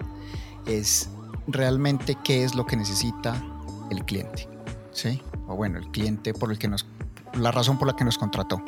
es 0.68 1.09
realmente 1.47 2.16
qué 2.24 2.43
es 2.43 2.53
lo 2.55 2.66
que 2.66 2.78
necesita 2.78 3.43
el 3.89 4.05
cliente, 4.05 4.47
¿sí? 4.91 5.22
O 5.47 5.55
bueno, 5.55 5.80
el 5.80 5.88
cliente 5.88 6.34
por 6.34 6.51
el 6.51 6.59
que 6.59 6.68
nos, 6.68 6.86
la 7.34 7.51
razón 7.51 7.80
por 7.80 7.88
la 7.88 7.95
que 7.95 8.05
nos 8.05 8.18
contrató. 8.18 8.64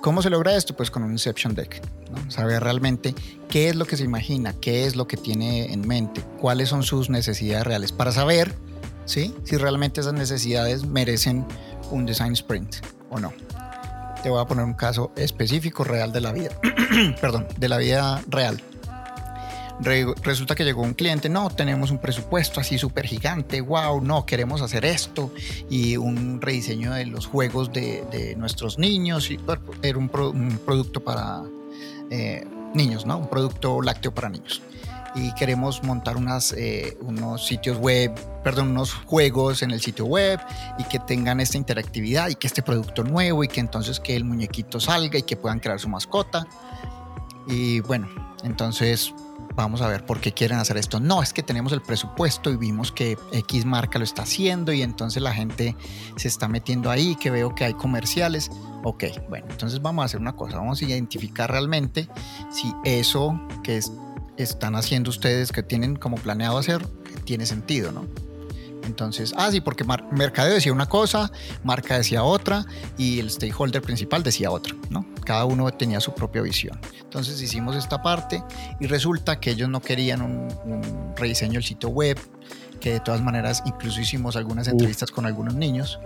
¿Cómo 0.00 0.22
se 0.22 0.30
logra 0.30 0.56
esto? 0.56 0.74
Pues 0.74 0.90
con 0.90 1.02
un 1.02 1.12
Inception 1.12 1.54
Deck, 1.54 1.82
¿no? 2.10 2.30
Saber 2.30 2.62
realmente 2.62 3.14
qué 3.48 3.68
es 3.68 3.76
lo 3.76 3.84
que 3.84 3.98
se 3.98 4.04
imagina, 4.04 4.54
qué 4.54 4.86
es 4.86 4.96
lo 4.96 5.06
que 5.06 5.18
tiene 5.18 5.72
en 5.72 5.86
mente, 5.86 6.22
cuáles 6.40 6.70
son 6.70 6.82
sus 6.82 7.10
necesidades 7.10 7.66
reales, 7.66 7.92
para 7.92 8.10
saber, 8.10 8.54
¿sí? 9.04 9.34
Si 9.44 9.56
realmente 9.56 10.00
esas 10.00 10.14
necesidades 10.14 10.84
merecen 10.86 11.46
un 11.90 12.06
design 12.06 12.32
sprint 12.32 12.76
o 13.10 13.18
no. 13.18 13.32
Te 14.22 14.30
voy 14.30 14.40
a 14.40 14.46
poner 14.46 14.64
un 14.64 14.74
caso 14.74 15.12
específico 15.16 15.84
real 15.84 16.12
de 16.12 16.20
la 16.20 16.32
vida. 16.32 16.50
Perdón, 17.20 17.46
de 17.56 17.68
la 17.68 17.78
vida 17.78 18.22
real. 18.28 18.62
resulta 20.22 20.54
que 20.54 20.64
llegó 20.64 20.82
un 20.82 20.94
cliente, 20.94 21.28
no, 21.28 21.50
tenemos 21.50 21.90
un 21.90 21.98
presupuesto 21.98 22.60
así 22.60 22.78
súper 22.78 23.06
gigante, 23.06 23.60
wow, 23.60 24.00
no, 24.00 24.24
queremos 24.24 24.62
hacer 24.62 24.84
esto 24.86 25.30
y 25.68 25.96
un 25.96 26.40
rediseño 26.40 26.94
de 26.94 27.06
los 27.06 27.26
juegos 27.26 27.72
de, 27.72 28.34
nuestros 28.38 28.78
niños, 28.78 29.28
era 29.82 29.98
un, 29.98 30.08
producto 30.64 31.00
para 31.00 31.42
eh, 32.10 32.46
niños, 32.72 33.04
¿no? 33.04 33.18
Un 33.18 33.28
producto 33.28 33.82
lácteo 33.82 34.14
para 34.14 34.30
niños 34.30 34.62
y 35.14 35.32
queremos 35.34 35.82
montar 35.82 36.16
unas, 36.16 36.52
eh, 36.52 36.96
unos 37.00 37.46
sitios 37.46 37.78
web, 37.78 38.12
perdón, 38.42 38.70
unos 38.70 38.92
juegos 38.92 39.62
en 39.62 39.70
el 39.70 39.80
sitio 39.80 40.06
web 40.06 40.40
y 40.78 40.84
que 40.84 40.98
tengan 40.98 41.40
esta 41.40 41.56
interactividad 41.56 42.28
y 42.28 42.34
que 42.34 42.46
este 42.46 42.62
producto 42.62 43.04
nuevo 43.04 43.44
y 43.44 43.48
que 43.48 43.60
entonces 43.60 44.00
que 44.00 44.16
el 44.16 44.24
muñequito 44.24 44.80
salga 44.80 45.18
y 45.18 45.22
que 45.22 45.36
puedan 45.36 45.60
crear 45.60 45.78
su 45.78 45.88
mascota. 45.88 46.46
Y 47.46 47.80
bueno, 47.80 48.08
entonces 48.42 49.14
vamos 49.54 49.80
a 49.82 49.88
ver 49.88 50.04
por 50.04 50.20
qué 50.20 50.32
quieren 50.32 50.58
hacer 50.58 50.76
esto. 50.76 51.00
No, 51.00 51.22
es 51.22 51.32
que 51.32 51.42
tenemos 51.42 51.72
el 51.72 51.82
presupuesto 51.82 52.50
y 52.50 52.56
vimos 52.56 52.90
que 52.90 53.16
X 53.32 53.64
marca 53.64 53.98
lo 53.98 54.04
está 54.04 54.22
haciendo 54.22 54.72
y 54.72 54.82
entonces 54.82 55.22
la 55.22 55.32
gente 55.32 55.76
se 56.16 56.28
está 56.28 56.48
metiendo 56.48 56.90
ahí, 56.90 57.14
que 57.16 57.30
veo 57.30 57.54
que 57.54 57.64
hay 57.64 57.74
comerciales. 57.74 58.50
Ok, 58.82 59.04
bueno, 59.28 59.46
entonces 59.48 59.80
vamos 59.80 60.02
a 60.02 60.06
hacer 60.06 60.20
una 60.20 60.34
cosa, 60.34 60.58
vamos 60.58 60.82
a 60.82 60.84
identificar 60.84 61.50
realmente 61.50 62.08
si 62.50 62.74
eso 62.84 63.40
que 63.62 63.78
es 63.78 63.92
están 64.36 64.76
haciendo 64.76 65.10
ustedes, 65.10 65.52
que 65.52 65.62
tienen 65.62 65.96
como 65.96 66.16
planeado 66.16 66.58
hacer, 66.58 66.86
tiene 67.24 67.46
sentido, 67.46 67.92
¿no? 67.92 68.06
Entonces, 68.84 69.32
ah, 69.36 69.50
sí, 69.50 69.60
porque 69.60 69.84
Mercadeo 70.12 70.54
decía 70.54 70.72
una 70.72 70.86
cosa, 70.86 71.30
Marca 71.62 71.96
decía 71.96 72.22
otra 72.22 72.66
y 72.98 73.18
el 73.18 73.30
stakeholder 73.30 73.82
principal 73.82 74.22
decía 74.22 74.50
otra, 74.50 74.74
¿no? 74.90 75.06
Cada 75.24 75.46
uno 75.46 75.70
tenía 75.70 76.00
su 76.00 76.14
propia 76.14 76.42
visión. 76.42 76.78
Entonces 77.00 77.40
hicimos 77.40 77.76
esta 77.76 78.02
parte 78.02 78.42
y 78.80 78.86
resulta 78.86 79.40
que 79.40 79.50
ellos 79.50 79.68
no 79.68 79.80
querían 79.80 80.20
un, 80.20 81.14
rediseño 81.16 81.54
del 81.54 81.64
sitio 81.64 81.88
web, 81.88 82.18
que 82.80 82.92
de 82.92 83.00
todas 83.00 83.22
maneras 83.22 83.62
incluso 83.64 84.00
hicimos 84.00 84.36
algunas 84.36 84.68
entrevistas 84.68 85.10
con 85.10 85.24
algunos 85.24 85.54
niños 85.54 85.98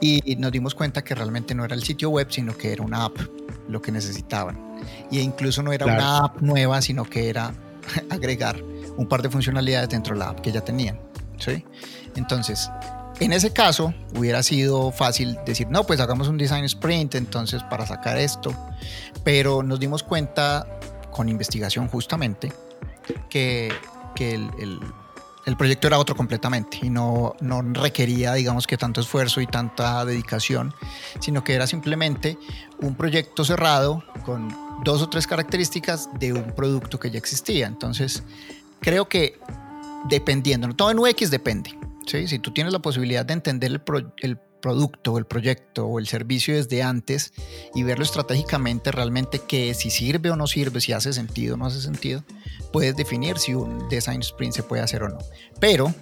y 0.00 0.36
nos 0.36 0.52
dimos 0.52 0.74
cuenta 0.74 1.02
que 1.02 1.14
realmente 1.14 1.54
no 1.54 1.64
era 1.64 1.74
el 1.74 1.82
sitio 1.82 2.10
web, 2.10 2.28
sino 2.30 2.56
que 2.56 2.72
era 2.72 2.82
una 2.82 3.04
app 3.04 3.16
lo 3.68 3.80
que 3.82 3.92
necesitaban. 3.92 4.58
Y 5.10 5.20
incluso 5.20 5.62
no 5.62 5.72
era 5.72 5.86
una 5.86 6.18
app 6.18 6.40
nueva, 6.40 6.82
sino 6.82 7.04
que 7.04 7.28
era 7.28 7.52
agregar 8.10 8.62
un 8.96 9.08
par 9.08 9.22
de 9.22 9.30
funcionalidades 9.30 9.88
dentro 9.88 10.14
de 10.14 10.20
la 10.20 10.30
app 10.30 10.40
que 10.40 10.52
ya 10.52 10.60
tenían. 10.60 10.98
¿sí? 11.38 11.64
Entonces, 12.14 12.70
en 13.20 13.32
ese 13.32 13.52
caso, 13.52 13.94
hubiera 14.14 14.42
sido 14.42 14.92
fácil 14.92 15.38
decir, 15.46 15.68
no, 15.68 15.84
pues 15.84 16.00
hagamos 16.00 16.28
un 16.28 16.36
design 16.36 16.64
sprint, 16.64 17.14
entonces 17.14 17.62
para 17.64 17.86
sacar 17.86 18.18
esto. 18.18 18.54
Pero 19.24 19.62
nos 19.62 19.80
dimos 19.80 20.02
cuenta 20.02 20.66
con 21.10 21.28
investigación 21.28 21.88
justamente 21.88 22.52
que, 23.30 23.72
que 24.14 24.34
el 24.34 24.50
el 24.58 24.80
proyecto 25.56 25.86
era 25.86 25.98
otro 25.98 26.16
completamente 26.16 26.78
y 26.82 26.90
no, 26.90 27.36
no 27.40 27.62
requería, 27.62 28.34
digamos 28.34 28.66
que 28.66 28.76
tanto 28.76 29.00
esfuerzo 29.00 29.40
y 29.40 29.46
tanta 29.46 30.04
dedicación, 30.04 30.74
sino 31.20 31.44
que 31.44 31.54
era 31.54 31.68
simplemente 31.68 32.36
un 32.80 32.96
proyecto 32.96 33.44
cerrado 33.44 34.02
con 34.24 34.48
dos 34.82 35.02
o 35.02 35.08
tres 35.08 35.26
características 35.28 36.08
de 36.18 36.32
un 36.32 36.52
producto 36.56 36.98
que 36.98 37.12
ya 37.12 37.18
existía. 37.18 37.68
Entonces, 37.68 38.24
creo 38.80 39.08
que 39.08 39.38
dependiendo, 40.08 40.68
todo 40.74 40.90
en 40.90 40.98
UX 40.98 41.30
depende. 41.30 41.78
¿sí? 42.06 42.26
Si 42.26 42.40
tú 42.40 42.50
tienes 42.50 42.72
la 42.72 42.80
posibilidad 42.80 43.24
de 43.24 43.34
entender 43.34 43.70
el, 43.70 43.82
el 44.18 44.38
producto, 44.66 45.16
el 45.16 45.26
proyecto 45.26 45.86
o 45.86 46.00
el 46.00 46.08
servicio 46.08 46.56
desde 46.56 46.82
antes 46.82 47.32
y 47.72 47.84
verlo 47.84 48.02
estratégicamente 48.02 48.90
realmente 48.90 49.38
que 49.38 49.74
si 49.74 49.90
sirve 49.90 50.32
o 50.32 50.34
no 50.34 50.48
sirve, 50.48 50.80
si 50.80 50.92
hace 50.92 51.12
sentido 51.12 51.54
o 51.54 51.56
no 51.56 51.66
hace 51.66 51.80
sentido, 51.80 52.24
puedes 52.72 52.96
definir 52.96 53.38
si 53.38 53.54
un 53.54 53.88
design 53.88 54.22
sprint 54.22 54.54
se 54.54 54.64
puede 54.64 54.82
hacer 54.82 55.04
o 55.04 55.08
no. 55.08 55.18
Pero, 55.60 55.94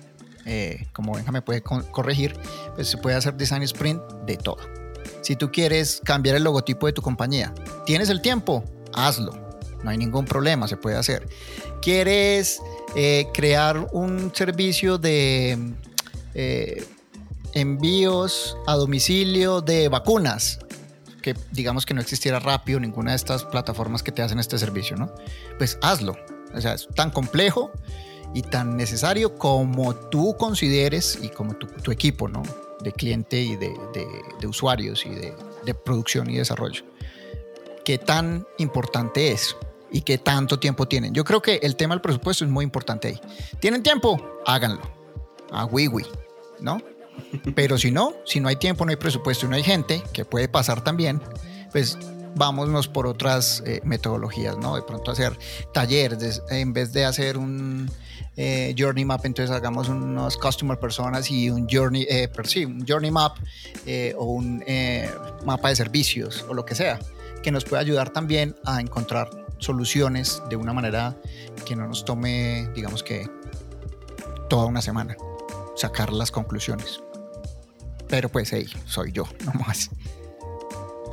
eh, 0.47 0.87
como 0.95 1.13
Benja 1.13 1.31
me 1.31 1.43
puede 1.43 1.61
corregir, 1.61 2.35
pues 2.75 2.89
se 2.89 2.97
puede 2.97 3.17
hacer 3.17 3.35
design 3.35 3.63
sprint 3.65 4.01
de 4.25 4.39
todo. 4.39 4.57
Si 5.21 5.37
tú 5.37 5.53
quieres 5.53 6.01
cambiar 6.03 6.37
el 6.37 6.45
logotipo 6.45 6.87
de 6.87 6.95
tu 6.95 7.03
compañía, 7.03 7.53
¿tienes 7.85 8.09
el 8.09 8.23
tiempo? 8.23 8.65
Hazlo. 8.95 9.39
No 9.83 9.91
hay 9.91 9.99
ningún 9.99 10.25
problema, 10.25 10.69
se 10.69 10.79
puede 10.79 10.97
hacer. 10.97 11.29
¿Quieres 11.83 12.63
eh, 12.97 13.27
crear 13.35 13.89
un 13.93 14.35
servicio 14.35 14.97
de 14.97 15.59
eh, 16.33 16.83
envíos 17.55 18.57
a 18.67 18.75
domicilio 18.75 19.61
de 19.61 19.89
vacunas, 19.89 20.59
que 21.23 21.35
digamos 21.53 21.87
que 21.87 21.95
no 21.95 22.01
existiera 22.01 22.39
rápido 22.39 22.81
ninguna 22.81 23.13
de 23.13 23.17
estas 23.17 23.45
plataformas 23.45 24.03
que 24.03 24.13
te 24.13 24.23
hacen 24.23 24.39
este 24.39 24.59
servicio, 24.59 24.97
¿no? 24.97 25.11
Pues 25.57 25.79
hazlo. 25.81 26.17
O 26.55 26.61
sea, 26.61 26.75
es 26.75 26.87
tan 26.95 27.11
complejo 27.11 27.71
y 28.35 28.43
tan 28.43 28.77
necesario 28.77 29.37
como 29.37 29.95
tú 29.95 30.37
consideres 30.37 31.19
y 31.23 31.29
como 31.29 31.55
tu, 31.55 31.91
equipo, 31.91 32.29
¿no? 32.29 32.43
De 32.81 32.93
cliente 32.93 33.41
y 33.41 33.57
de, 33.57 33.73
usuarios 34.47 35.07
y 35.07 35.11
de, 35.11 35.35
de, 35.65 35.75
producción 35.75 36.29
y 36.29 36.37
desarrollo. 36.37 36.85
¿Qué 37.85 37.99
tan 37.99 38.47
importante 38.59 39.33
es? 39.33 39.57
¿Y 39.91 40.03
qué 40.03 40.19
tanto 40.19 40.59
tiempo 40.59 40.87
tienen? 40.87 41.15
Yo 41.15 41.25
creo 41.25 41.41
que 41.41 41.61
el 41.63 41.77
tema 41.77 41.95
del 41.95 42.03
presupuesto 42.03 42.45
es 42.45 42.51
muy 42.51 42.65
importante 42.65 43.09
ahí. 43.09 43.21
¿Tienen 43.61 43.83
tiempo? 43.83 44.21
Háganlo. 44.45 44.83
A 45.53 45.67
wiwi, 45.67 46.05
¿no? 46.61 46.81
Pero 47.55 47.79
si 47.79 47.91
no, 47.91 48.15
si 48.25 48.41
no 48.41 48.49
hay 48.49 48.57
tiempo, 48.57 48.85
no 48.85 48.91
hay 48.91 48.97
presupuesto 48.97 49.47
y 49.47 49.49
no 49.49 49.57
hay 49.57 49.63
gente, 49.63 50.03
que 50.13 50.25
puede 50.25 50.49
pasar 50.49 50.83
también, 50.83 51.21
pues 51.73 51.99
vámonos 52.37 52.89
por 52.89 53.07
otras 53.07 53.63
eh, 53.67 53.81
metodologías, 53.85 54.57
¿no? 54.59 54.77
De 54.77 54.83
pronto 54.83 55.11
hacer 55.11 55.39
talleres, 55.73 56.43
en 56.51 56.73
vez 56.73 56.93
de 56.93 57.05
hacer 57.05 57.39
un 57.39 57.91
eh, 58.37 58.75
journey 58.77 59.05
map, 59.05 59.25
entonces 59.25 59.55
hagamos 59.55 59.89
unos 59.89 60.37
customer 60.37 60.79
personas 60.79 61.31
y 61.31 61.51
un 61.51 61.69
journey, 61.69 62.07
eh, 62.09 62.29
sí, 62.45 62.65
un 62.65 62.85
journey 62.87 63.11
map 63.11 63.37
o 64.17 64.25
un 64.25 64.63
mapa 65.45 65.69
de 65.69 65.77
servicios 65.77 66.45
o 66.49 66.55
lo 66.55 66.65
que 66.65 66.75
sea, 66.75 66.99
que 67.43 67.53
nos 67.53 67.65
pueda 67.65 67.81
ayudar 67.81 68.11
también 68.11 68.57
a 68.65 68.81
encontrar 68.81 69.31
soluciones 69.59 70.43
de 70.51 70.57
una 70.57 70.73
manera 70.73 71.17
que 71.65 71.77
no 71.77 71.87
nos 71.87 72.05
tome, 72.05 72.69
digamos 72.75 73.03
que, 73.03 73.29
toda 74.49 74.67
una 74.67 74.83
semana 74.83 75.17
sacar 75.77 76.13
las 76.13 76.31
conclusiones. 76.31 77.03
Pero 78.09 78.29
pues, 78.29 78.53
hey, 78.53 78.67
soy 78.87 79.13
yo, 79.13 79.25
no 79.45 79.53
más. 79.55 79.91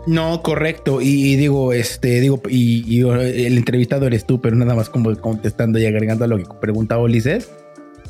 No, 0.07 0.41
correcto. 0.41 0.99
Y, 1.01 1.36
digo, 1.36 1.74
este, 1.74 2.20
digo, 2.20 2.41
y, 2.49 3.01
el 3.01 3.57
entrevistado 3.57 4.07
eres 4.07 4.26
tú, 4.26 4.41
pero 4.41 4.55
nada 4.55 4.74
más 4.76 4.89
como 4.89 5.16
contestando 5.20 5.80
y 5.80 5.86
agregando 5.86 6.26
a 6.26 6.28
lo 6.28 6.38
que 6.38 6.45
preguntaba 6.59 7.03
Ulises. 7.03 7.49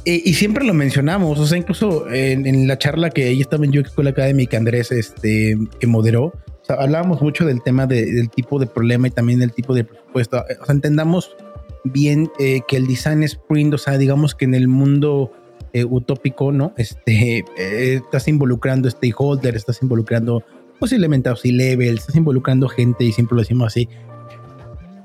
y 0.06 0.34
siempre 0.34 0.64
lo 0.64 0.74
mencionamos, 0.74 1.38
o 1.38 1.46
sea, 1.46 1.58
incluso 1.58 2.10
en, 2.10 2.68
la 2.68 2.78
charla 2.78 3.10
que 3.10 3.30
ella 3.30 3.42
estaba 3.42 3.66
en 3.66 3.72
Yo 3.72 3.82
Escuela 3.82 4.12
Académica, 4.12 4.58
Andrés, 4.58 4.92
este, 4.92 5.58
que 5.80 5.88
moderó, 5.88 6.34
o 6.70 6.74
hablábamos 6.74 7.22
mucho 7.22 7.46
del 7.46 7.62
tema 7.62 7.88
del 7.88 8.30
tipo 8.30 8.58
de 8.58 8.68
problema 8.68 9.08
y 9.08 9.12
también 9.12 9.40
del 9.40 9.52
tipo 9.52 9.74
de 9.74 9.84
presupuesto. 9.84 10.46
O 10.62 10.66
sea, 10.66 10.74
entendamos 10.74 11.36
bien 11.84 12.30
eh, 12.40 12.62
que 12.68 12.78
el 12.78 12.88
design 12.88 13.24
sprint, 13.24 13.74
o 13.74 13.78
sea, 13.78 13.98
digamos 13.98 14.36
que 14.36 14.46
en 14.46 14.54
el 14.54 14.68
mundo 14.68 15.32
eh, 15.74 15.86
utópico, 15.86 16.52
¿no? 16.52 16.74
Este, 16.78 17.46
eh, 17.58 17.96
estás 18.04 18.28
involucrando 18.28 18.90
stakeholders, 18.90 19.58
estás 19.58 19.82
involucrando 19.82 20.44
posiblemente 20.80 21.30
a 21.30 21.36
C-level, 21.36 21.98
estás 21.98 22.16
involucrando 22.16 22.68
gente 22.68 23.06
y 23.06 23.12
siempre 23.12 23.36
lo 23.36 23.42
decimos 23.42 23.68
así. 23.68 23.88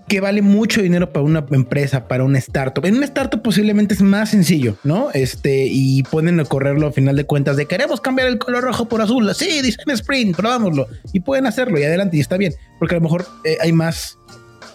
que 0.08 0.20
vale 0.20 0.40
mucho 0.40 0.82
dinero 0.82 1.12
para 1.12 1.24
una 1.24 1.44
empresa, 1.50 2.06
para 2.06 2.22
una 2.22 2.38
startup. 2.38 2.84
En 2.86 2.96
una 2.96 3.06
startup 3.06 3.42
posiblemente 3.42 3.94
es 3.94 4.02
más 4.02 4.30
sencillo, 4.30 4.76
¿no? 4.84 5.10
Este, 5.12 5.66
y 5.68 6.04
pueden 6.04 6.44
correrlo 6.44 6.86
a 6.86 6.92
final 6.92 7.16
de 7.16 7.24
cuentas 7.24 7.56
de 7.56 7.66
queremos 7.66 8.00
cambiar 8.00 8.28
el 8.28 8.38
color 8.38 8.62
rojo 8.62 8.88
por 8.88 9.02
azul. 9.02 9.32
Sí, 9.34 9.60
dicen 9.62 9.90
sprint, 9.90 10.36
probámoslo. 10.36 10.86
Y 11.12 11.20
pueden 11.20 11.46
hacerlo 11.46 11.78
y 11.78 11.82
adelante 11.82 12.16
y 12.16 12.20
está 12.20 12.36
bien, 12.36 12.54
porque 12.78 12.94
a 12.94 12.98
lo 12.98 13.02
mejor 13.02 13.26
eh, 13.44 13.58
hay 13.60 13.72
más, 13.72 14.16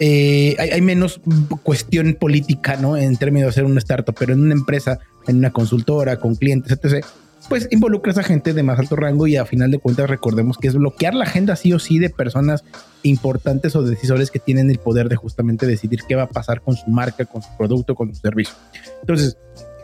eh, 0.00 0.54
hay, 0.58 0.70
hay, 0.70 0.82
menos 0.82 1.20
cuestión 1.62 2.14
política, 2.14 2.76
¿no? 2.76 2.98
En 2.98 3.16
términos 3.16 3.46
de 3.46 3.50
hacer 3.50 3.64
una 3.64 3.78
startup, 3.78 4.14
pero 4.18 4.34
en 4.34 4.40
una 4.40 4.52
empresa, 4.52 4.98
en 5.26 5.38
una 5.38 5.52
consultora, 5.52 6.18
con 6.18 6.34
clientes, 6.34 6.72
etc 6.72 7.04
pues 7.48 7.68
involucras 7.70 8.18
a 8.18 8.22
gente 8.22 8.52
de 8.52 8.62
más 8.62 8.78
alto 8.78 8.96
rango 8.96 9.26
y 9.26 9.36
a 9.36 9.44
final 9.44 9.70
de 9.70 9.78
cuentas 9.78 10.08
recordemos 10.08 10.58
que 10.58 10.68
es 10.68 10.74
bloquear 10.74 11.14
la 11.14 11.24
agenda 11.24 11.56
sí 11.56 11.72
o 11.72 11.78
sí 11.78 11.98
de 11.98 12.10
personas 12.10 12.64
importantes 13.02 13.74
o 13.74 13.82
decisores 13.82 14.30
que 14.30 14.38
tienen 14.38 14.70
el 14.70 14.78
poder 14.78 15.08
de 15.08 15.16
justamente 15.16 15.66
decidir 15.66 16.00
qué 16.08 16.14
va 16.14 16.24
a 16.24 16.28
pasar 16.28 16.62
con 16.62 16.76
su 16.76 16.88
marca, 16.90 17.24
con 17.24 17.42
su 17.42 17.48
producto, 17.58 17.94
con 17.94 18.14
su 18.14 18.20
servicio. 18.20 18.54
Entonces, 19.00 19.36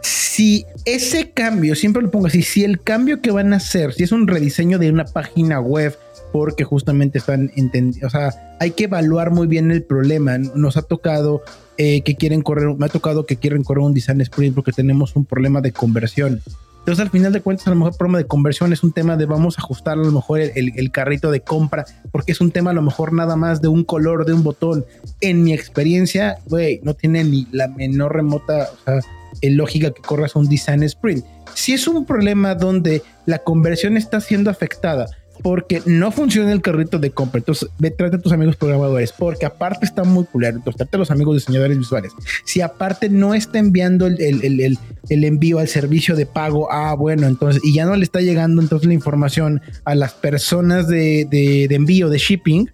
si 0.03 0.65
ese 0.85 1.33
cambio, 1.33 1.75
siempre 1.75 2.03
lo 2.03 2.11
pongo 2.11 2.29
así, 2.29 2.43
si 2.43 2.65
el 2.65 2.81
cambio 2.81 3.21
que 3.21 3.33
van 3.33 3.53
a 3.53 3.57
hacer, 3.57 3.93
si 3.93 4.05
es 4.05 4.13
un 4.13 4.29
rediseño 4.29 4.79
de 4.79 4.91
una 4.91 5.05
página 5.05 5.61
web, 5.61 5.99
porque 6.33 6.63
justamente 6.63 7.19
están 7.19 7.51
entendiendo, 7.57 8.07
o 8.07 8.11
sea, 8.11 8.57
hay 8.61 8.71
que 8.73 8.85
evaluar 8.85 9.31
muy 9.33 9.47
bien 9.47 9.71
el 9.71 9.83
problema. 9.83 10.39
Nos 10.39 10.77
ha 10.77 10.83
tocado 10.83 11.43
eh, 11.79 12.03
que 12.03 12.17
quieren 12.17 12.43
correr, 12.43 12.75
me 12.77 12.87
ha 12.87 12.89
tocado 12.89 13.25
que 13.25 13.37
quieren 13.37 13.63
correr 13.63 13.85
un 13.85 13.95
design 13.95 14.21
sprint 14.21 14.55
porque 14.55 14.73
tenemos 14.73 15.17
un 15.17 15.25
problema 15.25 15.61
de 15.61 15.73
conversión. 15.73 16.43
Entonces, 16.81 17.05
al 17.05 17.11
final 17.11 17.33
de 17.33 17.41
cuentas, 17.41 17.67
a 17.67 17.71
lo 17.71 17.77
mejor 17.77 17.93
el 17.93 17.99
problema 17.99 18.19
de 18.19 18.27
conversión 18.27 18.73
es 18.73 18.83
un 18.83 18.93
tema 18.93 19.17
de 19.17 19.27
vamos 19.27 19.59
a 19.59 19.61
ajustar 19.61 19.99
a 19.99 20.03
lo 20.03 20.11
mejor 20.11 20.41
el, 20.41 20.91
carrito 20.91 21.31
de 21.31 21.41
compra, 21.41 21.85
porque 22.11 22.33
es 22.33 22.41
un 22.41 22.51
tema 22.51 22.71
a 22.71 22.75
lo 22.75 22.83
mejor 22.83 23.13
nada 23.13 23.37
más 23.37 23.61
de 23.61 23.69
un 23.69 23.85
color, 23.85 24.25
de 24.25 24.33
un 24.33 24.43
botón. 24.43 24.87
En 25.21 25.45
mi 25.45 25.53
experiencia, 25.53 26.39
güey, 26.47 26.81
no 26.83 26.95
tiene 26.95 27.25
ni 27.25 27.47
la 27.53 27.69
menor 27.69 28.15
remota 28.15 28.71
o 28.73 28.85
sea, 28.85 29.01
lógica 29.43 29.91
que 29.91 30.01
corras 30.01 30.35
un 30.35 30.49
design 30.49 30.83
sprint. 30.83 31.25
Si 31.55 31.75
es 31.75 31.87
un 31.87 32.07
problema 32.07 32.55
donde 32.55 33.03
la 33.27 33.39
conversión 33.41 33.97
está 33.97 34.21
siendo 34.21 34.51
afectada 34.51 35.07
porque 35.43 35.83
no 35.87 36.11
funciona 36.11 36.53
el 36.53 36.61
carrito 36.61 36.99
de 36.99 37.11
compra. 37.11 37.39
Entonces, 37.39 37.69
ve, 37.79 37.91
trata 37.91 38.17
a 38.17 38.21
tus 38.21 38.33
amigos 38.33 38.57
programadores, 38.57 39.13
porque 39.13 39.47
aparte 39.47 39.85
está 39.85 40.05
muy 40.05 40.25
culero. 40.25 40.57
Entonces, 40.57 40.79
trata 40.79 40.97
a 40.97 41.01
los 41.01 41.11
amigos 41.11 41.37
diseñadores 41.37 41.79
visuales. 41.79 42.13
Si 42.45 42.61
aparte 42.61 43.09
no 43.09 43.35
está 43.35 43.59
enviando 43.59 44.07
el, 44.07 44.21
el, 44.21 44.61
el, 44.61 44.79
el, 45.09 45.25
envío 45.25 45.59
al 45.59 45.69
servicio 45.69 46.17
de 46.17 46.27
pago, 46.27 46.71
ah, 46.73 46.95
bueno, 46.95 47.27
entonces, 47.27 47.63
y 47.65 47.75
ya 47.75 47.85
no 47.85 47.97
le 47.97 48.05
está 48.05 48.21
llegando 48.21 48.61
entonces 48.63 48.89
la 48.89 48.95
información 48.95 49.61
a 49.85 49.95
las 49.95 50.15
personas 50.15 50.89
de, 50.89 51.27
de, 51.31 51.67
de 51.69 51.75
envío, 51.75 52.09
de 52.09 52.19
shipping, 52.19 52.71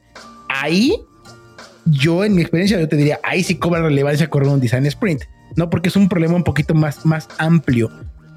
ahí 0.48 0.94
yo 1.86 2.24
en 2.24 2.34
mi 2.34 2.42
experiencia 2.42 2.80
yo 2.80 2.88
te 2.88 2.96
diría, 2.96 3.20
ahí 3.22 3.42
sí 3.42 3.56
cobra 3.56 3.82
relevancia 3.82 4.30
correr 4.30 4.48
un 4.48 4.60
design 4.60 4.86
sprint, 4.86 5.22
¿no? 5.56 5.68
Porque 5.68 5.88
es 5.88 5.96
un 5.96 6.08
problema 6.08 6.34
un 6.34 6.44
poquito 6.44 6.74
más, 6.74 7.04
más 7.04 7.28
amplio 7.38 7.90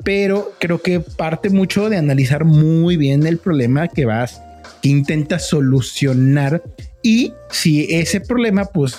pero 0.03 0.53
creo 0.59 0.81
que 0.81 0.99
parte 0.99 1.49
mucho 1.49 1.89
de 1.89 1.97
analizar 1.97 2.45
muy 2.45 2.97
bien 2.97 3.25
el 3.25 3.37
problema 3.37 3.87
que 3.87 4.05
vas, 4.05 4.41
que 4.81 4.89
intentas 4.89 5.47
solucionar 5.47 6.61
y 7.01 7.33
si 7.51 7.93
ese 7.95 8.19
problema, 8.19 8.65
pues, 8.65 8.97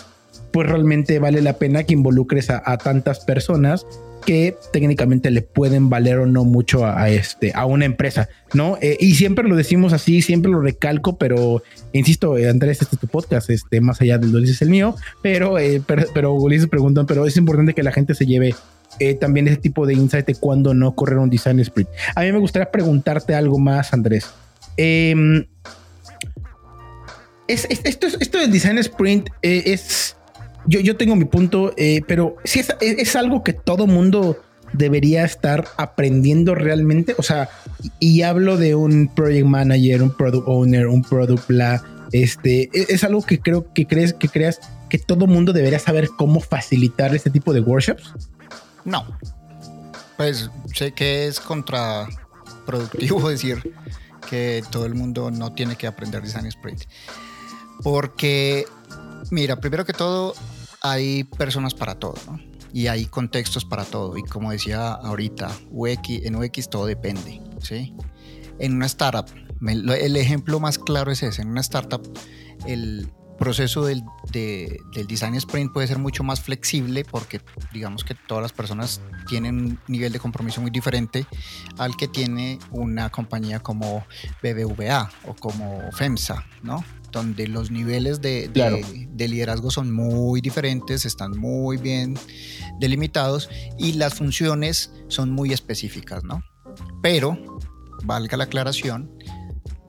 pues 0.53 0.69
realmente 0.69 1.19
vale 1.19 1.43
la 1.43 1.55
pena 1.55 1.85
que 1.85 1.95
involucres 1.95 2.49
a, 2.51 2.79
tantas 2.79 3.21
personas 3.21 3.87
que 4.25 4.57
técnicamente 4.73 5.31
le 5.31 5.43
pueden 5.43 5.89
valer 5.89 6.19
o 6.19 6.27
no 6.27 6.45
mucho 6.45 6.87
a, 6.87 7.09
este 7.09 7.53
a 7.55 7.67
una 7.67 7.85
empresa, 7.85 8.29
¿no? 8.53 8.79
Eh, 8.81 8.97
y 9.01 9.15
siempre 9.15 9.49
lo 9.49 9.57
decimos 9.57 9.93
así, 9.93 10.23
siempre 10.23 10.51
lo 10.51 10.61
recalco, 10.61 11.17
pero 11.17 11.63
insisto, 11.93 12.37
eh, 12.37 12.49
Andrés, 12.49 12.83
este 12.83 12.97
es 12.97 13.01
tu 13.01 13.09
podcast, 13.09 13.51
este 13.51 13.81
más 13.81 14.01
allá 14.01 14.19
del 14.19 14.35
Ulises 14.35 14.57
es 14.57 14.63
el 14.63 14.71
mío, 14.71 14.97
pero 15.23 15.59
eh, 15.59 15.83
pero, 15.87 16.07
pero 16.13 16.33
Ulises 16.33 16.69
pero 17.07 17.27
es 17.27 17.37
importante 17.37 17.75
que 17.75 17.83
la 17.83 17.93
gente 17.93 18.15
se 18.15 18.27
lleve 18.27 18.55
eh, 19.01 19.15
también 19.15 19.49
ese 19.49 19.57
tipo 19.59 19.87
de 19.87 19.95
insight 19.95 20.27
de 20.27 20.35
cuándo 20.35 20.75
no 20.75 20.95
correr 20.95 21.19
un 21.19 21.31
design 21.31 21.61
sprint. 21.61 21.89
A 22.15 22.23
mí 22.23 22.33
me 22.33 22.39
gustaría 22.39 22.71
preguntarte 22.71 23.35
algo 23.35 23.59
más, 23.59 23.93
Andrés. 23.93 24.27
Em, 24.77 25.45
esto, 27.49 28.39
del 28.39 28.53
design 28.53 28.79
sprint 28.79 29.31
eh, 29.43 29.63
es. 29.67 30.17
Yo, 30.67 30.81
yo 30.81 30.97
tengo 30.97 31.17
mi 31.17 31.25
punto, 31.25 31.73
eh, 31.77 32.03
pero 32.07 32.37
si 32.45 32.61
es, 32.61 33.17
algo 33.17 33.43
que 33.43 33.55
todo 33.55 33.87
mundo 33.87 34.39
debería 34.75 35.25
estar 35.25 35.67
aprendiendo 35.79 36.55
realmente. 36.55 37.15
O 37.17 37.23
sea, 37.23 37.49
y, 38.01 38.23
hablo 38.23 38.59
de 38.59 38.75
un 38.75 39.09
project 39.15 39.47
manager, 39.47 40.03
un 40.03 40.15
product 40.15 40.47
owner, 40.47 40.87
un 40.87 41.03
product 41.03 41.47
bla. 41.49 41.83
Este 42.13 42.65
e, 42.73 42.87
es, 42.89 43.03
algo 43.03 43.23
que 43.23 43.41
creo 43.41 43.73
que 43.73 43.87
crees 43.87 44.13
que 44.13 44.29
creas 44.29 44.61
que 44.91 44.99
todo 44.99 45.27
mundo 45.27 45.53
debería 45.53 45.79
saber 45.79 46.09
cómo 46.17 46.41
facilitar 46.41 47.15
este 47.15 47.31
tipo 47.31 47.55
de 47.55 47.61
workshops. 47.61 48.15
No. 48.89 49.05
Pues 50.17 50.51
sé 50.75 50.93
que 50.93 51.27
es 51.27 51.41
contraproductivo 51.41 53.29
decir 53.31 53.75
que 54.29 54.65
todo 54.71 54.87
el 54.87 54.95
mundo 54.95 55.31
no 55.31 55.53
tiene 55.53 55.77
que 55.77 55.87
aprender 55.87 56.23
design 56.23 56.47
sprint. 56.47 56.85
Porque, 57.83 58.67
mira, 59.31 59.61
primero 59.61 59.85
que 59.85 59.93
todo, 59.93 60.35
hay 60.81 61.25
personas 61.25 61.75
para 61.75 61.97
todo, 61.97 62.15
¿no? 62.27 62.41
Y 62.73 62.87
hay 62.87 63.07
contextos 63.07 63.65
para 63.65 63.85
todo. 63.85 64.17
Y 64.17 64.23
como 64.25 64.51
decía 64.51 64.93
ahorita, 64.93 65.51
UX, 65.71 66.09
en 66.25 66.37
UX 66.37 66.69
todo 66.69 66.87
depende, 66.87 67.41
¿sí? 67.61 67.95
En 68.59 68.75
una 68.75 68.87
startup, 68.87 69.27
el 69.61 70.17
ejemplo 70.17 70.61
más 70.61 70.79
claro 70.79 71.13
es 71.13 71.23
ese. 71.23 71.43
En 71.43 71.49
una 71.49 71.61
startup, 71.61 72.03
el, 72.67 73.11
proceso 73.39 73.85
del, 73.85 74.03
del, 74.33 75.07
design 75.07 75.35
sprint 75.37 75.73
puede 75.73 75.87
ser 75.87 75.99
mucho 75.99 76.23
más 76.25 76.41
flexible 76.41 77.05
porque 77.05 77.41
digamos 77.73 78.05
que 78.05 78.15
todas 78.15 78.43
las 78.43 78.53
personas 78.53 79.01
tienen 79.27 79.59
un 79.59 79.81
nivel 79.87 80.13
de 80.13 80.19
compromiso 80.19 80.61
muy 80.61 80.71
diferente 80.71 81.27
al 81.79 81.97
que 81.97 82.09
tiene 82.09 82.59
una 82.71 83.11
compañía 83.11 83.61
como 83.61 84.05
BBVA 84.43 85.11
o 85.27 85.35
como 85.35 85.81
FEMSA, 85.93 86.45
¿no? 86.63 86.85
Donde 87.13 87.49
los 87.49 87.71
niveles 87.71 88.21
de, 88.21 88.49
de 88.49 89.29
liderazgo 89.29 89.71
son 89.71 89.93
muy 89.93 90.41
diferentes, 90.41 91.07
están 91.07 91.39
muy 91.39 91.79
bien 91.79 92.19
delimitados 92.79 93.49
y 93.79 93.93
las 93.93 94.15
funciones 94.15 94.93
son 95.09 95.31
muy 95.31 95.53
específicas, 95.53 96.23
¿no? 96.25 96.43
Pero, 97.03 97.59
valga 98.05 98.37
la 98.37 98.45
aclaración, 98.45 99.18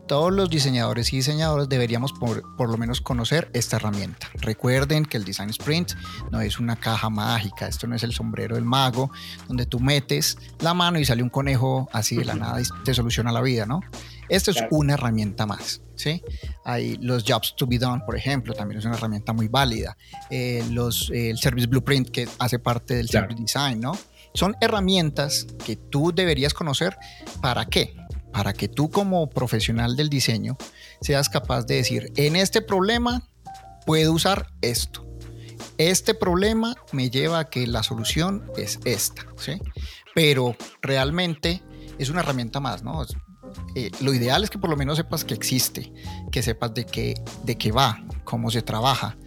todos 0.09 0.33
los 0.33 0.49
diseñadores 0.49 1.13
y 1.13 1.17
diseñadoras 1.17 1.69
deberíamos 1.69 2.13
por, 2.13 2.43
lo 2.57 2.77
menos 2.77 2.99
conocer 2.99 3.51
esta 3.53 3.75
herramienta. 3.75 4.27
Recuerden 4.41 5.05
que 5.05 5.17
el 5.17 5.23
Design 5.23 5.51
Sprint 5.51 5.91
no 6.31 6.41
es 6.41 6.57
una 6.57 6.75
caja 6.75 7.11
mágica, 7.11 7.67
esto 7.67 7.85
no 7.85 7.95
es 7.95 8.01
el 8.01 8.11
sombrero 8.11 8.55
del 8.55 8.65
mago, 8.65 9.11
donde 9.47 9.67
tú 9.67 9.79
metes 9.79 10.39
la 10.61 10.73
mano 10.73 10.97
y 10.97 11.05
sale 11.05 11.21
un 11.21 11.29
conejo 11.29 11.87
así 11.93 12.15
de 12.15 12.25
la 12.25 12.33
nada 12.33 12.59
y 12.59 12.63
te 12.83 12.95
soluciona 12.95 13.31
la 13.31 13.41
vida, 13.41 13.67
¿no? 13.67 13.81
Esto 14.29 14.49
es 14.49 14.57
una 14.71 14.95
herramienta 14.95 15.45
más, 15.45 15.83
¿sí? 15.93 16.23
Hay 16.65 16.97
los 16.97 17.23
Jobs 17.23 17.53
to 17.55 17.67
be 17.67 17.77
Done, 17.77 18.01
por 18.03 18.15
ejemplo, 18.15 18.55
también 18.55 18.79
es 18.79 18.85
una 18.85 18.95
herramienta 18.95 19.31
muy 19.31 19.47
válida. 19.47 19.95
Eh, 20.31 20.65
los, 20.71 21.11
el 21.13 21.37
Service 21.37 21.67
Blueprint, 21.67 22.09
que 22.09 22.27
hace 22.39 22.57
parte 22.57 22.95
del 22.95 23.09
Service 23.09 23.39
Design, 23.39 23.79
¿no? 23.79 23.95
Son 24.33 24.55
herramientas 24.59 25.45
que 25.63 25.75
tú 25.75 26.11
deberías 26.11 26.55
conocer. 26.55 26.97
¿Para 27.41 27.65
qué? 27.65 27.95
Para 28.31 28.53
que 28.53 28.67
tú 28.67 28.89
como 28.89 29.29
profesional 29.29 29.95
del 29.95 30.09
diseño 30.09 30.57
seas 31.01 31.29
capaz 31.29 31.65
de 31.65 31.75
decir, 31.75 32.11
en 32.15 32.35
este 32.35 32.61
problema 32.61 33.27
puedo 33.85 34.13
usar 34.13 34.51
esto. 34.61 35.05
Este 35.77 36.13
problema 36.13 36.75
me 36.91 37.09
lleva 37.09 37.39
a 37.39 37.49
que 37.49 37.65
la 37.65 37.83
solución 37.83 38.43
es 38.57 38.79
esta, 38.83 39.25
¿sí? 39.37 39.53
Pero 40.13 40.55
realmente 40.81 41.63
es 41.97 42.09
una 42.09 42.19
herramienta 42.19 42.59
más, 42.59 42.83
¿no? 42.83 43.05
Eh, 43.75 43.91
lo 44.01 44.13
ideal 44.13 44.43
es 44.43 44.49
que 44.49 44.59
por 44.59 44.69
lo 44.69 44.77
menos 44.77 44.97
sepas 44.97 45.23
que 45.23 45.33
existe, 45.33 45.93
que 46.31 46.43
sepas 46.43 46.73
de 46.73 46.85
qué, 46.85 47.15
de 47.43 47.57
qué 47.57 47.71
va, 47.71 48.03
cómo 48.25 48.51
se 48.51 48.61
trabaja, 48.61 49.17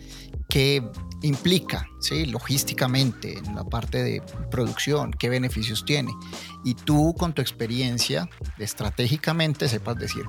qué 0.48 0.82
implica, 1.22 1.88
¿sí? 2.00 2.26
logísticamente, 2.26 3.38
en 3.38 3.54
la 3.54 3.64
parte 3.64 4.02
de 4.02 4.22
producción, 4.50 5.12
qué 5.12 5.28
beneficios 5.28 5.84
tiene. 5.84 6.12
Y 6.64 6.74
tú 6.74 7.14
con 7.18 7.32
tu 7.32 7.42
experiencia, 7.42 8.28
estratégicamente 8.58 9.68
sepas 9.68 9.96
decir, 9.96 10.24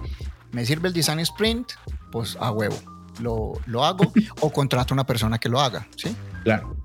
¿me 0.52 0.66
sirve 0.66 0.88
el 0.88 0.94
design 0.94 1.20
sprint? 1.20 1.72
Pues 2.12 2.38
a 2.40 2.52
huevo, 2.52 2.78
lo, 3.20 3.54
lo 3.66 3.84
hago 3.84 4.12
o 4.42 4.52
contrato 4.52 4.94
a 4.94 4.96
una 4.96 5.06
persona 5.06 5.38
que 5.38 5.50
lo 5.50 5.60
haga. 5.60 5.88
¿sí? 5.96 6.16
Claro. 6.44 6.76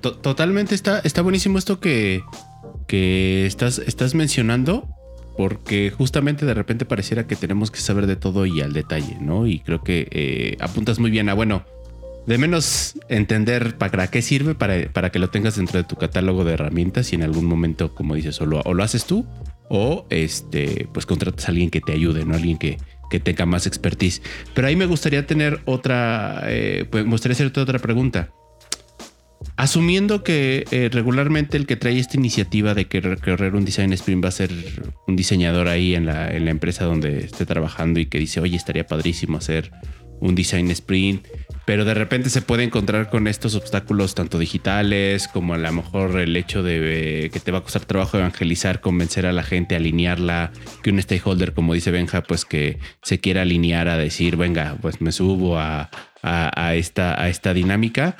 Totalmente 0.00 0.74
está, 0.74 1.00
está 1.00 1.20
buenísimo 1.22 1.58
esto 1.58 1.80
que, 1.80 2.22
que 2.86 3.44
estás, 3.46 3.78
estás 3.78 4.14
mencionando 4.14 4.88
porque 5.36 5.90
justamente 5.90 6.46
de 6.46 6.54
repente 6.54 6.84
pareciera 6.84 7.26
que 7.26 7.36
tenemos 7.36 7.70
que 7.70 7.80
saber 7.80 8.06
de 8.06 8.16
todo 8.16 8.46
y 8.46 8.60
al 8.60 8.72
detalle, 8.72 9.16
¿no? 9.20 9.46
Y 9.46 9.60
creo 9.60 9.82
que 9.82 10.08
eh, 10.10 10.56
apuntas 10.60 10.98
muy 10.98 11.10
bien 11.10 11.28
a, 11.28 11.34
bueno, 11.34 11.64
de 12.26 12.38
menos 12.38 12.94
entender 13.08 13.76
para 13.78 14.06
qué 14.08 14.22
sirve, 14.22 14.54
para, 14.54 14.92
para, 14.92 15.10
que 15.10 15.18
lo 15.18 15.30
tengas 15.30 15.56
dentro 15.56 15.78
de 15.78 15.84
tu 15.84 15.96
catálogo 15.96 16.44
de 16.44 16.54
herramientas 16.54 17.12
y 17.12 17.16
en 17.16 17.22
algún 17.22 17.46
momento, 17.46 17.94
como 17.94 18.14
dices, 18.14 18.40
o 18.40 18.46
lo, 18.46 18.60
o 18.64 18.74
lo 18.74 18.82
haces 18.82 19.04
tú 19.06 19.26
o 19.68 20.06
este, 20.10 20.86
pues 20.92 21.06
contratas 21.06 21.46
a 21.46 21.50
alguien 21.50 21.70
que 21.70 21.80
te 21.80 21.92
ayude, 21.92 22.26
¿no? 22.26 22.34
Alguien 22.34 22.58
que, 22.58 22.78
que 23.10 23.20
tenga 23.20 23.46
más 23.46 23.66
expertise. 23.66 24.22
Pero 24.54 24.68
ahí 24.68 24.76
me 24.76 24.86
gustaría 24.86 25.26
tener 25.26 25.60
otra, 25.64 26.42
eh, 26.46 26.84
pues, 26.90 27.04
me 27.04 27.10
gustaría 27.10 27.34
hacerte 27.34 27.60
otra 27.60 27.78
pregunta. 27.78 28.30
Asumiendo 29.56 30.22
que 30.22 30.64
eh, 30.70 30.88
regularmente 30.92 31.56
el 31.56 31.66
que 31.66 31.76
trae 31.76 31.98
esta 31.98 32.16
iniciativa 32.16 32.74
de 32.74 32.86
que 32.86 33.00
correr 33.16 33.54
un 33.54 33.64
design 33.64 33.92
sprint 33.92 34.24
va 34.24 34.28
a 34.28 34.32
ser 34.32 34.50
un 35.06 35.16
diseñador 35.16 35.68
ahí 35.68 35.94
en 35.94 36.06
la, 36.06 36.30
en 36.30 36.44
la 36.44 36.50
empresa 36.50 36.84
donde 36.84 37.24
esté 37.24 37.44
trabajando 37.44 37.98
y 37.98 38.06
que 38.06 38.18
dice, 38.18 38.40
oye, 38.40 38.56
estaría 38.56 38.86
padrísimo 38.86 39.38
hacer 39.38 39.72
un 40.22 40.36
design 40.36 40.70
sprint, 40.70 41.26
pero 41.66 41.84
de 41.84 41.94
repente 41.94 42.30
se 42.30 42.42
puede 42.42 42.62
encontrar 42.62 43.10
con 43.10 43.26
estos 43.26 43.56
obstáculos 43.56 44.14
tanto 44.14 44.38
digitales 44.38 45.26
como 45.26 45.54
a 45.54 45.58
lo 45.58 45.72
mejor 45.72 46.18
el 46.20 46.36
hecho 46.36 46.62
de 46.62 47.24
eh, 47.24 47.30
que 47.30 47.40
te 47.40 47.50
va 47.50 47.58
a 47.58 47.62
costar 47.62 47.84
trabajo 47.84 48.18
evangelizar, 48.18 48.80
convencer 48.80 49.26
a 49.26 49.32
la 49.32 49.42
gente, 49.42 49.74
alinearla, 49.74 50.52
que 50.82 50.90
un 50.90 51.02
stakeholder, 51.02 51.54
como 51.54 51.74
dice 51.74 51.90
Benja, 51.90 52.22
pues 52.22 52.44
que 52.44 52.78
se 53.02 53.18
quiera 53.18 53.42
alinear 53.42 53.88
a 53.88 53.98
decir, 53.98 54.36
venga, 54.36 54.78
pues 54.80 55.00
me 55.00 55.10
subo 55.10 55.58
a, 55.58 55.90
esta, 56.74 57.54
dinámica. 57.54 58.16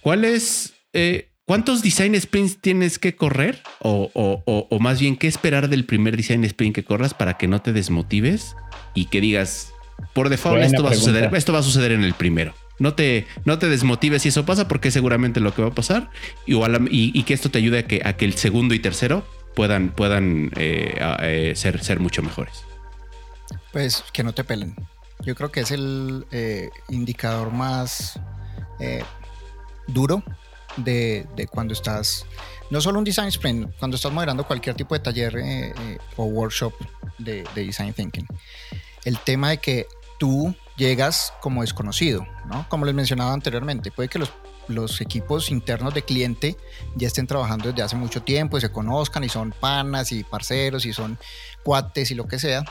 ¿Cuál 0.00 0.24
es... 0.24 0.74
Eh, 0.92 1.24
¿Cuántos 1.46 1.80
design 1.80 2.14
sprints 2.20 2.60
tienes 2.60 2.98
que 2.98 3.16
correr? 3.16 3.62
O, 3.80 4.10
o, 4.12 4.78
más 4.80 5.00
bien, 5.00 5.16
¿qué 5.16 5.28
esperar 5.28 5.70
del 5.70 5.86
primer 5.86 6.14
design 6.14 6.44
sprint 6.44 6.74
que 6.74 6.84
corras 6.84 7.14
para 7.14 7.38
que 7.38 7.48
no 7.48 7.62
te 7.62 7.72
desmotives 7.72 8.54
y 8.94 9.06
que 9.06 9.22
digas, 9.22 9.72
por 10.12 10.28
default, 10.28 10.62
esto 10.62 10.82
va, 10.82 10.90
a 10.90 10.94
suceder, 10.94 11.34
esto 11.34 11.52
va 11.52 11.60
a 11.60 11.62
suceder 11.62 11.92
en 11.92 12.04
el 12.04 12.14
primero. 12.14 12.54
No 12.78 12.94
te, 12.94 13.26
no 13.44 13.58
te 13.58 13.68
desmotives 13.68 14.22
si 14.22 14.28
eso 14.28 14.44
pasa, 14.46 14.68
porque 14.68 14.88
es 14.88 14.94
seguramente 14.94 15.40
lo 15.40 15.54
que 15.54 15.62
va 15.62 15.68
a 15.68 15.74
pasar. 15.74 16.10
Y, 16.46 16.56
y, 16.90 17.22
que 17.24 17.34
esto 17.34 17.50
te 17.50 17.58
ayude 17.58 17.80
a 17.80 17.86
que, 17.86 18.02
a 18.04 18.16
que 18.16 18.24
el 18.24 18.34
segundo 18.34 18.74
y 18.74 18.78
tercero 18.78 19.24
puedan, 19.54 19.90
puedan 19.90 20.50
eh, 20.56 20.94
eh, 21.20 21.52
ser, 21.56 21.82
ser 21.82 21.98
mucho 21.98 22.22
mejores. 22.22 22.64
Pues 23.72 24.04
que 24.12 24.22
no 24.22 24.32
te 24.32 24.44
pelen. 24.44 24.76
Yo 25.24 25.34
creo 25.34 25.50
que 25.50 25.60
es 25.60 25.72
el 25.72 26.26
eh, 26.30 26.70
indicador 26.88 27.50
más 27.50 28.20
duro 29.88 30.22
de, 30.76 31.26
cuando 31.50 31.72
estás, 31.74 32.24
no 32.70 32.80
solo 32.80 32.98
un 32.98 33.04
design 33.04 33.28
sprint, 33.28 33.72
cuando 33.78 33.96
estás 33.96 34.12
moderando 34.12 34.46
cualquier 34.46 34.76
tipo 34.76 34.94
de 34.94 35.00
taller 35.00 35.74
o 36.16 36.24
workshop 36.26 36.72
de, 37.18 37.44
de 37.56 37.64
design 37.64 37.92
thinking 37.92 38.26
el 39.08 39.18
tema 39.18 39.48
de 39.48 39.58
que 39.58 39.86
tú 40.18 40.54
llegas 40.76 41.32
como 41.40 41.62
desconocido, 41.62 42.26
¿no? 42.46 42.68
Como 42.68 42.84
les 42.84 42.94
mencionaba 42.94 43.32
anteriormente, 43.32 43.90
puede 43.90 44.10
que 44.10 44.18
los, 44.18 45.00
equipos 45.00 45.50
internos 45.50 45.94
de 45.94 46.02
cliente 46.02 46.58
ya 46.94 47.06
estén 47.06 47.26
trabajando 47.26 47.70
desde 47.70 47.82
hace 47.82 47.96
mucho 47.96 48.22
tiempo 48.22 48.58
y 48.58 48.60
se 48.60 48.70
conozcan 48.70 49.24
y 49.24 49.30
son 49.30 49.54
panas 49.58 50.12
y 50.12 50.24
parceros 50.24 50.84
y 50.84 50.92
son 50.92 51.18
cuates 51.64 52.10
y 52.10 52.14
lo 52.14 52.28
que 52.28 52.38
sea, 52.38 52.64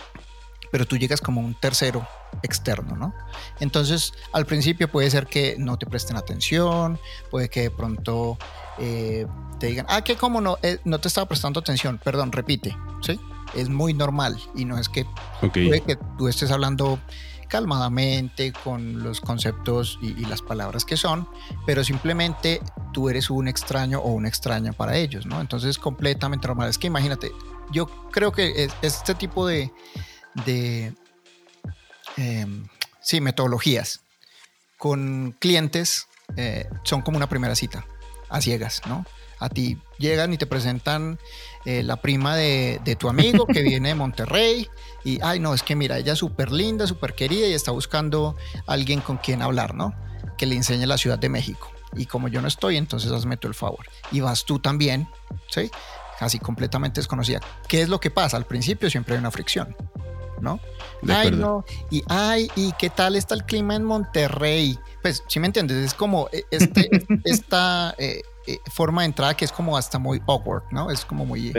pero 0.72 0.86
tú 0.86 0.96
llegas 0.96 1.22
como 1.22 1.42
un 1.42 1.56
tercero 1.56 2.08
externo, 2.44 2.96
¿no? 2.96 3.16
Entonces, 3.60 4.14
al 4.32 4.46
principio 4.46 4.92
puede 4.92 5.10
ser 5.10 5.26
que 5.26 5.56
no 5.58 5.80
te 5.80 5.88
presten 5.88 6.18
atención, 6.18 7.00
puede 7.32 7.50
que 7.50 7.62
de 7.62 7.72
pronto 7.72 8.38
eh, 8.78 9.26
te 9.60 9.66
digan, 9.66 9.88
ah, 9.90 10.04
que 10.04 10.18
como 10.18 10.40
no, 10.40 10.60
eh, 10.62 10.78
no 10.84 11.00
te 11.00 11.08
estaba 11.08 11.28
prestando 11.28 11.62
atención, 11.62 12.00
perdón, 12.04 12.32
repite, 12.32 12.78
¿sí? 13.02 13.20
Es 13.58 13.70
muy 13.70 13.94
normal 13.94 14.38
y 14.56 14.66
no 14.66 14.78
es 14.78 14.90
que, 14.90 15.06
que 15.52 15.98
tú 16.18 16.28
estés 16.28 16.52
hablando 16.52 17.00
calmadamente 17.48 18.52
con 18.52 19.04
los 19.04 19.22
conceptos 19.22 19.98
y, 20.02 20.26
las 20.26 20.42
palabras 20.42 20.86
que 20.86 20.98
son, 20.98 21.28
pero 21.66 21.84
simplemente 21.84 22.62
tú 22.94 23.10
eres 23.10 23.30
un 23.30 23.48
extraño 23.48 24.00
o 24.00 24.12
una 24.12 24.28
extraña 24.28 24.74
para 24.74 24.98
ellos, 24.98 25.26
¿no? 25.26 25.40
Entonces 25.40 25.72
es 25.72 25.80
completamente 25.80 26.48
normal. 26.48 26.70
Es 26.70 26.78
que 26.78 26.88
imagínate, 26.88 27.32
yo 27.72 27.88
creo 28.12 28.32
que 28.32 28.70
este 28.82 29.16
tipo 29.16 29.48
de, 29.48 29.72
de 30.46 30.94
em, 32.18 32.68
sí, 33.02 33.22
metodologías 33.22 34.02
con 34.78 35.36
clientes 35.40 36.08
eh, 36.36 36.68
son 36.84 37.02
como 37.02 37.18
una 37.18 37.30
primera 37.30 37.56
cita 37.56 37.86
a 38.30 38.42
ciegas, 38.42 38.82
¿no? 38.88 39.06
A 39.40 39.50
ti 39.50 39.78
llegan 39.98 40.34
y 40.34 40.38
te 40.38 40.46
presentan 40.46 41.20
eh, 41.66 41.84
la 41.84 41.98
prima 41.98 42.36
de, 42.36 42.98
tu 43.00 43.10
amigo 43.10 43.46
que 43.46 43.62
viene 43.64 43.90
de 43.90 43.96
Monterrey 43.96 44.70
y, 45.04 45.20
ay, 45.22 45.40
no, 45.40 45.54
es 45.54 45.64
que 45.64 45.76
mira, 45.76 45.98
ella 45.98 46.14
es 46.14 46.20
súper 46.20 46.52
linda, 46.52 46.88
súper 46.88 47.14
querida 47.14 47.48
y 47.48 47.54
está 47.54 47.72
buscando 47.72 48.36
alguien 48.66 49.02
con 49.02 49.18
quien 49.18 49.42
hablar, 49.42 49.74
¿no? 49.76 49.94
Que 50.38 50.46
le 50.46 50.56
enseñe 50.56 50.86
la 50.86 50.98
Ciudad 50.98 51.20
de 51.20 51.30
México. 51.30 51.72
Y 51.96 52.06
como 52.06 52.28
yo 52.28 52.42
no 52.42 52.48
estoy, 52.48 52.78
entonces 52.78 53.12
hazme 53.12 53.38
tú 53.38 53.48
el 53.48 53.56
favor. 53.56 53.86
Y 54.12 54.20
vas 54.20 54.46
tú 54.46 54.60
también, 54.60 55.08
¿sí? 55.50 55.72
Casi 56.20 56.40
completamente 56.40 57.00
desconocida. 57.00 57.40
¿Qué 57.68 57.82
es 57.82 57.90
lo 57.90 58.00
que 58.00 58.12
pasa? 58.12 58.38
Al 58.38 58.46
principio 58.46 58.90
siempre 58.90 59.16
hay 59.16 59.20
una 59.20 59.32
fricción. 59.32 59.76
¿no? 60.42 60.60
ay, 61.10 61.32
no, 61.32 61.66
y 61.90 62.04
ay, 62.08 62.50
¿y 62.56 62.72
qué 62.74 62.90
tal 62.90 63.16
está 63.16 63.36
el 63.36 63.44
clima 63.44 63.76
en 63.76 63.84
Monterrey? 63.84 64.78
Pues, 65.02 65.24
si 65.28 65.40
me 65.40 65.48
entiendes, 65.48 65.78
es 65.78 65.94
como 65.94 66.30
eh, 66.32 66.44
este, 66.52 66.90
esta 67.24 67.96
eh, 67.98 68.22
forma 68.72 69.02
de 69.02 69.08
entrada 69.08 69.36
que 69.36 69.46
es 69.46 69.52
como 69.52 69.78
hasta 69.78 70.00
muy 70.00 70.22
awkward, 70.28 70.64
¿no? 70.72 70.92
Es 70.92 71.06
como 71.06 71.26
muy... 71.26 71.54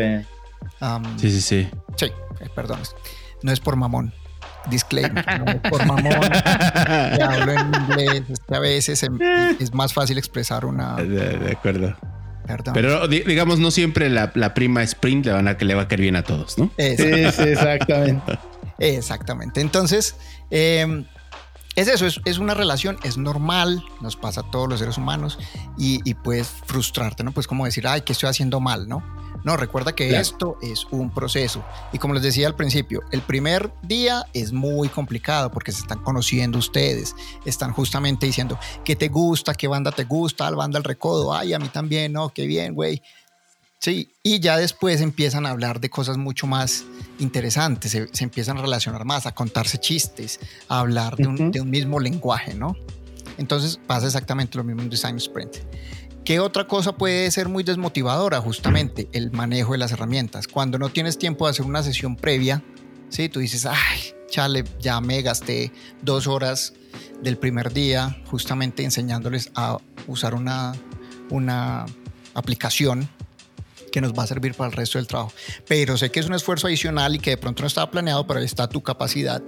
Um, 0.80 1.18
sí, 1.18 1.30
sí, 1.30 1.41
sí. 1.41 1.70
Sí, 1.97 2.07
eh, 2.07 2.49
perdón. 2.55 2.80
No 3.43 3.53
es 3.53 3.61
por 3.61 3.76
mamón. 3.76 4.12
Disclaimer. 4.70 5.24
No 5.41 5.53
es 5.53 5.61
por 5.70 5.86
mamón. 5.86 6.05
hablo 7.22 7.53
en 7.53 7.74
inglés. 7.74 8.22
a 8.51 8.59
veces 8.59 9.05
es 9.61 9.74
más 9.74 9.93
fácil 9.93 10.18
expresar 10.18 10.64
una... 10.64 10.97
De, 10.97 11.53
acuerdo. 11.53 11.97
Perdón. 12.47 12.74
Pero 12.74 13.09
digamos, 13.09 13.59
no 13.59 13.70
siempre 13.70 14.09
la, 14.09 14.55
prima 14.55 14.82
sprint 14.82 15.26
le, 15.26 15.32
van 15.32 15.49
a, 15.49 15.57
que 15.57 15.64
le 15.64 15.74
va 15.74 15.82
a 15.82 15.89
caer 15.89 16.01
bien 16.01 16.16
a 16.16 16.22
todos, 16.22 16.59
¿no? 16.59 16.70
Sí, 16.78 16.97
sí, 16.97 17.43
exactamente. 17.43 18.39
Exactamente. 18.78 19.61
Entonces, 19.61 20.14
eh, 20.51 21.05
es 21.79 21.87
eso, 21.87 22.07
es, 22.24 22.39
una 22.39 22.55
relación, 22.55 22.99
es 23.05 23.16
normal, 23.16 23.85
nos 24.01 24.16
pasa 24.16 24.41
a 24.41 24.51
todos 24.51 24.68
los 24.68 24.81
seres 24.81 24.99
humanos 24.99 25.39
y, 25.76 26.14
puedes 26.14 26.49
frustrarte, 26.49 27.22
¿no? 27.22 27.33
Pues 27.33 27.47
como 27.47 27.64
decir, 27.64 27.87
ay, 27.87 28.03
que 28.03 28.12
estoy 28.12 28.29
haciendo 28.29 28.59
mal, 28.59 28.89
¿no? 28.89 29.03
No, 29.45 29.57
recuerda 29.57 29.95
que 29.95 30.18
esto 30.18 30.59
es 30.61 30.85
un 30.91 31.11
proceso. 31.11 31.64
Y 31.93 31.99
como 31.99 32.14
les 32.14 32.24
decía 32.24 32.49
al 32.49 32.57
principio, 32.57 33.03
el 33.12 33.22
primer 33.22 33.72
día 33.83 34.26
es 34.33 34.53
muy 34.53 34.89
complicado 34.89 35.51
porque 35.53 35.70
se 35.70 35.81
están 35.81 36.03
conociendo 36.03 36.59
ustedes, 36.59 37.14
están 37.45 37.72
justamente 37.72 38.26
diciendo 38.26 38.59
qué 38.85 38.97
te 38.97 39.09
gusta, 39.09 39.55
qué 39.55 39.68
banda 39.68 39.93
te 39.93 40.05
gusta, 40.05 40.47
al 40.47 40.57
banda 40.57 40.79
el 40.79 40.85
recodo, 40.85 41.33
ay, 41.33 41.55
a 41.55 41.61
mí 41.61 41.68
también, 41.68 42.12
no, 42.12 42.31
qué 42.31 42.47
bien, 42.47 42.74
güey. 42.74 43.01
Sí, 43.81 44.12
y 44.24 44.41
ya 44.41 44.57
después 44.57 45.01
empiezan 45.01 45.47
a 45.47 45.51
hablar 45.51 45.81
de 45.81 45.89
cosas 45.89 46.16
mucho 46.16 46.49
más 46.49 46.85
interesantes, 47.20 47.93
se, 47.93 48.24
empiezan 48.24 48.59
a 48.59 48.62
relacionar 48.62 49.05
más, 49.05 49.26
a 49.26 49.33
contarse 49.33 49.79
chistes, 49.79 50.41
a 50.68 50.81
hablar 50.81 51.16
de 51.16 51.61
un, 51.61 51.70
mismo 51.70 52.01
lenguaje, 52.01 52.55
¿no? 52.55 52.74
Entonces 53.37 53.79
pasa 53.87 54.07
exactamente 54.07 54.59
lo 54.59 54.64
mismo 54.64 54.83
en 54.83 54.91
Design 54.91 55.16
Sprint. 55.18 55.59
¿Qué 56.24 56.41
otra 56.41 56.66
cosa 56.66 56.97
puede 56.97 57.31
ser 57.31 57.49
muy 57.49 57.62
desmotivadora? 57.62 58.41
Justamente 58.41 59.09
el 59.12 59.31
manejo 59.31 59.72
de 59.72 59.79
las 59.79 59.93
herramientas. 59.93 60.49
Cuando 60.49 60.76
no 60.79 60.89
tienes 60.89 61.16
tiempo 61.16 61.47
de 61.47 61.53
hacer 61.53 61.64
una 61.64 61.83
sesión 61.85 62.16
previa, 62.16 62.62
¿sí? 63.09 63.29
tú 63.29 63.39
dices, 63.39 63.64
ay, 63.64 64.12
chale, 64.29 64.64
ya 64.81 65.01
me 65.01 65.22
gasté 65.22 65.72
dos 66.03 66.26
horas 66.26 66.74
del 67.22 67.39
primer 67.39 67.72
día 67.72 68.20
justamente 68.26 68.83
enseñándoles 68.83 69.53
a 69.55 69.79
usar 70.09 70.35
una, 70.35 70.74
una 71.31 71.87
aplicación 72.35 73.09
que 73.91 74.01
nos 74.01 74.12
va 74.12 74.24
a 74.24 74.26
servir 74.26 74.55
para 74.55 74.70
el 74.70 74.76
resto 74.76 74.99
del 74.99 75.07
trabajo. 75.07 75.32
Pero 75.66 75.97
sé 75.97 76.11
que 76.11 76.20
es 76.20 76.26
un 76.26 76.34
esfuerzo 76.34 76.66
adicional 76.66 77.14
y 77.14 77.18
que 77.18 77.30
de 77.30 77.36
pronto 77.36 77.62
no 77.62 77.66
estaba 77.66 77.91
planeado, 77.91 78.26
pero 78.26 78.41
ahí 78.41 78.47
está 78.47 78.68
tu 78.68 78.82
capacidad 78.82 79.43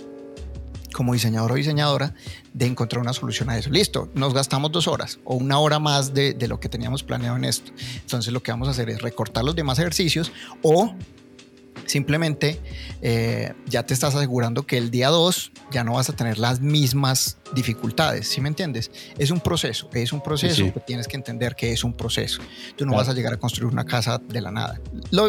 como 0.93 1.13
diseñador 1.13 1.53
o 1.53 1.55
diseñadora 1.55 2.15
de 2.53 2.67
encontrar 2.67 3.01
una 3.01 3.13
solución 3.13 3.49
a 3.51 3.57
eso. 3.57 3.71
Listo, 3.71 4.11
nos 4.15 4.35
gastamos 4.35 4.73
dos 4.73 4.89
horas 4.89 5.21
o 5.25 5.37
una 5.37 5.59
hora 5.59 5.79
más 5.79 6.15
de, 6.15 6.35
de, 6.35 6.49
lo 6.49 6.59
que 6.59 6.69
teníamos 6.69 7.03
planeado 7.03 7.37
en 7.37 7.45
esto. 7.45 7.73
Entonces 7.95 8.33
lo 8.33 8.43
que 8.43 8.51
vamos 8.51 8.69
a 8.69 8.73
hacer 8.73 8.91
es 8.91 9.01
recortar 9.01 9.45
los 9.45 9.55
demás 9.55 9.79
ejercicios 9.79 10.33
o 10.63 10.95
Simplemente 11.91 12.61
eh, 13.03 13.53
ya 13.67 13.83
te 13.85 13.95
estás 13.95 14.15
asegurando 14.15 14.65
que 14.65 14.79
el 14.79 14.93
día 14.93 15.09
2 15.09 15.51
ya 15.73 15.83
no 15.83 15.95
vas 15.95 16.09
a 16.09 16.13
tener 16.13 16.39
las 16.39 16.61
mismas 16.61 17.39
dificultades, 17.53 18.29
¿sí 18.29 18.41
me 18.41 18.49
entiendes? 18.49 18.93
Es 19.19 19.33
un 19.33 19.41
proceso, 19.41 19.91
es 19.93 20.13
un 20.13 20.23
proceso 20.23 20.73
que 20.73 20.79
tienes 20.79 21.09
que 21.09 21.17
entender 21.17 21.57
que 21.57 21.73
es 21.73 21.83
un 21.83 21.93
proceso. 21.93 22.43
Tú 22.77 22.87
no 22.87 22.95
vas 22.95 23.09
a 23.09 23.13
llegar 23.13 23.33
a 23.33 23.39
construir 23.39 23.73
una 23.73 23.85
casa 23.85 24.21
de 24.25 24.41
la 24.41 24.53
nada. 24.53 24.81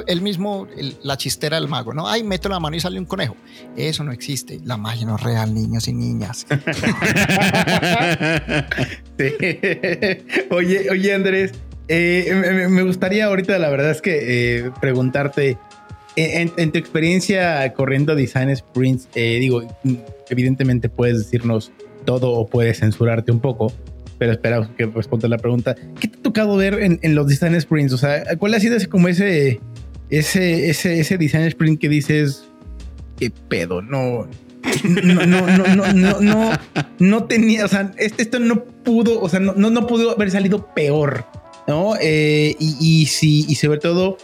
el 0.05 0.21
mismo, 0.21 0.67
la 1.01 1.17
chistera 1.17 1.59
del 1.59 1.67
mago, 1.67 1.95
¿no? 1.95 2.07
Ay, 2.07 2.21
meto 2.21 2.47
la 2.47 2.59
mano 2.59 2.75
y 2.75 2.79
sale 2.79 2.99
un 2.99 3.05
conejo. 3.05 3.35
Eso 3.75 4.03
no 4.03 4.11
existe. 4.11 4.59
La 4.63 4.77
magia 4.77 5.07
no 5.07 5.15
es 5.15 5.23
real, 5.23 5.55
niños 5.55 5.87
y 5.87 5.93
niñas. 5.93 6.45
Oye, 10.51 10.89
oye, 10.91 11.13
Andrés, 11.13 11.53
eh, 11.87 12.67
me, 12.69 12.83
gustaría 12.83 13.25
ahorita, 13.25 13.57
la 13.59 13.69
verdad 13.69 13.91
es 13.91 14.01
que 14.01 14.59
eh, 14.59 14.71
preguntarte 14.79 15.57
en, 16.15 16.71
tu 16.71 16.77
experiencia 16.77 17.71
corriendo 17.73 18.15
design 18.15 18.55
sprints, 18.55 19.07
eh, 19.15 19.37
digo, 19.39 19.63
evidentemente 20.29 20.89
puedes 20.89 21.19
decirnos 21.19 21.71
todo 22.05 22.31
o 22.31 22.47
puedes 22.47 22.79
censurarte 22.79 23.31
un 23.31 23.39
poco, 23.39 23.71
pero 24.17 24.33
espera 24.33 24.69
que 24.77 24.85
responda 24.85 25.27
la 25.27 25.37
pregunta. 25.37 25.75
¿Qué 25.99 26.07
te 26.07 26.17
ha 26.17 26.21
tocado 26.21 26.57
ver 26.57 26.79
en, 26.79 27.15
los 27.15 27.27
design 27.27 27.59
sprints? 27.59 27.93
O 27.93 27.97
sea, 27.97 28.23
¿cuál 28.37 28.53
ha 28.53 28.59
sido 28.59 28.75
ese, 28.75 28.87
como 28.87 29.07
ese, 29.07 29.59
ese, 30.09 30.69
ese, 30.69 30.99
ese 30.99 31.17
design 31.17 31.43
sprint 31.45 31.79
que 31.79 31.89
dices, 31.89 32.45
qué 33.17 33.31
pedo? 33.47 33.81
No, 33.81 34.27
no, 34.83 35.25
no, 35.25 35.25
no, 35.25 35.75
no, 35.75 35.93
no, 35.93 36.21
no, 36.21 36.51
no 36.99 37.23
tenía, 37.25 37.65
o 37.65 37.67
sea, 37.67 37.93
esto 37.97 38.39
no 38.39 38.63
pudo, 38.63 39.21
o 39.21 39.29
sea, 39.29 39.39
no, 39.39 39.53
no, 39.53 39.87
pudo 39.87 40.11
haber 40.11 40.31
salido 40.31 40.67
peor, 40.73 41.25
¿no? 41.67 41.93
Eh, 42.01 42.55
y, 42.59 42.75
y, 42.79 43.05
si, 43.07 43.45
y 43.47 43.55
sobre 43.55 43.79
todo, 43.79 44.17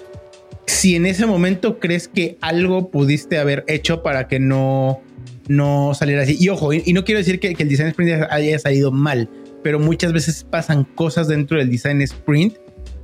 si 0.67 0.95
en 0.95 1.05
ese 1.05 1.25
momento 1.25 1.79
crees 1.79 2.07
que 2.07 2.37
algo 2.41 2.91
pudiste 2.91 3.39
haber 3.39 3.63
hecho 3.67 4.03
para 4.03 4.27
que 4.27 4.39
no, 4.39 5.01
no 5.47 5.93
saliera 5.93 6.23
así. 6.23 6.37
Y 6.39 6.49
ojo, 6.49 6.73
y, 6.73 6.93
no 6.93 7.03
quiero 7.03 7.19
decir 7.19 7.39
que, 7.39 7.55
el 7.57 7.69
design 7.69 7.87
sprint 7.89 8.23
haya 8.29 8.59
salido 8.59 8.91
mal, 8.91 9.29
pero 9.63 9.79
muchas 9.79 10.13
veces 10.13 10.45
pasan 10.49 10.83
cosas 10.83 11.27
dentro 11.27 11.57
del 11.57 11.69
design 11.69 12.01
sprint 12.01 12.57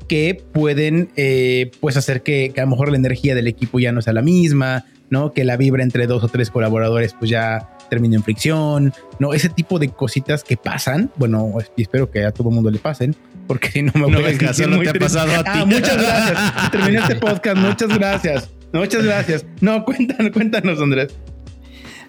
que 0.07 0.43
pueden 0.51 1.09
eh, 1.15 1.71
pues 1.79 1.97
hacer 1.97 2.21
que, 2.21 2.51
que, 2.53 2.61
a 2.61 2.65
lo 2.65 2.71
mejor 2.71 2.91
la 2.91 2.97
energía 2.97 3.33
del 3.33 3.47
equipo 3.47 3.79
ya 3.79 3.91
no 3.91 4.01
sea 4.01 4.13
la 4.13 4.21
misma, 4.21 4.85
¿no? 5.09 5.31
Que 5.31 5.45
la 5.45 5.57
vibra 5.57 5.83
entre 5.83 6.05
dos 6.05 6.23
o 6.23 6.27
tres 6.27 6.49
colaboradores 6.49 7.15
pues 7.17 7.31
ya 7.31 7.72
termine 7.93 8.15
en 8.15 8.23
fricción, 8.23 8.91
¿no? 9.19 9.35
Ese 9.35 9.49
tipo 9.49 9.77
de 9.77 9.89
cositas 9.89 10.43
que 10.43 10.57
pasan, 10.57 11.11
bueno, 11.15 11.53
y 11.77 11.83
espero 11.83 12.09
que 12.09 12.25
a 12.25 12.31
todo 12.31 12.49
el 12.49 12.55
mundo 12.55 12.71
le 12.71 12.79
pasen, 12.79 13.15
porque 13.45 13.69
si 13.69 13.83
no 13.83 13.91
me 13.93 14.05
voy 14.05 14.15
a 14.15 14.67
muy 14.67 14.85
te 14.85 14.89
ha 14.89 14.93
pasado 14.99 15.31
a 15.31 15.43
ti. 15.43 15.51
Ah, 15.53 15.65
muchas 15.65 15.95
gracias. 15.95 16.71
Terminé 16.71 16.97
este 16.97 17.15
podcast, 17.17 17.57
muchas 17.57 17.89
gracias. 17.95 18.49
Muchas 18.71 19.03
gracias. 19.03 19.45
No, 19.61 19.85
cuéntanos, 19.85 20.31
cuéntanos, 20.31 20.81
Andrés. 20.81 21.13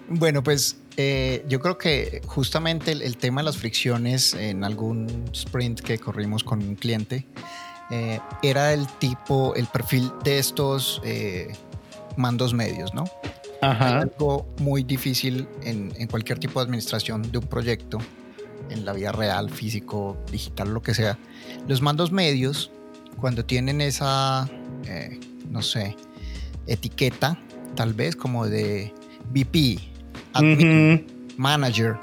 Bueno, 0.09 0.41
pues 0.41 0.79
eh, 0.97 1.45
yo 1.47 1.59
creo 1.59 1.77
que 1.77 2.23
justamente 2.25 2.91
el, 2.93 3.17
tema 3.17 3.41
de 3.41 3.45
las 3.45 3.57
fricciones 3.57 4.33
en 4.33 4.63
algún 4.63 5.25
sprint 5.33 5.81
que 5.81 5.99
corrimos 5.99 6.43
con 6.43 6.63
un 6.63 6.75
cliente 6.75 7.27
eh, 7.91 8.19
era 8.41 8.73
el 8.73 8.87
tipo, 8.97 9.53
el 9.53 9.67
perfil 9.67 10.11
de 10.23 10.39
estos 10.39 10.99
eh, 11.05 11.53
mandos 12.17 12.55
medios, 12.55 12.95
¿no? 12.95 13.03
Ajá. 13.61 14.01
algo 14.01 14.47
muy 14.59 14.83
difícil 14.83 15.47
en, 15.63 15.91
cualquier 16.07 16.39
tipo 16.39 16.59
de 16.59 16.65
administración 16.65 17.31
de 17.31 17.37
un 17.37 17.47
proyecto, 17.47 17.99
en 18.69 18.85
la 18.85 18.93
vida 18.93 19.11
real, 19.11 19.49
físico, 19.49 20.17
digital, 20.31 20.73
lo 20.73 20.81
que 20.81 20.93
sea. 20.93 21.17
Los 21.67 21.81
mandos 21.81 22.11
medios, 22.11 22.71
cuando 23.19 23.45
tienen 23.45 23.79
esa, 23.81 24.49
eh, 24.85 25.19
no 25.49 25.61
sé, 25.61 25.95
etiqueta, 26.65 27.37
tal 27.75 27.93
vez 27.93 28.15
como 28.15 28.47
de 28.47 28.93
VP, 29.31 29.79
admin, 30.33 31.05
manager, 31.37 31.97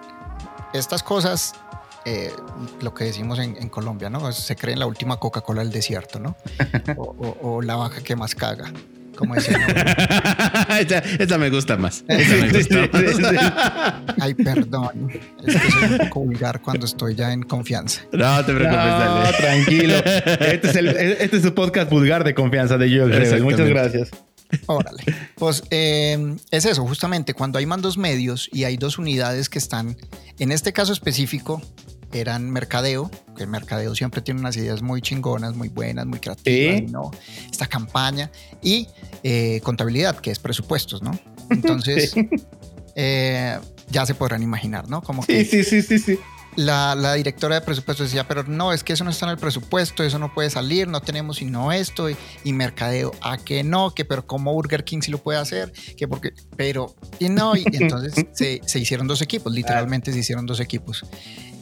estas 0.72 1.02
cosas 1.02 1.54
eh, 2.04 2.32
lo 2.80 2.92
que 2.94 3.04
decimos 3.04 3.38
en, 3.38 3.68
Colombia, 3.68 4.10
¿no? 4.10 4.32
Se 4.32 4.56
cree 4.56 4.72
en 4.72 4.80
la 4.80 4.86
última 4.86 5.18
Coca-Cola 5.18 5.62
del 5.62 5.70
desierto, 5.70 6.18
¿no? 6.18 6.36
o, 6.96 7.62
la 7.62 7.76
baja 7.76 8.02
que 8.02 8.16
más 8.16 8.34
caga. 8.34 8.72
Como 9.16 9.34
esa, 11.18 11.38
me 11.38 11.50
gusta 11.50 11.76
más. 11.76 12.04
me 12.08 12.50
gusta 12.50 14.02
Ay, 14.20 14.34
perdón. 14.34 15.10
Es 15.46 15.60
que 15.60 15.70
soy 15.70 15.82
un 15.84 15.98
poco 15.98 16.20
vulgar 16.20 16.62
cuando 16.62 16.86
estoy 16.86 17.14
ya 17.14 17.32
en 17.32 17.42
confianza. 17.42 18.02
No 18.12 18.44
te 18.44 18.54
preocupes, 18.54 18.84
dale. 18.84 19.36
Tranquilo. 19.36 19.94
Este 19.96 20.70
es, 20.70 20.76
el, 20.76 20.88
este 20.88 21.36
es 21.36 21.42
su 21.42 21.54
podcast 21.54 21.90
vulgar 21.90 22.24
de 22.24 22.34
confianza 22.34 22.78
de 22.78 22.88
Jules 22.88 23.42
Muchas 23.42 23.68
gracias. 23.68 24.10
Órale. 24.66 25.02
Pues 25.36 25.64
eh, 25.70 26.36
es 26.50 26.64
eso, 26.66 26.86
justamente 26.86 27.34
cuando 27.34 27.58
hay 27.58 27.66
mandos 27.66 27.96
medios 27.96 28.48
y 28.52 28.64
hay 28.64 28.76
dos 28.76 28.98
unidades 28.98 29.48
que 29.48 29.58
están, 29.58 29.96
en 30.38 30.52
este 30.52 30.72
caso 30.72 30.92
específico, 30.92 31.62
eran 32.12 32.50
mercadeo, 32.50 33.10
que 33.36 33.42
el 33.44 33.48
mercadeo 33.48 33.94
siempre 33.94 34.20
tiene 34.22 34.40
unas 34.40 34.56
ideas 34.56 34.82
muy 34.82 35.00
chingonas, 35.00 35.54
muy 35.54 35.68
buenas, 35.68 36.06
muy 36.06 36.18
creativas, 36.18 36.90
¿no? 36.90 37.10
Esta 37.50 37.66
campaña 37.66 38.30
y 38.62 38.88
eh, 39.22 39.60
contabilidad, 39.62 40.18
que 40.18 40.30
es 40.30 40.38
presupuestos, 40.38 41.02
¿no? 41.02 41.18
Entonces, 41.50 42.14
eh, 42.94 43.58
ya 43.90 44.06
se 44.06 44.14
podrán 44.14 44.42
imaginar, 44.42 44.88
¿no? 44.88 45.02
Como 45.02 45.24
que 45.24 45.44
sí, 45.44 45.64
sí, 45.64 45.82
sí, 45.82 45.98
sí. 45.98 46.18
La, 46.56 47.14
directora 47.14 47.56
de 47.56 47.60
presupuestos 47.62 48.08
decía, 48.08 48.28
pero 48.28 48.44
no, 48.44 48.72
es 48.72 48.84
que 48.84 48.92
eso 48.92 49.04
no 49.04 49.10
está 49.10 49.26
en 49.26 49.32
el 49.32 49.38
presupuesto, 49.38 50.02
eso 50.02 50.18
no 50.18 50.34
puede 50.34 50.50
salir, 50.50 50.86
no 50.86 51.00
tenemos 51.00 51.38
sino 51.38 51.72
esto 51.72 52.08
y, 52.10 52.52
mercadeo, 52.52 53.12
a 53.22 53.38
que 53.38 53.64
no, 53.64 53.92
que 53.94 54.04
pero 54.04 54.26
como 54.26 54.52
Burger 54.52 54.84
King 54.84 55.00
sí 55.00 55.10
lo 55.10 55.18
puede 55.18 55.38
hacer, 55.38 55.72
que 55.96 56.06
porque, 56.06 56.32
pero, 56.56 56.94
y 57.18 57.28
no, 57.28 57.56
y 57.56 57.64
entonces 57.72 58.26
se, 58.32 58.60
se 58.66 58.78
hicieron 58.78 59.06
dos 59.06 59.22
equipos, 59.22 59.52
literalmente 59.52 60.12
se 60.12 60.18
hicieron 60.18 60.46
dos 60.46 60.60
equipos. 60.60 61.06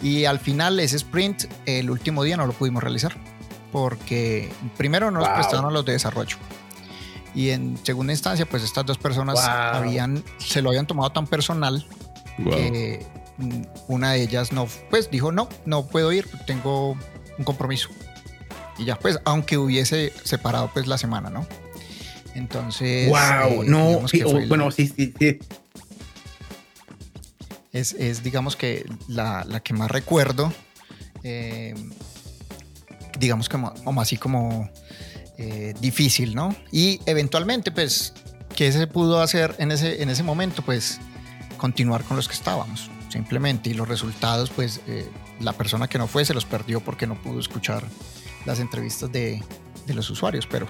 Y 0.03 0.25
al 0.25 0.41
final 0.41 0.81
ese 0.81 0.97
sprint, 0.97 1.45
el 1.67 1.91
último 1.91 2.25
día 2.25 2.37
no 2.37 2.47
lo 2.47 2.53
pudimos 2.53 2.83
realizar 2.83 3.15
porque 3.73 4.51
primero 4.77 5.11
no 5.11 5.21
nos 5.21 5.29
prestaron 5.29 5.73
los 5.73 5.85
de 5.85 5.93
desarrollo. 5.93 6.37
Y 7.35 7.51
en 7.51 7.79
segunda 7.85 8.13
instancia, 8.13 8.47
pues 8.47 8.65
estas 8.65 8.85
dos 8.85 8.99
personas 8.99 9.39
habían, 9.47 10.25
se 10.39 10.63
lo 10.63 10.71
habían 10.71 10.87
tomado 10.87 11.11
tan 11.11 11.27
personal 11.27 11.87
que 12.37 13.07
mm, 13.15 13.20
una 13.89 14.13
de 14.13 14.23
ellas 14.23 14.53
no, 14.53 14.69
pues 14.91 15.11
dijo, 15.11 15.33
no, 15.33 15.49
no 15.67 15.87
puedo 15.87 16.13
ir, 16.13 16.29
tengo 16.47 16.97
un 17.39 17.45
compromiso. 17.45 17.89
Y 18.79 18.87
ya, 18.87 18.99
pues, 18.99 19.19
aunque 19.25 19.59
hubiese 19.59 20.13
separado 20.25 20.71
pues 20.73 20.87
la 20.87 20.99
semana, 20.99 21.31
¿no? 21.31 21.47
Entonces... 22.35 23.09
Wow, 23.09 23.63
eh, 23.63 23.67
no, 23.67 24.01
bueno, 24.49 24.71
sí, 24.71 24.87
sí, 24.87 25.13
sí 25.19 25.39
es, 27.73 28.23
digamos 28.23 28.57
que 28.57 28.85
la, 29.09 29.61
que 29.63 29.75
más 29.75 29.91
recuerdo, 29.91 30.53
eh, 31.23 31.75
digamos 33.19 33.49
como, 33.49 33.73
como 33.85 34.01
así 34.01 34.17
como 34.17 34.71
eh, 35.39 35.75
difícil, 35.81 36.35
¿no? 36.35 36.55
Y 36.73 37.01
eventualmente, 37.07 37.71
pues, 37.71 38.13
¿qué 38.57 38.73
se 38.73 38.87
pudo 38.87 39.21
hacer 39.21 39.55
en 39.59 39.73
ese, 39.73 40.03
en 40.03 40.11
ese 40.11 40.23
momento? 40.23 40.63
Pues 40.63 41.01
continuar 41.57 42.05
con 42.05 42.17
los 42.17 42.27
que 42.27 42.35
estábamos, 42.35 42.91
simplemente. 43.11 43.71
Y 43.71 43.75
los 43.75 43.89
resultados, 43.89 44.51
pues, 44.51 44.81
eh, 44.87 45.09
la 45.41 45.53
persona 45.53 45.89
que 45.89 45.99
no 45.99 46.07
fue 46.07 46.25
se 46.25 46.35
los 46.35 46.45
perdió 46.45 46.81
porque 46.81 47.07
no 47.07 47.21
pudo 47.21 47.41
escuchar 47.41 47.85
las 48.47 48.61
entrevistas 48.61 49.13
de, 49.13 49.43
de 49.87 49.95
los 49.95 50.09
usuarios, 50.11 50.47
pero 50.47 50.67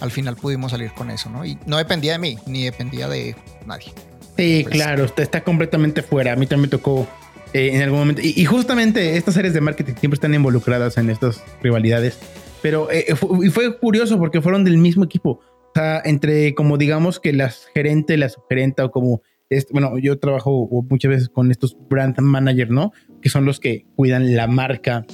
al 0.00 0.10
final 0.10 0.36
pudimos 0.36 0.72
salir 0.72 0.92
con 0.92 1.10
eso, 1.10 1.30
¿no? 1.30 1.44
Y 1.44 1.58
no 1.66 1.78
dependía 1.78 2.12
de 2.12 2.18
mí, 2.18 2.38
ni 2.46 2.64
dependía 2.64 3.08
de 3.08 3.34
nadie. 3.66 3.92
Sí, 4.36 4.60
pues, 4.62 4.74
claro, 4.74 5.04
está, 5.04 5.22
está 5.22 5.42
completamente 5.42 6.02
fuera. 6.02 6.32
A 6.32 6.36
mí 6.36 6.46
también 6.46 6.62
me 6.62 6.68
tocó 6.68 7.08
eh, 7.52 7.70
en 7.72 7.82
algún 7.82 8.00
momento. 8.00 8.22
Y, 8.22 8.44
justamente 8.44 9.16
estas 9.16 9.36
áreas 9.36 9.54
de 9.54 9.60
marketing 9.60 9.94
siempre 9.98 10.16
están 10.16 10.34
involucradas 10.34 10.98
en 10.98 11.10
estas 11.10 11.42
rivalidades. 11.62 12.18
Pero 12.62 12.90
eh, 12.90 13.14
fue, 13.14 13.46
y 13.46 13.50
fue 13.50 13.78
curioso 13.78 14.18
porque 14.18 14.42
fueron 14.42 14.64
del 14.64 14.78
mismo 14.78 15.04
equipo. 15.04 15.40
O 15.40 15.72
sea, 15.74 16.02
entre 16.04 16.54
como 16.54 16.76
digamos 16.78 17.20
que 17.20 17.32
las 17.32 17.66
gerente, 17.74 18.16
la 18.16 18.28
subgerenta 18.28 18.84
o 18.84 18.90
como... 18.90 19.22
Este, 19.48 19.72
bueno, 19.72 19.98
yo 19.98 20.18
trabajo 20.18 20.68
muchas 20.90 21.08
veces 21.08 21.28
con 21.28 21.50
estos 21.50 21.76
brand 21.88 22.18
managers, 22.20 22.70
¿no? 22.70 22.92
Que 23.22 23.28
son 23.28 23.44
los 23.44 23.60
que 23.60 23.86
cuidan 23.94 24.34
la 24.34 24.46
marca 24.46 25.06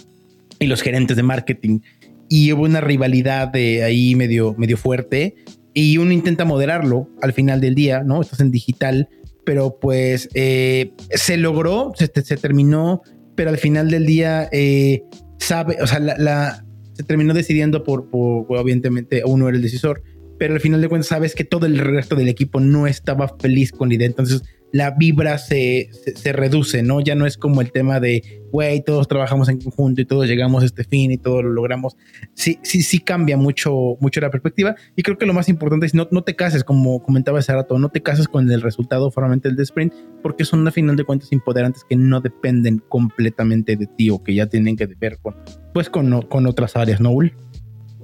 y 0.59 0.67
los 0.67 0.83
gerentes 0.83 1.17
de 1.17 1.23
marketing. 1.23 1.81
Y 2.29 2.53
hubo 2.53 2.63
una 2.63 2.81
rivalidad 2.81 3.49
de 3.49 3.85
ahí 3.85 4.15
medio, 4.15 4.55
medio 4.57 4.77
fuerte 4.77 5.35
y 5.75 5.99
uno 5.99 6.13
intenta 6.13 6.45
moderarlo 6.45 7.09
al 7.21 7.33
final 7.33 7.61
del 7.61 7.75
día, 7.75 8.03
¿no? 8.05 8.23
Estás 8.23 8.41
en 8.41 8.51
digital, 8.51 9.09
pero 9.45 9.79
pues 9.81 10.29
eh, 10.35 10.93
se 11.11 11.37
logró, 11.37 11.93
se, 11.95 12.09
terminó, 12.09 13.03
pero 13.35 13.51
al 13.51 13.59
final 13.59 13.91
del 13.91 14.07
día 14.07 14.49
eh, 14.53 15.03
sabe, 15.39 15.77
o 15.83 15.87
sea, 15.87 16.65
se 16.95 17.03
terminó 17.03 17.35
decidiendo 17.35 17.85
por, 17.85 18.09
por, 18.09 18.47
obviamente, 18.49 19.23
uno 19.27 19.49
era 19.49 19.57
el 19.57 19.63
decisor, 19.63 20.03
pero 20.43 20.55
al 20.55 20.61
final 20.61 20.81
de 20.81 20.89
cuentas 20.89 21.07
sabes 21.07 21.37
que 21.37 21.45
todo 21.45 21.67
el 21.67 21.79
resto 21.79 22.17
del 22.17 22.29
equipo 22.29 22.59
no 22.59 22.89
estaba 22.89 23.29
feliz 23.39 23.71
con 23.71 23.91
la 23.91 23.95
idea, 23.95 24.09
entonces 24.09 24.43
la 24.73 24.91
vibra 24.91 25.39
se, 25.39 25.89
se, 26.17 26.33
reduce, 26.33 26.83
¿no? 26.83 27.01
Ya 27.01 27.15
no 27.15 27.27
es 27.27 27.37
como 27.37 27.61
el 27.61 27.71
tema 27.71 28.01
de, 28.01 28.43
güey, 28.51 28.83
todos 28.83 29.07
trabajamos 29.07 29.49
en 29.49 29.61
conjunto 29.61 30.01
y 30.01 30.05
todos 30.05 30.27
llegamos 30.27 30.65
a 30.65 30.67
este 30.67 30.83
fin 30.83 31.13
y 31.13 31.17
todo 31.17 31.45
lo 31.45 31.51
logramos. 31.51 31.97
Sí, 32.35 32.59
sí, 32.63 32.83
sí 32.83 32.99
cambia 32.99 33.37
mucho, 33.37 33.97
mucho 34.01 34.21
la 34.21 34.31
perspectiva. 34.31 34.75
Y 34.97 35.05
creo 35.05 35.17
que 35.17 35.27
lo 35.27 35.33
más 35.33 35.49
importante 35.49 35.87
es 35.87 35.95
no, 35.95 36.09
no 36.11 36.25
te 36.25 36.35
cases, 36.35 36.65
como 36.65 37.01
comentaba 37.05 37.39
hace 37.39 37.53
rato, 37.53 37.79
no 37.79 37.91
te 37.91 38.03
cases 38.03 38.27
con 38.27 38.51
el 38.51 38.63
resultado 38.63 39.13
formalmente 39.13 39.49
del 39.49 39.61
sprint, 39.61 39.95
porque 40.25 40.45
son 40.45 40.67
a 40.67 40.73
final 40.73 40.97
de 40.97 41.05
cuentas 41.05 41.31
empoderantes 41.31 41.85
que 41.89 41.95
no 41.95 42.21
dependen 42.21 42.83
completamente 42.89 43.77
de 43.77 43.87
ti 43.87 44.11
o 44.11 44.25
que 44.25 44.35
ya 44.35 44.47
tienen 44.47 44.77
que 44.77 44.87
ver 44.87 45.19
con, 45.23 45.37
pues 45.73 45.89
con, 45.89 46.23
con 46.23 46.49
otras 46.49 46.75
áreas, 46.75 47.01
¿no, 47.01 47.13
Ul? 47.13 47.33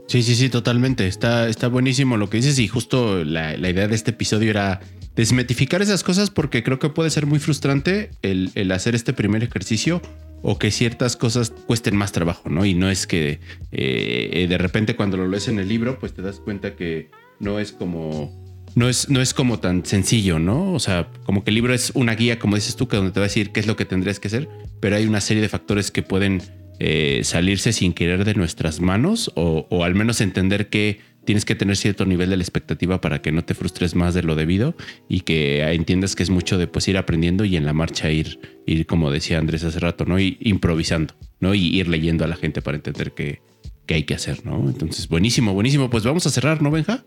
Sí, 0.08 0.22
sí, 0.22 0.34
sí, 0.34 0.48
totalmente. 0.48 1.06
Está, 1.06 1.48
está 1.48 1.68
buenísimo 1.68 2.16
lo 2.16 2.30
que 2.30 2.38
dices 2.38 2.58
y 2.58 2.66
justo 2.66 3.24
la, 3.24 3.56
la 3.56 3.70
idea 3.70 3.86
de 3.86 3.94
este 3.94 4.10
episodio 4.10 4.50
era 4.50 4.80
desmetificar 5.14 5.82
esas 5.82 6.02
cosas 6.02 6.30
porque 6.30 6.62
creo 6.62 6.78
que 6.78 6.88
puede 6.88 7.10
ser 7.10 7.26
muy 7.26 7.40
frustrante 7.40 8.10
el, 8.22 8.72
hacer 8.72 8.94
este 8.94 9.12
primer 9.12 9.42
ejercicio 9.42 10.00
o 10.42 10.58
que 10.58 10.70
ciertas 10.70 11.16
cosas 11.16 11.50
cuesten 11.50 11.96
más 11.96 12.12
trabajo, 12.12 12.48
¿no? 12.48 12.64
Y 12.64 12.72
no 12.72 12.88
es 12.88 13.06
que 13.06 13.40
eh, 13.72 14.46
de 14.48 14.58
repente 14.58 14.96
cuando 14.96 15.16
lo 15.16 15.28
lees 15.28 15.48
en 15.48 15.58
el 15.58 15.68
libro, 15.68 15.98
pues 15.98 16.14
te 16.14 16.22
das 16.22 16.38
cuenta 16.38 16.74
que 16.74 17.10
no 17.40 17.58
es 17.58 17.72
como 17.72 18.32
no 18.76 18.88
es, 18.88 19.08
no 19.10 19.20
es 19.20 19.34
como 19.34 19.58
tan 19.58 19.84
sencillo, 19.84 20.38
¿no? 20.38 20.72
O 20.72 20.78
sea, 20.78 21.10
como 21.24 21.42
que 21.42 21.50
el 21.50 21.56
libro 21.56 21.74
es 21.74 21.90
una 21.94 22.14
guía, 22.14 22.38
como 22.38 22.54
dices 22.54 22.76
tú, 22.76 22.86
que 22.86 22.96
donde 22.96 23.10
te 23.10 23.18
va 23.18 23.24
a 23.24 23.28
decir 23.28 23.50
qué 23.50 23.58
es 23.58 23.66
lo 23.66 23.74
que 23.74 23.84
tendrías 23.84 24.20
que 24.20 24.28
hacer, 24.28 24.48
pero 24.78 24.94
hay 24.94 25.06
una 25.06 25.20
serie 25.20 25.42
de 25.42 25.48
factores 25.48 25.90
que 25.90 26.04
pueden 26.04 26.42
eh, 26.78 27.20
salirse 27.24 27.72
sin 27.72 27.92
querer 27.92 28.24
de 28.24 28.34
nuestras 28.34 28.80
manos 28.80 29.32
o, 29.34 29.84
al 29.84 29.94
menos 29.94 30.20
entender 30.20 30.68
que 30.68 31.00
tienes 31.24 31.44
que 31.44 31.54
tener 31.54 31.76
cierto 31.76 32.06
nivel 32.06 32.30
de 32.30 32.36
la 32.36 32.42
expectativa 32.42 33.00
para 33.00 33.20
que 33.20 33.32
no 33.32 33.44
te 33.44 33.54
frustres 33.54 33.94
más 33.94 34.14
de 34.14 34.22
lo 34.22 34.34
debido 34.34 34.74
y 35.08 35.20
que 35.20 35.62
entiendas 35.72 36.16
que 36.16 36.22
es 36.22 36.30
mucho 36.30 36.56
de 36.56 36.66
pues 36.66 36.88
ir 36.88 36.96
aprendiendo 36.96 37.44
y 37.44 37.56
en 37.56 37.66
la 37.66 37.72
marcha 37.72 38.10
ir, 38.10 38.40
ir 38.66 38.86
como 38.86 39.10
decía 39.10 39.38
Andrés 39.38 39.64
hace 39.64 39.78
rato, 39.80 40.04
¿no? 40.06 40.18
Y 40.18 40.38
improvisando, 40.40 41.14
¿no? 41.40 41.54
Y 41.54 41.66
ir 41.66 41.88
leyendo 41.88 42.24
a 42.24 42.28
la 42.28 42.36
gente 42.36 42.62
para 42.62 42.76
entender 42.76 43.12
qué, 43.12 43.42
qué 43.84 43.94
hay 43.94 44.04
que 44.04 44.14
hacer, 44.14 44.46
¿no? 44.46 44.68
Entonces, 44.68 45.08
buenísimo, 45.08 45.52
buenísimo. 45.52 45.90
Pues 45.90 46.04
vamos 46.04 46.26
a 46.26 46.30
cerrar, 46.30 46.62
¿no, 46.62 46.70
Benja? 46.70 47.04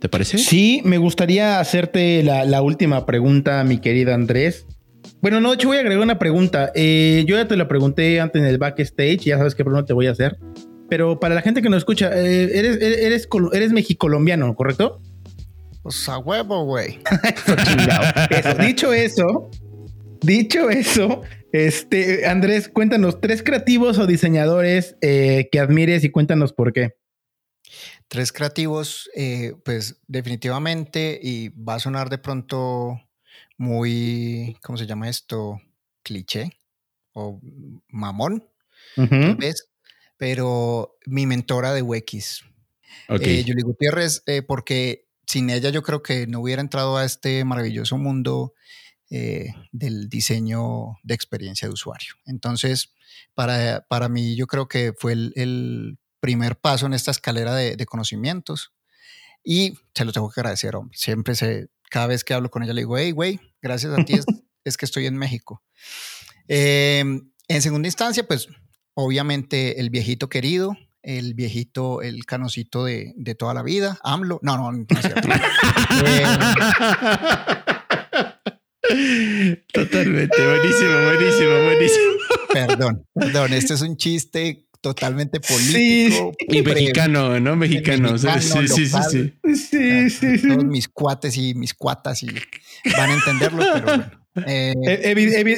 ¿Te 0.00 0.08
parece? 0.08 0.38
Sí, 0.38 0.82
me 0.84 0.98
gustaría 0.98 1.60
hacerte 1.60 2.24
la, 2.24 2.44
la 2.44 2.60
última 2.60 3.06
pregunta, 3.06 3.62
mi 3.62 3.78
querido 3.78 4.12
Andrés. 4.12 4.66
Bueno, 5.22 5.40
no, 5.40 5.50
de 5.50 5.54
hecho 5.54 5.68
voy 5.68 5.76
a 5.76 5.80
agregar 5.80 6.02
una 6.02 6.18
pregunta. 6.18 6.72
Eh, 6.74 7.24
yo 7.28 7.36
ya 7.36 7.46
te 7.46 7.56
la 7.56 7.68
pregunté 7.68 8.20
antes 8.20 8.42
en 8.42 8.48
el 8.48 8.58
backstage, 8.58 9.20
ya 9.20 9.38
sabes 9.38 9.54
qué 9.54 9.62
pregunta 9.62 9.86
te 9.86 9.92
voy 9.92 10.08
a 10.08 10.10
hacer. 10.10 10.36
Pero 10.88 11.20
para 11.20 11.36
la 11.36 11.42
gente 11.42 11.62
que 11.62 11.68
nos 11.68 11.78
escucha, 11.78 12.10
eh, 12.12 12.50
eres, 12.58 12.82
eres, 12.82 13.28
eres, 13.52 13.72
mexicolombiano, 13.72 14.52
¿correcto? 14.56 15.00
Pues 15.84 16.08
a 16.08 16.18
huevo, 16.18 16.64
güey. 16.64 16.98
Dicho 18.66 18.92
eso, 18.92 19.48
dicho 20.20 20.70
eso, 20.70 21.22
este, 21.52 22.26
Andrés, 22.26 22.68
cuéntanos 22.68 23.20
tres 23.20 23.44
creativos 23.44 23.98
o 23.98 24.08
diseñadores 24.08 24.96
eh, 25.02 25.48
que 25.52 25.60
admires 25.60 26.02
y 26.02 26.10
cuéntanos 26.10 26.52
por 26.52 26.72
qué. 26.72 26.96
Tres 28.08 28.32
creativos, 28.32 29.08
pues 29.64 30.00
definitivamente, 30.08 31.18
y 31.22 31.50
va 31.50 31.76
a 31.76 31.80
sonar 31.80 32.10
de 32.10 32.18
pronto 32.18 33.00
muy, 33.62 34.58
¿cómo 34.60 34.76
se 34.76 34.86
llama 34.86 35.08
esto? 35.08 35.60
Cliché 36.02 36.58
o 37.12 37.40
mamón, 37.86 38.44
pero 40.16 40.96
mi 41.06 41.26
mentora 41.26 41.72
de 41.72 41.82
Wekis, 41.82 42.42
okay. 43.08 43.44
Eh, 43.46 43.62
Gutiérrez, 43.62 44.24
eh, 44.26 44.42
porque 44.42 45.06
sin 45.28 45.48
ella 45.48 45.70
yo 45.70 45.84
creo 45.84 46.02
que 46.02 46.26
no 46.26 46.40
hubiera 46.40 46.60
entrado 46.60 46.96
a 46.96 47.04
este 47.04 47.44
maravilloso 47.44 47.98
mundo 47.98 48.52
eh, 49.10 49.54
del 49.70 50.08
diseño 50.08 50.98
de 51.04 51.14
experiencia 51.14 51.68
de 51.68 51.74
usuario. 51.74 52.14
Entonces, 52.26 52.92
para, 53.34 53.86
para 53.88 54.08
mí 54.08 54.34
yo 54.34 54.48
creo 54.48 54.66
que 54.66 54.92
fue 54.98 55.12
el, 55.12 55.98
primer 56.18 56.56
paso 56.56 56.86
en 56.86 56.94
esta 56.94 57.10
escalera 57.10 57.52
de, 57.54 57.74
de, 57.74 57.86
conocimientos 57.86 58.72
y 59.42 59.74
se 59.92 60.04
lo 60.04 60.12
tengo 60.12 60.30
que 60.30 60.38
agradecer, 60.40 60.76
hombre. 60.76 60.96
Siempre 60.96 61.34
se, 61.34 61.68
cada 61.92 62.06
vez 62.06 62.24
que 62.24 62.32
hablo 62.32 62.50
con 62.50 62.62
ella 62.62 62.72
le 62.72 62.80
digo, 62.80 62.96
hey, 62.96 63.10
güey, 63.10 63.38
gracias 63.60 63.92
a 63.96 64.02
ti 64.02 64.14
es, 64.64 64.76
que 64.78 64.86
estoy 64.86 65.04
en 65.06 65.16
México. 65.16 65.62
Em, 66.48 67.30
en 67.48 67.62
segunda 67.62 67.86
instancia, 67.86 68.26
pues 68.26 68.48
obviamente 68.94 69.78
el 69.78 69.90
viejito 69.90 70.30
querido, 70.30 70.74
el 71.02 71.34
viejito, 71.34 72.00
el 72.00 72.24
canocito 72.24 72.84
de, 72.86 73.36
toda 73.38 73.52
la 73.52 73.62
vida, 73.62 73.98
AMLO. 74.02 74.40
No, 74.42 74.56
no, 74.56 74.72
no 74.72 74.86
es 74.88 75.00
cierto. 75.00 75.28
Totalmente, 79.72 80.46
buenísimo, 80.46 80.94
buenísimo, 81.04 81.64
buenísimo. 81.64 82.12
Perdón, 82.54 83.06
perdón, 83.12 83.52
este 83.52 83.74
es 83.74 83.82
un 83.82 83.98
chiste 83.98 84.66
totalmente 84.82 85.40
político. 85.40 86.32
y 86.38 86.60
mexicano, 86.60 87.40
¿no? 87.40 87.56
Mexicano. 87.56 88.18
sí, 88.18 88.28
sí, 88.40 88.68
sí, 88.68 89.32
sí, 89.54 90.10
sí, 90.10 90.48
Todos 90.48 90.64
mis 90.64 90.88
cuates 90.88 91.38
y 91.38 91.54
mis 91.54 91.72
cuatas 91.72 92.22
y 92.22 92.26
van 92.96 93.10
a 93.10 93.14
entenderlo, 93.14 93.64
pero 93.72 93.84
bueno. 93.84 94.22
Eh, 94.46 94.72
e, 94.86 95.10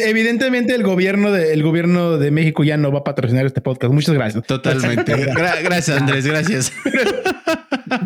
evidentemente 0.09 0.75
el 0.75 0.83
gobierno 0.83 1.31
de 1.31 1.53
el 1.53 1.63
gobierno 1.63 2.19
de 2.19 2.33
México 2.33 2.65
ya 2.65 2.77
no 2.77 2.91
va 2.91 3.01
a 3.01 3.05
patrocinar 3.05 3.47
este 3.47 3.61
podcast. 3.61 3.93
Muchas 3.93 4.15
gracias. 4.15 4.45
Totalmente. 4.45 5.15
gracias, 5.63 6.01
Andrés. 6.01 6.27
Gracias. 6.27 6.73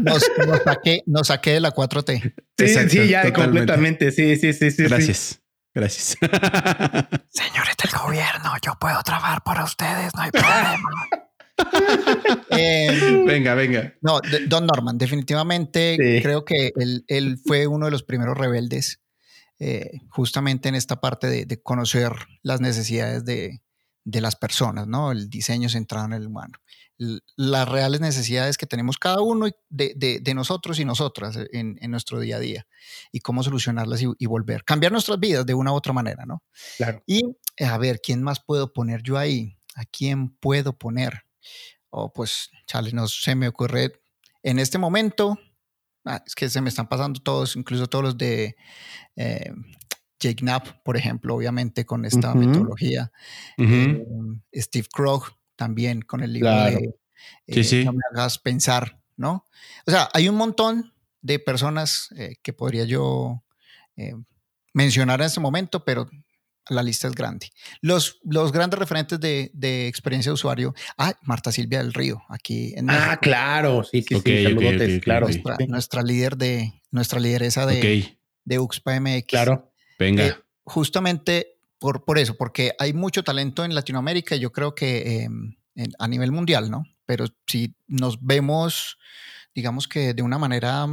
Nos, 0.02 0.22
saqué, 0.64 1.02
nos 1.06 1.28
saqué 1.28 1.52
de 1.52 1.60
la 1.60 1.72
4T. 1.72 2.34
Sí, 2.58 2.88
sí, 2.88 3.08
ya 3.08 3.32
completamente. 3.32 4.12
Sí, 4.12 4.36
sí, 4.36 4.52
sí, 4.52 4.70
sí. 4.70 4.82
Gracias. 4.84 5.40
Gracias. 5.74 6.16
Señores 7.30 7.76
del 7.82 8.00
gobierno, 8.00 8.52
yo 8.62 8.74
puedo 8.80 9.02
trabajar 9.02 9.42
para 9.42 9.64
ustedes, 9.64 10.10
no 10.14 10.22
hay 10.22 10.30
problema. 10.30 10.90
Eh, 12.50 13.24
venga, 13.26 13.54
venga. 13.54 13.92
No, 14.00 14.20
Don 14.46 14.64
Norman, 14.64 14.96
definitivamente 14.96 16.20
creo 16.22 16.44
que 16.44 16.70
él, 17.08 17.40
fue 17.44 17.66
uno 17.66 17.86
de 17.86 17.90
los 17.90 18.04
primeros 18.04 18.38
rebeldes 18.38 19.00
eh, 19.58 20.02
justamente 20.08 20.68
en 20.68 20.76
esta 20.76 21.00
parte 21.00 21.26
de, 21.26 21.62
conocer 21.62 22.12
las 22.42 22.60
necesidades 22.60 23.24
de, 23.24 23.60
de, 24.04 24.20
las 24.20 24.36
personas, 24.36 24.86
¿no? 24.86 25.10
El 25.10 25.28
diseño 25.28 25.68
centrado 25.68 26.06
en 26.06 26.12
el 26.12 26.28
humano 26.28 26.60
las 26.98 27.68
reales 27.68 28.00
necesidades 28.00 28.58
que 28.58 28.66
tenemos 28.66 28.98
cada 28.98 29.20
uno 29.20 29.46
de, 29.68 30.32
nosotros 30.34 30.80
y 30.80 30.84
nosotras 30.84 31.38
en, 31.52 31.78
nuestro 31.90 32.18
día 32.18 32.36
a 32.36 32.40
día 32.40 32.66
y 33.12 33.20
cómo 33.20 33.42
solucionarlas 33.42 34.02
y, 34.02 34.26
volver, 34.26 34.64
cambiar 34.64 34.92
nuestras 34.92 35.20
vidas 35.20 35.46
de 35.46 35.54
una 35.54 35.72
u 35.72 35.76
otra 35.76 35.92
manera, 35.92 36.26
¿no? 36.26 36.42
Claro. 36.76 37.02
Y 37.06 37.22
a 37.60 37.78
ver, 37.78 38.00
¿quién 38.02 38.22
más 38.22 38.40
puedo 38.40 38.72
poner 38.72 39.02
yo 39.02 39.16
ahí? 39.16 39.56
¿A 39.76 39.84
quién 39.84 40.30
puedo 40.30 40.76
poner? 40.76 41.22
Oh, 41.90 42.12
pues, 42.12 42.50
chale, 42.66 42.92
no 42.92 43.06
se 43.06 43.34
me 43.34 43.48
ocurre 43.48 43.92
en 44.42 44.58
este 44.58 44.78
momento. 44.78 45.38
Ah, 46.04 46.22
es 46.26 46.34
que 46.34 46.48
se 46.48 46.60
me 46.60 46.68
están 46.68 46.88
pasando 46.88 47.20
todos, 47.20 47.54
incluso 47.54 47.86
todos 47.86 48.04
los 48.04 48.18
de 48.18 48.56
eh, 49.16 49.52
Jake 50.20 50.36
Knapp, 50.36 50.82
por 50.82 50.96
ejemplo, 50.96 51.34
obviamente 51.34 51.86
con 51.86 52.04
esta 52.04 52.34
metodología. 52.34 53.12
Eh, 53.56 54.04
Steve 54.54 54.88
Krog, 54.92 55.37
también 55.58 56.02
con 56.02 56.22
el 56.22 56.32
libro 56.32 56.50
de 56.50 56.94
eh, 57.48 57.84
No 57.84 57.92
me 57.92 58.00
hagas 58.12 58.38
pensar, 58.38 59.00
¿no? 59.16 59.44
O 59.86 59.90
sea, 59.90 60.08
hay 60.14 60.28
un 60.28 60.36
montón 60.36 60.94
de 61.20 61.40
personas 61.40 62.10
eh, 62.16 62.36
que 62.42 62.52
podría 62.52 62.84
yo 62.84 63.42
eh, 63.96 64.14
mencionar 64.72 65.20
en 65.20 65.26
este 65.26 65.40
momento, 65.40 65.84
pero 65.84 66.08
la 66.68 66.84
lista 66.84 67.08
es 67.08 67.14
grande. 67.14 67.50
Los, 67.80 68.20
los 68.22 68.52
grandes 68.52 68.78
referentes 68.78 69.18
de, 69.18 69.50
de, 69.52 69.88
experiencia 69.88 70.30
de 70.30 70.34
usuario. 70.34 70.74
Ah, 70.96 71.14
Marta 71.22 71.50
Silvia 71.50 71.78
del 71.78 71.92
Río, 71.92 72.22
aquí 72.28 72.74
en 72.76 72.88
Ah, 72.88 73.18
claro, 73.20 73.82
sí, 73.82 74.02
sí, 74.02 74.14
sí, 74.14 75.00
claro. 75.00 75.26
Nuestra, 75.66 76.02
líder 76.02 76.36
de, 76.36 76.72
nuestra 76.92 77.18
lideresa 77.18 77.66
de, 77.66 78.16
de 78.44 78.58
UXPA 78.58 79.00
MX. 79.00 79.26
Claro. 79.26 79.72
Venga. 79.98 80.40
justamente 80.62 81.57
por, 81.78 82.04
por 82.04 82.18
eso, 82.18 82.36
porque 82.36 82.72
hay 82.78 82.92
mucho 82.92 83.22
talento 83.22 83.64
en 83.64 83.74
Latinoamérica 83.74 84.36
y 84.36 84.40
yo 84.40 84.52
creo 84.52 84.74
que 84.74 85.22
em, 85.24 85.56
a 85.98 86.08
nivel 86.08 86.32
mundial, 86.32 86.70
¿no? 86.70 86.84
Pero 87.06 87.26
si 87.46 87.74
nos 87.86 88.22
vemos, 88.22 88.98
digamos 89.54 89.88
que 89.88 90.14
de 90.14 90.22
una 90.22 90.38
manera 90.38 90.86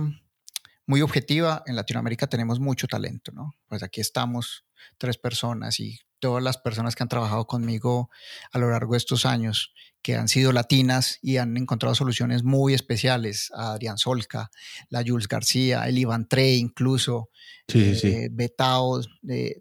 muy 0.86 1.02
objetiva, 1.02 1.64
en 1.66 1.76
Latinoamérica 1.76 2.28
tenemos 2.28 2.60
mucho 2.60 2.88
talento, 2.88 3.32
¿no? 3.32 3.56
Pues 3.68 3.84
aquí 3.84 4.02
estamos 4.02 4.66
tres 4.98 5.18
personas 5.18 5.80
y 5.80 6.00
todas 6.26 6.44
las 6.44 6.58
personas 6.58 6.96
que 6.96 7.04
han 7.04 7.10
trabajado 7.10 7.46
conmigo 7.46 8.10
a 8.52 8.58
lo 8.58 8.72
largo 8.72 8.94
de 8.94 8.98
estos 8.98 9.28
años, 9.28 9.76
que 10.02 10.16
han 10.16 10.28
sido 10.28 10.52
latinas 10.52 11.20
y 11.22 11.38
han 11.38 11.56
encontrado 11.56 11.94
soluciones 11.94 12.44
muy 12.44 12.74
especiales, 12.74 13.52
a 13.54 13.74
Adrián 13.74 14.00
Solca, 14.00 14.50
la 14.90 15.04
Jules 15.06 15.28
García, 15.28 15.88
el 15.88 16.00
Iván 16.00 16.28
Trey 16.28 16.58
incluso, 16.58 17.30
sí, 17.68 17.94
sí. 17.94 18.08
Eh, 18.08 18.30
Betao, 18.32 19.02
eh, 19.30 19.60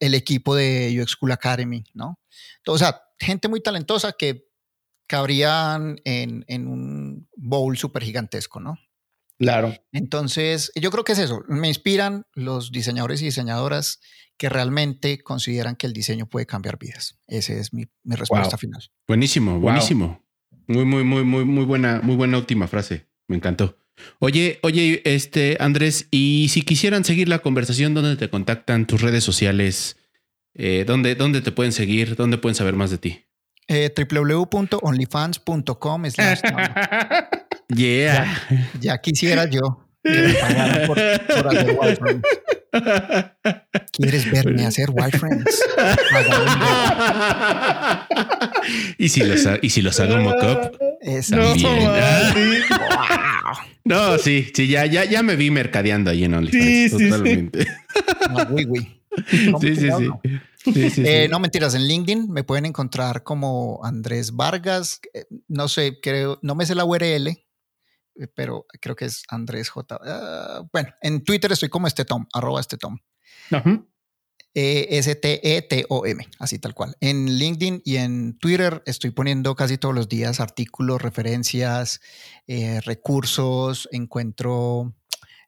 el 0.00 0.14
equipo 0.14 0.54
de 0.54 0.98
UX 0.98 1.10
School 1.10 1.32
Academy, 1.32 1.84
¿no? 1.92 2.18
o 2.66 2.78
sea, 2.78 3.02
gente 3.18 3.48
muy 3.48 3.60
talentosa 3.60 4.12
que 4.12 4.48
cabrían 5.06 6.00
en, 6.04 6.46
en 6.48 6.66
un 6.66 7.28
bowl 7.36 7.76
súper 7.76 8.04
gigantesco, 8.04 8.58
¿no? 8.58 8.78
Claro. 9.38 9.74
Entonces, 9.92 10.72
yo 10.74 10.90
creo 10.90 11.04
que 11.04 11.12
es 11.12 11.18
eso. 11.18 11.42
Me 11.48 11.68
inspiran 11.68 12.24
los 12.34 12.72
diseñadores 12.72 13.22
y 13.22 13.26
diseñadoras 13.26 14.00
que 14.38 14.48
realmente 14.48 15.22
consideran 15.22 15.76
que 15.76 15.86
el 15.86 15.92
diseño 15.92 16.26
puede 16.26 16.46
cambiar 16.46 16.78
vidas. 16.78 17.18
Esa 17.26 17.54
es 17.54 17.72
mi, 17.72 17.86
mi 18.02 18.16
respuesta 18.16 18.58
final. 18.58 18.82
Buenísimo, 19.06 19.60
buenísimo. 19.60 20.22
Muy, 20.66 20.84
muy, 20.84 21.04
muy, 21.04 21.24
muy, 21.24 21.44
muy 21.44 21.64
buena, 21.64 22.00
muy 22.02 22.16
buena 22.16 22.38
última 22.38 22.66
frase. 22.66 23.06
Me 23.28 23.36
encantó. 23.36 23.78
Oye, 24.18 24.58
oye, 24.62 25.00
este 25.04 25.56
Andrés, 25.60 26.08
y 26.10 26.48
si 26.50 26.62
quisieran 26.62 27.04
seguir 27.04 27.28
la 27.28 27.38
conversación, 27.38 27.94
¿dónde 27.94 28.16
te 28.16 28.28
contactan 28.28 28.86
tus 28.86 29.00
redes 29.00 29.24
sociales? 29.24 29.96
Eh, 30.54 30.84
¿dónde, 30.86 31.14
¿Dónde 31.14 31.40
te 31.40 31.52
pueden 31.52 31.72
seguir? 31.72 32.16
¿Dónde 32.16 32.38
pueden 32.38 32.54
saber 32.54 32.74
más 32.74 32.90
de 32.90 32.98
ti? 32.98 33.24
Eh, 33.68 33.92
www.onlyfans.com 33.96 36.04
Yeah. 37.68 38.26
Ya, 38.80 39.00
quisiera 39.00 39.48
yo 39.48 39.86
por, 40.86 40.98
hacer 40.98 41.76
wireframes. 41.78 42.22
¿Quieres 43.92 44.30
verme 44.30 44.66
hacer 44.66 44.90
wireframes? 44.90 45.46
¿Y 48.98 49.08
si 49.08 49.22
los, 49.22 49.48
y 49.62 49.70
si 49.70 49.80
los 49.82 49.98
hago 50.00 50.16
mockup? 50.18 50.76
No, 53.84 53.84
no, 53.84 54.18
sí, 54.18 54.50
sí, 54.54 54.68
ya, 54.68 54.86
ya, 54.86 55.04
ya 55.04 55.22
me 55.22 55.36
vi 55.36 55.50
mercadeando 55.50 56.10
ahí 56.10 56.24
en 56.24 56.34
OnlyFans. 56.34 56.64
Sí, 56.64 56.90
totalmente. 56.90 57.66
Sí, 59.60 59.76
sí. 59.76 59.88
sí, 60.62 60.72
sí, 60.74 60.90
sí. 60.90 61.02
Eh, 61.06 61.26
no 61.30 61.40
mentiras, 61.40 61.74
en 61.74 61.88
LinkedIn 61.88 62.30
me 62.30 62.44
pueden 62.44 62.66
encontrar 62.66 63.22
como 63.22 63.80
Andrés 63.82 64.36
Vargas. 64.36 65.00
Eh, 65.14 65.24
no 65.48 65.68
sé, 65.68 66.00
creo, 66.02 66.38
no 66.42 66.54
me 66.54 66.66
sé 66.66 66.74
la 66.74 66.84
URL, 66.84 67.34
pero 68.34 68.66
creo 68.80 68.96
que 68.96 69.06
es 69.06 69.22
Andrés 69.28 69.68
J. 69.68 69.98
Ah, 70.02 70.62
bueno, 70.72 70.90
en 71.02 71.22
Twitter 71.24 71.52
estoy 71.52 71.68
como 71.68 71.86
este 71.86 72.04
Tom, 72.04 72.26
arroba 72.32 72.60
este 72.60 72.76
Tom. 72.76 72.98
E-S-T-E-T-O-M, 74.58 76.26
así 76.38 76.58
tal 76.58 76.72
cual. 76.72 76.96
En 77.00 77.26
LinkedIn 77.36 77.82
y 77.84 77.96
en 77.96 78.38
Twitter 78.38 78.82
estoy 78.86 79.10
poniendo 79.10 79.54
casi 79.54 79.76
todos 79.76 79.94
los 79.94 80.08
días 80.08 80.40
artículos, 80.40 81.02
referencias, 81.02 82.00
eh, 82.46 82.80
recursos, 82.80 83.86
encuentro, 83.92 84.94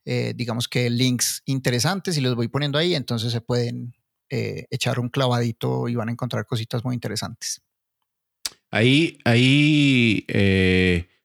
eh, 0.05 0.35
digamos 0.37 0.69
que 0.69 0.91
links 0.91 1.43
interesantes 1.47 2.19
y 2.19 2.21
los 2.21 2.35
voy 2.35 2.49
poniendo 2.49 2.77
ahí, 2.77 2.95
entonces 2.95 3.33
se 3.33 3.41
pueden 3.41 3.95
eh, 4.29 4.67
echar 4.69 5.01
un 5.01 5.09
clavadito 5.09 5.89
y 5.89 5.95
van 5.95 6.11
a 6.11 6.13
encontrar 6.13 6.45
cositas 6.45 6.85
muy 6.85 6.95
interesantes. 6.95 7.63
Ahí, 8.71 9.17
ahí, 9.25 10.27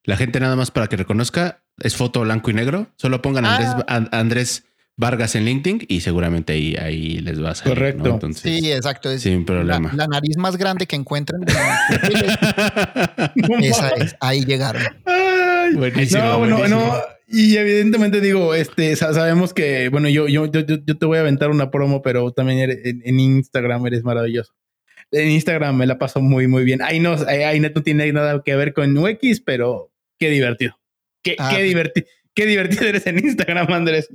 la 0.03 0.17
gente 0.17 0.39
nada 0.39 0.55
más 0.55 0.71
para 0.71 0.87
que 0.87 0.97
reconozca, 0.97 1.61
es 1.79 1.95
foto 1.95 2.21
blanco 2.21 2.51
y 2.51 2.53
negro. 2.53 2.87
Solo 2.97 3.21
pongan 3.21 3.45
Andrés, 3.45 3.69
ah. 3.87 4.07
Andrés 4.11 4.65
Vargas 4.95 5.35
en 5.35 5.45
LinkedIn 5.45 5.85
y 5.87 6.01
seguramente 6.01 6.53
ahí, 6.53 6.75
ahí 6.75 7.17
les 7.19 7.43
va 7.43 7.51
a 7.51 7.55
salir. 7.55 7.73
Correcto. 7.73 8.19
sí, 8.35 8.71
exacto. 8.71 9.17
sin 9.17 9.43
problema. 9.43 9.91
La, 9.95 10.07
nariz 10.07 10.37
más 10.37 10.55
grande 10.55 10.85
que 10.85 10.95
encuentren. 10.95 11.41
esa 13.61 13.89
es. 13.89 14.15
Ahí 14.19 14.45
llegaron. 14.45 14.83
buenísimo, 15.75 16.45
no, 16.45 16.59
no, 16.59 16.67
no. 16.67 16.93
Y 17.27 17.57
evidentemente 17.57 18.21
digo, 18.21 18.53
este, 18.53 18.95
sabemos 18.95 19.55
que, 19.55 19.89
bueno, 19.89 20.09
yo, 20.09 20.27
yo, 20.27 20.45
yo, 20.45 20.61
yo 20.61 20.97
te 20.97 21.05
voy 21.07 21.17
a 21.17 21.21
aventar 21.21 21.49
una 21.49 21.71
promo, 21.71 22.03
pero 22.03 22.31
también 22.31 22.79
en, 22.83 23.19
Instagram 23.19 23.87
eres 23.87 24.03
maravilloso. 24.03 24.53
En 25.09 25.29
Instagram 25.29 25.75
me 25.75 25.87
la 25.87 25.97
paso 25.97 26.21
muy, 26.21 26.47
muy 26.47 26.63
bien. 26.63 26.83
Ahí 26.83 26.99
no, 26.99 27.15
ahí 27.27 27.59
no 27.59 27.71
tiene 27.81 28.13
nada 28.13 28.43
que 28.45 28.55
ver 28.55 28.73
con 28.73 28.95
UX, 28.95 29.41
pero 29.43 29.91
qué 30.23 30.29
divertido. 30.29 30.79
Qué, 31.21 31.35
ah, 31.37 31.49
qué, 31.49 31.57
pues 31.57 31.67
divertido. 31.67 32.07
Qué 32.33 32.45
divertido 32.45 32.85
eres 32.85 33.05
en 33.07 33.19
Instagram, 33.19 33.71
Andrés. 33.71 34.07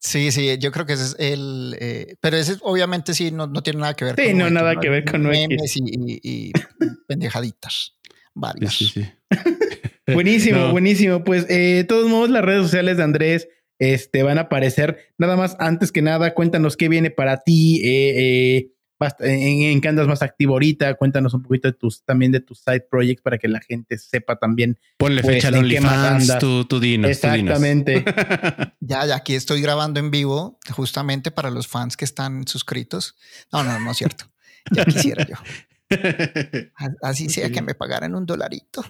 Sí, 0.00 0.32
sí, 0.32 0.58
yo 0.58 0.72
creo 0.72 0.84
que 0.84 0.94
ese 0.94 1.04
es 1.04 1.16
el. 1.18 1.76
Eh, 1.80 2.16
pero 2.20 2.36
ese 2.36 2.56
obviamente 2.62 3.14
sí 3.14 3.30
no, 3.30 3.46
no, 3.46 3.62
tiene 3.62 3.80
nada 3.80 3.94
que 3.94 4.04
ver 4.04 4.16
sí, 4.16 4.30
con. 4.30 4.38
no, 4.38 4.50
nada 4.50 4.74
que 4.80 4.90
ver 4.90 5.04
con 5.04 5.22
memes 5.22 5.76
y, 5.76 6.20
y, 6.22 6.52
pendejaditas. 7.08 7.96
Varias. 8.34 8.74
Sí, 8.74 8.88
sí, 8.88 9.06
buenísimo, 10.12 10.72
buenísimo. 10.72 11.22
Pues, 11.22 11.48
eh, 11.48 11.76
de 11.76 11.84
todos 11.84 12.08
modos, 12.08 12.30
las 12.30 12.44
redes 12.44 12.64
sociales 12.64 12.96
de 12.96 13.04
Andrés 13.04 13.48
este, 13.78 14.24
van 14.24 14.38
a 14.38 14.42
aparecer. 14.42 15.12
Nada 15.18 15.36
más, 15.36 15.56
antes 15.60 15.92
que 15.92 16.02
nada, 16.02 16.34
cuéntanos 16.34 16.76
qué 16.76 16.88
viene 16.88 17.10
para 17.12 17.44
ti. 17.44 17.80
Eh, 17.84 18.72
eh 19.20 19.72
en, 19.72 19.80
qué 19.80 19.88
andas 19.88 20.06
más 20.06 20.22
activo 20.22 20.54
ahorita, 20.54 20.94
cuéntanos 20.94 21.34
un 21.34 21.42
poquito 21.42 21.68
de 21.68 21.72
tus, 21.72 22.04
también 22.04 22.32
de 22.32 22.40
tus 22.40 22.60
side 22.60 22.86
projects 22.90 23.22
para 23.22 23.38
que 23.38 23.48
la 23.48 23.60
gente 23.60 23.98
sepa 23.98 24.36
también. 24.36 24.78
Ponle 24.96 25.22
pues, 25.22 25.36
fecha 25.36 25.48
al 25.48 25.56
OnlyFans, 25.56 26.38
tú, 26.38 26.64
tú 26.64 26.80
dinos. 26.80 27.10
Exactamente. 27.10 28.04
ya, 28.80 29.06
ya 29.06 29.16
aquí 29.16 29.34
estoy 29.34 29.60
grabando 29.60 30.00
en 30.00 30.10
vivo, 30.10 30.58
justamente 30.70 31.30
para 31.30 31.50
los 31.50 31.66
fans 31.66 31.96
que 31.96 32.04
están 32.04 32.46
suscritos. 32.46 33.16
No, 33.52 33.62
no, 33.64 33.78
no 33.80 33.90
es 33.90 33.96
cierto. 33.96 34.26
Ya 34.72 34.84
quisiera 34.84 35.26
yo. 35.26 35.36
Así 37.02 37.28
sea 37.28 37.50
que 37.50 37.62
me 37.62 37.74
pagaran 37.74 38.14
un 38.14 38.26
dolarito. 38.26 38.84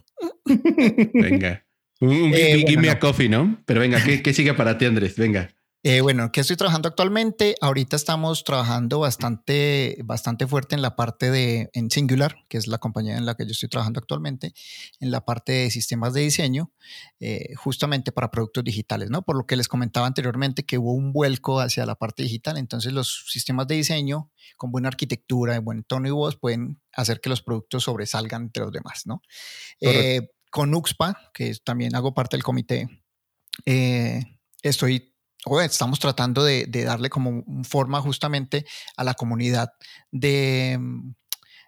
Venga. 1.15 1.65
Un, 2.01 2.33
eh, 2.35 2.65
give, 2.67 2.81
me 2.81 2.91
a 2.91 2.99
coffee, 2.99 3.29
¿no? 3.29 3.63
Pero 3.67 3.81
venga, 3.81 4.03
¿qué, 4.03 4.23
¿qué 4.23 4.35
sigue 4.35 4.55
para 4.55 4.77
ti, 4.79 4.85
Andrés? 4.85 5.17
Venga. 5.17 5.51
Eh, 5.87 6.01
bueno, 6.01 6.33
¿qué 6.33 6.41
estoy 6.41 6.57
trabajando 6.57 6.89
actualmente? 6.89 7.57
Ahorita 7.61 7.95
estamos 7.95 8.43
trabajando 8.43 9.01
bastante, 9.01 9.99
bastante 10.03 10.47
fuerte 10.47 10.75
en 10.75 10.81
la 10.81 10.97
parte 10.97 11.31
de 11.31 11.69
en 11.75 11.91
Singular, 11.91 12.37
que 12.49 12.57
es 12.57 12.69
la 12.69 12.79
compañía 12.79 13.19
en 13.19 13.27
la 13.27 13.35
que 13.35 13.45
yo 13.45 13.51
estoy 13.51 13.69
trabajando 13.69 14.01
actualmente, 14.01 14.55
en 15.01 15.11
la 15.11 15.27
parte 15.27 15.53
de 15.53 15.71
sistemas 15.71 16.15
de 16.15 16.23
diseño, 16.23 16.73
eh, 17.21 17.55
justamente 17.57 18.13
para 18.13 18.31
productos 18.31 18.65
digitales, 18.65 19.11
¿no? 19.11 19.21
Por 19.21 19.37
lo 19.37 19.45
que 19.45 19.57
les 19.57 19.69
comentaba 19.69 20.07
anteriormente 20.07 20.65
que 20.65 20.79
hubo 20.79 20.95
un 20.95 21.13
vuelco 21.13 21.61
hacia 21.61 21.85
la 21.85 21.97
parte 21.97 22.23
digital, 22.23 22.57
entonces 22.57 22.95
los 22.95 23.27
sistemas 23.29 23.67
de 23.67 23.75
diseño 23.75 24.31
con 24.57 24.73
buena 24.73 24.89
arquitectura, 24.89 25.55
y 25.55 25.59
buen 25.59 25.85
tono 25.85 26.09
y 26.09 26.13
voz 26.13 26.37
pueden 26.37 26.81
hacer 26.95 27.21
que 27.21 27.29
los 27.29 27.43
productos 27.43 27.85
sobresalgan 27.85 28.45
entre 28.45 28.63
los 28.63 28.73
demás, 28.73 29.03
¿no? 29.05 29.21
Eh, 29.83 30.31
con 30.51 30.75
UXPA, 30.75 31.31
que 31.35 31.55
también 31.63 31.95
hago 31.95 32.15
parte 32.15 32.39
del 32.39 32.43
comité, 32.43 32.89
estoy 34.63 35.14
estamos 35.65 35.99
tratando 35.99 36.45
de, 36.45 36.67
darle 36.67 37.11
como 37.11 37.45
forma 37.65 38.01
justamente 38.01 38.65
a 38.97 39.05
la 39.05 39.15
comunidad 39.15 39.71
de, 40.11 40.79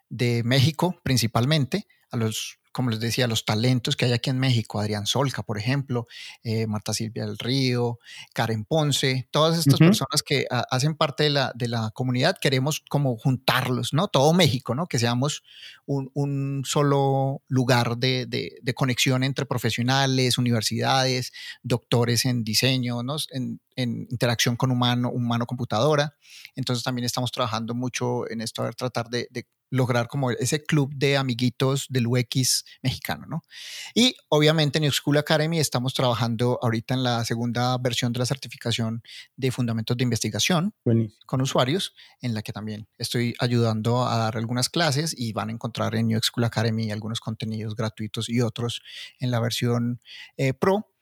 de 0.08 0.42
México 0.44 1.00
principalmente, 1.02 1.86
a 2.10 2.16
los 2.16 2.58
como 2.76 2.90
les 2.90 3.00
decía, 3.00 3.26
los 3.26 3.46
talentos 3.46 3.96
que 3.96 4.04
hay 4.04 4.12
aquí 4.12 4.28
en 4.28 4.38
México, 4.38 4.78
Adrián 4.78 5.06
Solca, 5.06 5.42
por 5.42 5.56
ejemplo, 5.56 6.06
eh, 6.42 6.66
Marta 6.66 6.92
Silvia 6.92 7.24
del 7.24 7.38
Río, 7.38 7.98
Karen 8.34 8.66
Ponce, 8.66 9.28
todas 9.30 9.56
estas 9.56 9.78
personas 9.78 10.22
que 10.22 10.44
hacen 10.50 10.94
parte 10.94 11.22
de 11.22 11.30
la, 11.30 11.52
de 11.54 11.68
la, 11.68 11.90
comunidad, 11.94 12.36
queremos 12.38 12.82
como 12.90 13.16
juntarlos, 13.16 13.94
¿no? 13.94 14.08
Todo 14.08 14.34
México, 14.34 14.74
¿no? 14.74 14.88
Que 14.88 14.98
seamos 14.98 15.42
un, 15.86 16.10
un 16.12 16.64
solo 16.66 17.40
lugar 17.48 17.96
de, 17.96 18.26
de, 18.26 18.58
de, 18.60 18.74
conexión 18.74 19.24
entre 19.24 19.46
profesionales, 19.46 20.36
universidades, 20.36 21.32
doctores 21.62 22.26
en 22.26 22.44
diseño, 22.44 23.02
¿no? 23.02 23.16
En, 23.30 23.58
en 23.74 24.06
interacción 24.10 24.56
con 24.56 24.70
humano, 24.70 25.10
humano-computadora. 25.10 26.14
Entonces 26.56 26.84
también 26.84 27.06
estamos 27.06 27.32
trabajando 27.32 27.74
mucho 27.74 28.30
en 28.30 28.42
esto, 28.42 28.60
a 28.60 28.66
ver, 28.66 28.74
tratar 28.74 29.08
de, 29.08 29.28
de 29.30 29.46
lograr 29.70 30.08
como 30.08 30.30
ese 30.30 30.64
club 30.64 30.92
de 30.94 31.16
amiguitos 31.16 31.86
del 31.88 32.06
UX 32.06 32.64
mexicano, 32.82 33.26
¿no? 33.28 33.42
Y 33.94 34.14
obviamente 34.28 34.78
en 34.78 34.82
New 34.82 34.92
School 34.92 35.18
Academy 35.18 35.58
estamos 35.58 35.94
trabajando 35.94 36.58
ahorita 36.62 36.94
en 36.94 37.02
la 37.02 37.24
segunda 37.24 37.76
versión 37.78 38.12
de 38.12 38.20
la 38.20 38.26
certificación 38.26 39.02
de 39.36 39.50
fundamentos 39.50 39.96
de 39.96 40.04
investigación 40.04 40.74
con 41.26 41.40
usuarios, 41.40 41.94
en 42.20 42.34
la 42.34 42.42
que 42.42 42.52
también 42.52 42.88
estoy 42.98 43.34
ayudando 43.38 44.06
a 44.06 44.16
dar 44.16 44.36
algunas 44.36 44.68
clases 44.68 45.14
y 45.16 45.32
van 45.32 45.48
a 45.48 45.52
encontrar 45.52 45.94
en 45.94 46.08
New 46.08 46.20
School 46.22 46.44
Academy 46.44 46.90
algunos 46.90 47.20
contenidos 47.20 47.74
gratuitos 47.74 48.28
y 48.28 48.40
otros 48.40 48.82
en 49.18 49.30
la 49.30 49.40
versión 49.40 50.00
eh, 50.36 50.52
Pro 50.54 50.95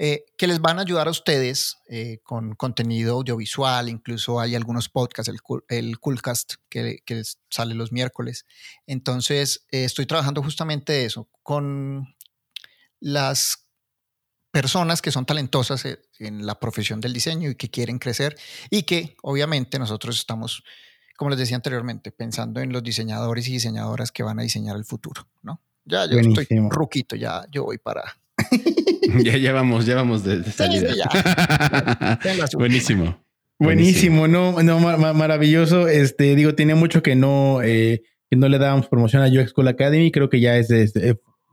eh, 0.00 0.24
que 0.36 0.46
les 0.46 0.60
van 0.60 0.78
a 0.78 0.82
ayudar 0.82 1.08
a 1.08 1.10
ustedes 1.10 1.78
eh, 1.88 2.20
con 2.22 2.54
contenido 2.54 3.16
audiovisual, 3.16 3.88
incluso 3.88 4.38
hay 4.38 4.54
algunos 4.54 4.88
podcasts, 4.88 5.28
el, 5.28 5.40
el 5.68 5.98
Coolcast 5.98 6.54
que, 6.68 7.02
que 7.04 7.22
sale 7.50 7.74
los 7.74 7.90
miércoles. 7.90 8.46
Entonces, 8.86 9.66
eh, 9.72 9.82
estoy 9.82 10.06
trabajando 10.06 10.40
justamente 10.40 11.04
eso, 11.04 11.28
con 11.42 12.14
las 13.00 13.66
personas 14.52 15.02
que 15.02 15.10
son 15.10 15.26
talentosas 15.26 15.84
en 16.20 16.46
la 16.46 16.60
profesión 16.60 17.00
del 17.00 17.12
diseño 17.12 17.50
y 17.50 17.56
que 17.56 17.68
quieren 17.68 17.98
crecer 17.98 18.36
y 18.70 18.84
que 18.84 19.16
obviamente 19.22 19.80
nosotros 19.80 20.16
estamos, 20.16 20.62
como 21.16 21.30
les 21.30 21.40
decía 21.40 21.56
anteriormente, 21.56 22.12
pensando 22.12 22.60
en 22.60 22.72
los 22.72 22.84
diseñadores 22.84 23.48
y 23.48 23.52
diseñadoras 23.52 24.12
que 24.12 24.22
van 24.22 24.38
a 24.38 24.42
diseñar 24.42 24.76
el 24.76 24.84
futuro, 24.84 25.28
¿no? 25.42 25.60
Ya 25.84 26.06
yo 26.06 26.18
estoy 26.18 26.46
ruquito, 26.70 27.16
ya 27.16 27.44
yo 27.50 27.64
voy 27.64 27.78
para 27.78 28.18
ya, 29.24 29.36
ya 29.36 29.52
vamos, 29.52 29.86
ya 29.86 29.94
vamos 29.94 30.24
de, 30.24 30.44
salida. 30.44 30.90
Buenísimo. 32.54 33.18
Buenísimo, 33.58 34.28
no, 34.28 34.62
no, 34.62 34.78
maravilloso. 34.78 35.88
Este, 35.88 36.36
digo, 36.36 36.54
tiene 36.54 36.74
mucho 36.74 37.02
que 37.02 37.16
no, 37.16 37.60
eh, 37.62 38.02
que 38.30 38.36
no 38.36 38.48
le 38.48 38.58
dábamos 38.58 38.88
promoción 38.88 39.22
a 39.22 39.26
UX 39.26 39.50
School 39.50 39.68
Academy. 39.68 40.12
Creo 40.12 40.30
que 40.30 40.40
ya 40.40 40.56
es, 40.56 40.70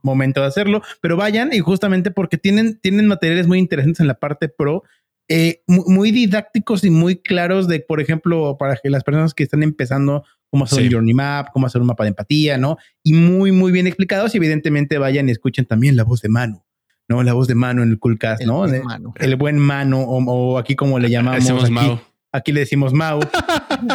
momento 0.03 0.41
de 0.41 0.47
hacerlo, 0.47 0.83
pero 1.01 1.17
vayan 1.17 1.51
y 1.51 1.59
justamente 1.59 2.11
porque 2.11 2.37
tienen, 2.37 2.79
tienen 2.79 3.07
materiales 3.07 3.47
muy 3.47 3.57
interesantes 3.57 3.99
en 4.01 4.07
la 4.07 4.19
parte 4.19 4.47
pro, 4.47 4.83
eh, 5.27 5.63
muy, 5.65 6.11
didácticos 6.11 6.83
y 6.83 6.91
muy 6.91 7.15
claros 7.15 7.67
de, 7.67 7.79
por 7.79 7.99
ejemplo, 7.99 8.57
para 8.59 8.75
que 8.75 8.91
las 8.91 9.03
personas 9.03 9.33
que 9.33 9.43
están 9.43 9.63
empezando, 9.63 10.23
cómo 10.51 10.65
hacer 10.65 10.83
un 10.83 10.91
journey 10.91 11.15
map, 11.15 11.47
cómo 11.51 11.65
hacer 11.65 11.81
un 11.81 11.87
mapa 11.87 12.03
de 12.03 12.09
empatía, 12.09 12.59
¿no? 12.59 12.77
Y 13.03 13.13
muy, 13.13 13.51
muy 13.51 13.71
bien 13.71 13.87
explicados 13.87 14.35
y 14.35 14.37
evidentemente 14.37 14.99
vayan 14.99 15.27
y 15.27 15.31
escuchen 15.31 15.65
también 15.65 15.95
la 15.95 16.03
voz 16.03 16.21
de 16.21 16.29
Manu. 16.29 16.64
¿No? 17.07 17.23
La 17.23 17.33
voz 17.33 17.47
de 17.47 17.55
mano 17.55 17.83
en 17.83 17.89
el 17.89 17.99
Coolcast, 17.99 18.43
¿no? 18.43 18.65
El 18.65 19.35
buen 19.35 19.57
mano, 19.57 20.01
o, 20.01 20.57
aquí 20.57 20.75
como 20.75 20.99
le 20.99 21.09
llamamos. 21.09 21.49
Aquí, 21.49 22.01
aquí, 22.31 22.51
le 22.51 22.61
decimos 22.61 22.93
Mau. 22.93 23.19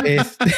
Este, 0.05 0.53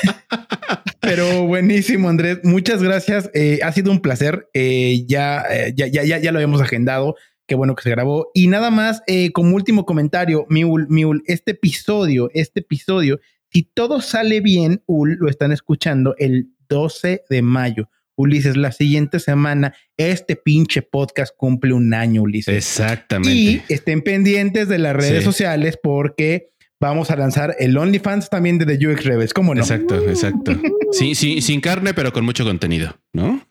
pero 1.01 1.47
buenísimo, 1.47 2.09
Andrés. 2.09 2.41
Muchas 2.43 2.83
gracias. 2.83 3.31
Eh, 3.35 3.61
ha 3.63 3.73
sido 3.73 3.91
un 3.91 4.01
placer. 4.01 4.49
Eh, 4.53 5.05
ya, 5.07 5.45
ya, 5.75 5.87
ya, 5.87 6.03
ya, 6.03 6.19
ya 6.19 6.33
lo 6.33 6.39
habíamos 6.39 6.61
agendado. 6.61 7.15
Qué 7.47 7.55
bueno 7.55 7.75
que 7.75 7.83
se 7.83 7.91
grabó. 7.91 8.31
Y 8.35 8.49
nada 8.49 8.71
más, 8.71 9.03
eh, 9.07 9.33
como 9.33 9.55
último 9.55 9.85
comentario, 9.85 10.47
Miul, 10.49 10.87
Miul, 10.89 11.23
este 11.27 11.53
episodio, 11.53 12.31
este 12.35 12.61
episodio, 12.61 13.21
si 13.51 13.65
todo 13.65 14.01
sale 14.01 14.41
bien, 14.41 14.83
Ul, 14.87 15.17
lo 15.21 15.29
están 15.29 15.53
escuchando 15.53 16.15
el 16.19 16.51
12 16.69 17.25
de 17.29 17.43
mayo. 17.43 17.89
Ulises, 18.17 18.57
la 18.57 18.73
siguiente 18.73 19.21
semana 19.21 19.75
este 19.97 20.37
pinche 20.37 20.83
podcast 20.83 21.35
cumple 21.37 21.73
un 21.73 21.95
año, 21.95 22.23
Ulises. 22.23 22.57
Exactamente. 22.57 23.35
Y 23.35 23.63
estén 23.69 24.03
pendientes 24.03 24.69
de 24.69 24.79
las 24.79 24.95
redes 24.95 25.25
sociales 25.25 25.79
porque 25.83 26.51
vamos 26.81 27.11
a 27.11 27.17
lanzar 27.17 27.57
el 27.59 27.77
OnlyFans 27.77 28.29
también 28.29 28.59
de 28.59 28.67
The 28.67 28.87
UX 28.87 29.05
Rebels. 29.05 29.33
¿Cómo 29.33 29.55
no? 29.55 29.61
Exacto, 29.61 29.97
exacto. 30.09 30.53
Sí, 30.91 31.15
sí, 31.15 31.41
sin 31.41 31.61
carne, 31.61 31.95
pero 31.95 32.13
con 32.13 32.25
mucho 32.25 32.45
contenido, 32.45 32.99
¿no? 33.13 33.41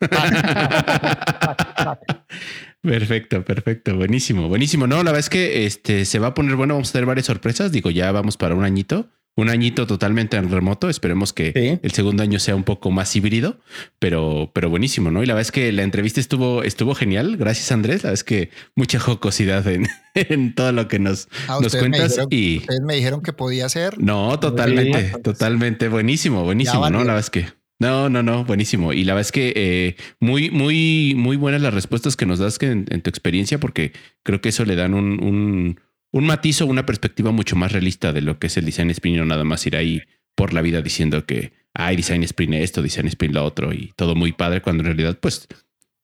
Perfecto, 2.82 3.44
perfecto, 3.44 3.94
buenísimo, 3.94 4.48
buenísimo. 4.48 4.88
No, 4.88 4.96
la 4.96 5.12
verdad 5.12 5.20
es 5.20 5.30
que 5.30 5.66
este 5.66 6.04
se 6.04 6.18
va 6.18 6.28
a 6.28 6.34
poner 6.34 6.56
bueno, 6.56 6.74
vamos 6.74 6.90
a 6.90 6.92
tener 6.92 7.06
varias 7.06 7.26
sorpresas. 7.26 7.70
Digo, 7.70 7.90
ya 7.90 8.10
vamos 8.10 8.36
para 8.36 8.56
un 8.56 8.64
añito 8.64 9.08
un 9.34 9.48
añito 9.48 9.86
totalmente 9.86 10.36
en 10.36 10.50
remoto. 10.50 10.88
Esperemos 10.88 11.32
que 11.32 11.78
el 11.82 11.92
segundo 11.92 12.22
año 12.22 12.38
sea 12.38 12.54
un 12.54 12.64
poco 12.64 12.90
más 12.90 13.14
híbrido, 13.16 13.58
pero, 13.98 14.50
pero 14.52 14.68
buenísimo, 14.68 15.10
¿no? 15.10 15.22
Y 15.22 15.26
la 15.26 15.34
verdad 15.34 15.48
es 15.48 15.52
que 15.52 15.72
la 15.72 15.82
entrevista 15.82 16.20
estuvo, 16.20 16.62
estuvo 16.62 16.94
genial. 16.94 17.36
Gracias, 17.36 17.72
Andrés. 17.72 18.02
La 18.02 18.10
verdad 18.10 18.14
es 18.14 18.24
que 18.24 18.50
mucha 18.74 18.98
jocosidad 18.98 19.66
en, 19.66 19.88
en 20.14 20.54
todo 20.54 20.72
lo 20.72 20.88
que 20.88 20.98
nos, 20.98 21.28
ah, 21.48 21.58
nos 21.62 21.74
cuentas. 21.74 22.18
y 22.30 22.58
ustedes 22.58 22.82
me 22.82 22.94
dijeron 22.94 23.22
que 23.22 23.32
podía 23.32 23.68
ser. 23.68 23.98
No, 23.98 24.38
totalmente, 24.38 25.12
totalmente. 25.22 25.88
Buenísimo, 25.88 26.44
buenísimo, 26.44 26.90
¿no? 26.90 26.98
La 26.98 27.14
verdad 27.14 27.20
es 27.20 27.30
que. 27.30 27.46
No, 27.78 28.08
no, 28.08 28.22
no, 28.22 28.44
buenísimo. 28.44 28.92
Y 28.92 29.02
la 29.02 29.14
verdad 29.14 29.26
es 29.26 29.32
que 29.32 29.52
eh, 29.56 29.96
muy, 30.20 30.50
muy, 30.50 31.14
muy 31.16 31.36
buenas 31.36 31.60
las 31.62 31.74
respuestas 31.74 32.14
que 32.16 32.26
nos 32.26 32.38
das 32.38 32.60
que 32.60 32.66
en, 32.66 32.84
tu 32.84 33.10
experiencia, 33.10 33.58
porque 33.58 33.92
creo 34.22 34.40
que 34.40 34.50
eso 34.50 34.64
le 34.64 34.76
dan 34.76 34.94
un 34.94 35.20
un 35.20 35.80
matiz 36.20 36.60
o 36.60 36.66
una 36.66 36.86
perspectiva 36.86 37.30
mucho 37.32 37.56
más 37.56 37.72
realista 37.72 38.12
de 38.12 38.20
lo 38.20 38.38
que 38.38 38.48
es 38.48 38.56
el 38.56 38.66
design 38.66 38.90
sprint, 38.90 39.18
no 39.18 39.24
nada 39.24 39.44
más 39.44 39.66
ir 39.66 39.76
ahí 39.76 40.02
por 40.34 40.52
la 40.52 40.62
vida 40.62 40.82
diciendo 40.82 41.24
que 41.26 41.52
hay 41.74 41.96
design 41.96 42.22
sprint 42.24 42.54
esto, 42.54 42.82
design 42.82 43.06
sprint 43.06 43.34
lo 43.34 43.44
otro 43.44 43.72
y 43.72 43.92
todo 43.96 44.14
muy 44.14 44.32
padre, 44.32 44.60
cuando 44.60 44.82
en 44.82 44.86
realidad 44.86 45.18
pues 45.20 45.48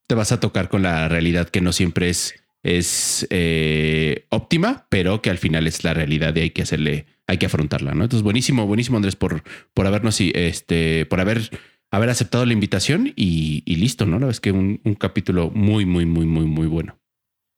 te 0.07 0.15
vas 0.15 0.31
a 0.31 0.39
tocar 0.39 0.69
con 0.69 0.81
la 0.81 1.07
realidad 1.07 1.49
que 1.49 1.61
no 1.61 1.71
siempre 1.71 2.09
es, 2.09 2.33
es 2.63 3.27
eh, 3.29 4.25
óptima, 4.29 4.87
pero 4.89 5.21
que 5.21 5.29
al 5.29 5.37
final 5.37 5.67
es 5.67 5.83
la 5.83 5.93
realidad 5.93 6.35
y 6.35 6.39
hay 6.39 6.49
que 6.49 6.63
hacerle, 6.63 7.05
hay 7.27 7.37
que 7.37 7.45
afrontarla, 7.45 7.93
¿no? 7.93 8.03
Entonces, 8.03 8.23
buenísimo, 8.23 8.65
buenísimo 8.65 8.97
Andrés 8.97 9.15
por, 9.15 9.43
por 9.75 9.85
habernos, 9.85 10.19
este, 10.19 11.05
por 11.05 11.19
haber, 11.19 11.51
haber 11.91 12.09
aceptado 12.09 12.45
la 12.47 12.53
invitación 12.53 13.13
y, 13.15 13.63
listo, 13.67 14.05
¿no? 14.05 14.13
La 14.13 14.25
verdad 14.25 14.31
es 14.31 14.39
que 14.39 14.51
un, 14.51 14.81
un 14.83 14.95
capítulo 14.95 15.51
muy, 15.51 15.85
muy, 15.85 16.07
muy, 16.07 16.25
muy, 16.25 16.45
muy 16.45 16.65
bueno. 16.65 16.99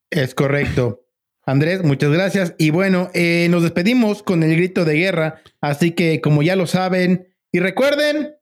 Es 0.10 0.36
correcto. 0.36 1.06
Andrés, 1.46 1.84
muchas 1.84 2.12
gracias. 2.12 2.54
Y 2.58 2.70
bueno, 2.70 3.10
eh, 3.14 3.48
nos 3.50 3.64
despedimos 3.64 4.24
con 4.24 4.44
el 4.44 4.56
grito 4.56 4.86
de 4.86 4.96
guerra. 4.96 5.42
Así 5.60 5.92
que, 5.92 6.22
como 6.22 6.44
ya 6.44 6.56
lo 6.56 6.68
saben, 6.68 7.36
y 7.52 7.60
recuerden, 7.60 8.36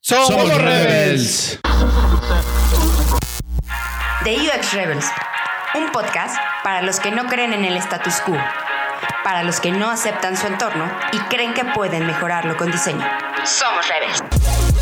somos, 0.00 0.54
Rebels. 0.62 1.60
The 4.24 4.34
UX 4.34 4.72
Rebels, 4.72 5.06
un 5.76 5.90
podcast 5.92 6.36
para 6.64 6.82
los 6.82 7.00
que 7.00 7.10
no 7.12 7.26
creen 7.26 7.52
en 7.52 7.64
el 7.64 7.76
status 7.76 8.20
quo, 8.20 8.36
para 9.24 9.44
los 9.44 9.60
que 9.60 9.70
no 9.70 9.88
aceptan 9.88 10.36
su 10.36 10.46
entorno 10.48 10.90
y 11.12 11.18
creen 11.28 11.54
que 11.54 11.64
pueden 11.64 12.06
mejorarlo 12.06 12.56
con 12.56 12.70
diseño. 12.70 13.04
Somos 13.44 13.86
Rebels. 13.88 14.75